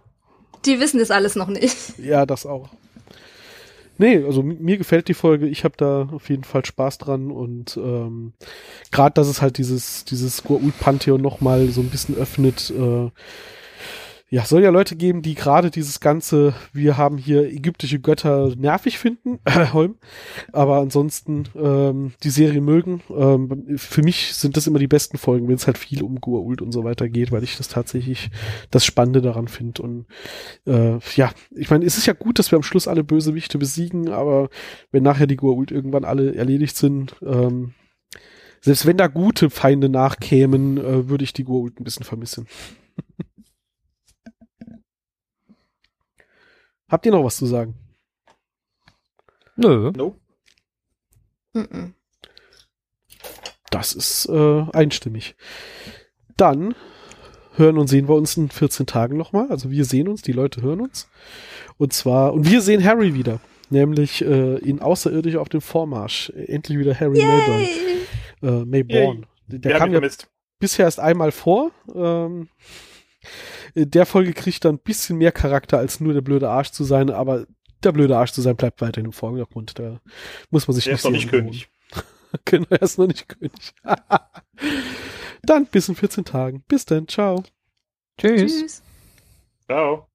die 0.66 0.80
wissen 0.80 0.99
das 0.99 1.11
alles 1.11 1.36
noch 1.36 1.49
nicht. 1.49 1.99
Ja, 1.99 2.26
das 2.26 2.44
auch. 2.44 2.68
Nee, 3.99 4.22
also 4.24 4.42
mir 4.42 4.76
gefällt 4.76 5.09
die 5.09 5.14
Folge. 5.14 5.47
Ich 5.47 5.64
habe 5.64 5.74
da 5.76 6.09
auf 6.12 6.28
jeden 6.28 6.44
Fall 6.44 6.64
Spaß 6.64 6.99
dran 6.99 7.30
und 7.30 7.76
ähm, 7.76 8.32
gerade, 8.90 9.14
dass 9.14 9.28
es 9.28 9.40
halt 9.40 9.59
dieses 9.59 10.05
dieses 10.05 10.44
Goa'uld 10.44 10.74
Pantheon 10.78 11.20
noch 11.20 11.40
mal 11.40 11.68
so 11.68 11.80
ein 11.80 11.90
bisschen 11.90 12.16
öffnet. 12.16 12.70
Äh, 12.70 13.11
ja, 14.29 14.45
soll 14.45 14.62
ja 14.62 14.70
Leute 14.70 14.97
geben, 14.97 15.22
die 15.22 15.37
gerade 15.37 15.70
dieses 15.70 16.01
ganze, 16.01 16.53
wir 16.72 16.97
haben 16.97 17.16
hier 17.16 17.45
ägyptische 17.45 18.01
Götter 18.01 18.53
nervig 18.57 18.99
finden, 18.99 19.39
Holm, 19.72 19.97
aber 20.53 20.79
ansonsten 20.79 21.45
ähm, 21.55 22.12
die 22.24 22.31
Serie 22.31 22.61
mögen. 22.61 23.03
Ähm, 23.09 23.77
für 23.77 24.03
mich 24.03 24.35
sind 24.35 24.57
das 24.57 24.66
immer 24.66 24.81
die 24.81 24.89
besten 24.89 25.16
Folgen, 25.16 25.47
wenn 25.47 25.55
es 25.55 25.68
halt 25.68 25.79
viel 25.79 26.03
um 26.03 26.18
Goa'uld 26.18 26.61
und 26.61 26.72
so 26.72 26.83
weiter 26.83 27.09
geht, 27.09 27.31
weil 27.31 27.45
ich 27.45 27.57
das 27.57 27.68
tatsächlich 27.68 28.31
das 28.72 28.85
Spannende 28.85 29.22
daran 29.22 29.47
finde. 29.47 29.83
Und 29.83 30.07
äh, 30.66 30.99
ja, 31.14 31.31
ich 31.55 31.70
meine, 31.70 31.85
es 31.85 31.97
ist 31.97 32.07
ja 32.07 32.12
gut, 32.12 32.41
dass 32.41 32.51
wir 32.51 32.57
am 32.57 32.64
Schluss 32.64 32.89
alle 32.89 33.05
Bösewichte 33.05 33.59
besiegen, 33.59 34.09
aber 34.09 34.49
wenn 34.91 35.05
nachher 35.05 35.29
die 35.29 35.39
Goa'uld 35.39 35.72
irgendwann 35.72 36.05
alle 36.05 36.35
erledigt 36.35 36.77
sind, 36.77 37.14
ähm, 37.24 37.74
selbst 38.61 38.87
wenn 38.87 38.97
da 38.97 39.07
gute 39.07 39.51
Feinde 39.51 39.89
nachkämen, 39.89 40.79
äh, 40.79 41.09
würde 41.09 41.22
ich 41.22 41.33
die 41.33 41.45
Goa'uld 41.45 41.79
ein 41.79 41.85
bisschen 41.85 42.05
vermissen. 42.05 42.49
Habt 46.89 47.07
ihr 47.07 47.12
noch 47.12 47.24
was 47.24 47.37
zu 47.37 47.47
sagen? 47.47 47.74
Nö. 49.57 49.91
No. 49.97 50.14
Mhm. 51.55 51.95
Das 53.70 53.93
ist 53.93 54.26
äh, 54.28 54.64
einstimmig. 54.72 55.34
Dann 56.37 56.74
hören 57.55 57.78
und 57.78 57.89
sehen 57.89 58.09
wir 58.09 58.14
uns 58.14 58.37
in 58.37 58.51
14 58.51 58.87
Tagen 58.87 59.16
nochmal. 59.16 59.51
Also 59.51 59.70
wir 59.70 59.84
sehen 59.84 60.09
uns, 60.09 60.22
die 60.22 60.32
Leute 60.32 60.62
hören 60.62 60.80
uns. 60.80 61.09
Und 61.78 61.93
zwar, 61.93 62.32
und 62.34 62.49
wir 62.49 62.61
sehen 62.61 62.84
Harry 62.84 63.14
wieder. 63.14 63.41
Nämlich 63.68 64.22
äh, 64.22 64.59
in 64.59 64.80
Außerirdisch 64.80 65.37
auf 65.37 65.49
dem 65.49 65.61
Vormarsch. 65.61 66.30
Endlich 66.30 66.78
wieder 66.78 66.99
Harry 66.99 67.20
Mayborn. 67.20 67.66
Äh, 68.43 68.64
Mayborn. 68.64 69.26
Der 69.49 69.80
haben 69.80 69.93
kam 69.93 70.03
ja 70.03 70.09
bisher 70.59 70.84
erst 70.84 71.01
einmal 71.01 71.32
vor. 71.32 71.72
Ähm, 71.93 72.49
in 73.74 73.91
der 73.91 74.07
Folge 74.07 74.33
kriegt 74.33 74.64
er 74.64 74.72
ein 74.72 74.79
bisschen 74.79 75.18
mehr 75.18 75.33
Charakter, 75.33 75.79
als 75.79 76.01
nur 76.01 76.14
der 76.14 76.20
blöde 76.20 76.49
Arsch 76.49 76.70
zu 76.70 76.85
sein, 76.85 77.11
aber 77.11 77.47
der 77.83 77.93
blöde 77.93 78.16
Arsch 78.16 78.33
zu 78.33 78.41
sein 78.41 78.57
bleibt 78.57 78.81
weiterhin 78.81 79.07
im 79.07 79.12
Vordergrund. 79.12 79.79
Da 79.79 80.01
muss 80.51 80.66
man 80.66 80.74
sich 80.74 80.85
Der 80.85 80.95
nicht 80.95 81.01
ist 81.01 81.05
noch 81.05 81.12
nicht. 81.12 81.31
König. 81.31 81.68
genau, 82.45 82.66
er 82.70 82.83
ist 82.83 82.99
noch 82.99 83.07
nicht 83.07 83.29
König. 83.29 83.74
dann 85.43 85.66
bis 85.66 85.89
in 85.89 85.95
14 85.95 86.24
Tagen. 86.24 86.64
Bis 86.66 86.85
dann. 86.85 87.07
Ciao. 87.09 87.43
Tschüss. 88.18 88.61
Tschüss. 88.61 88.83
Ciao. 89.66 90.09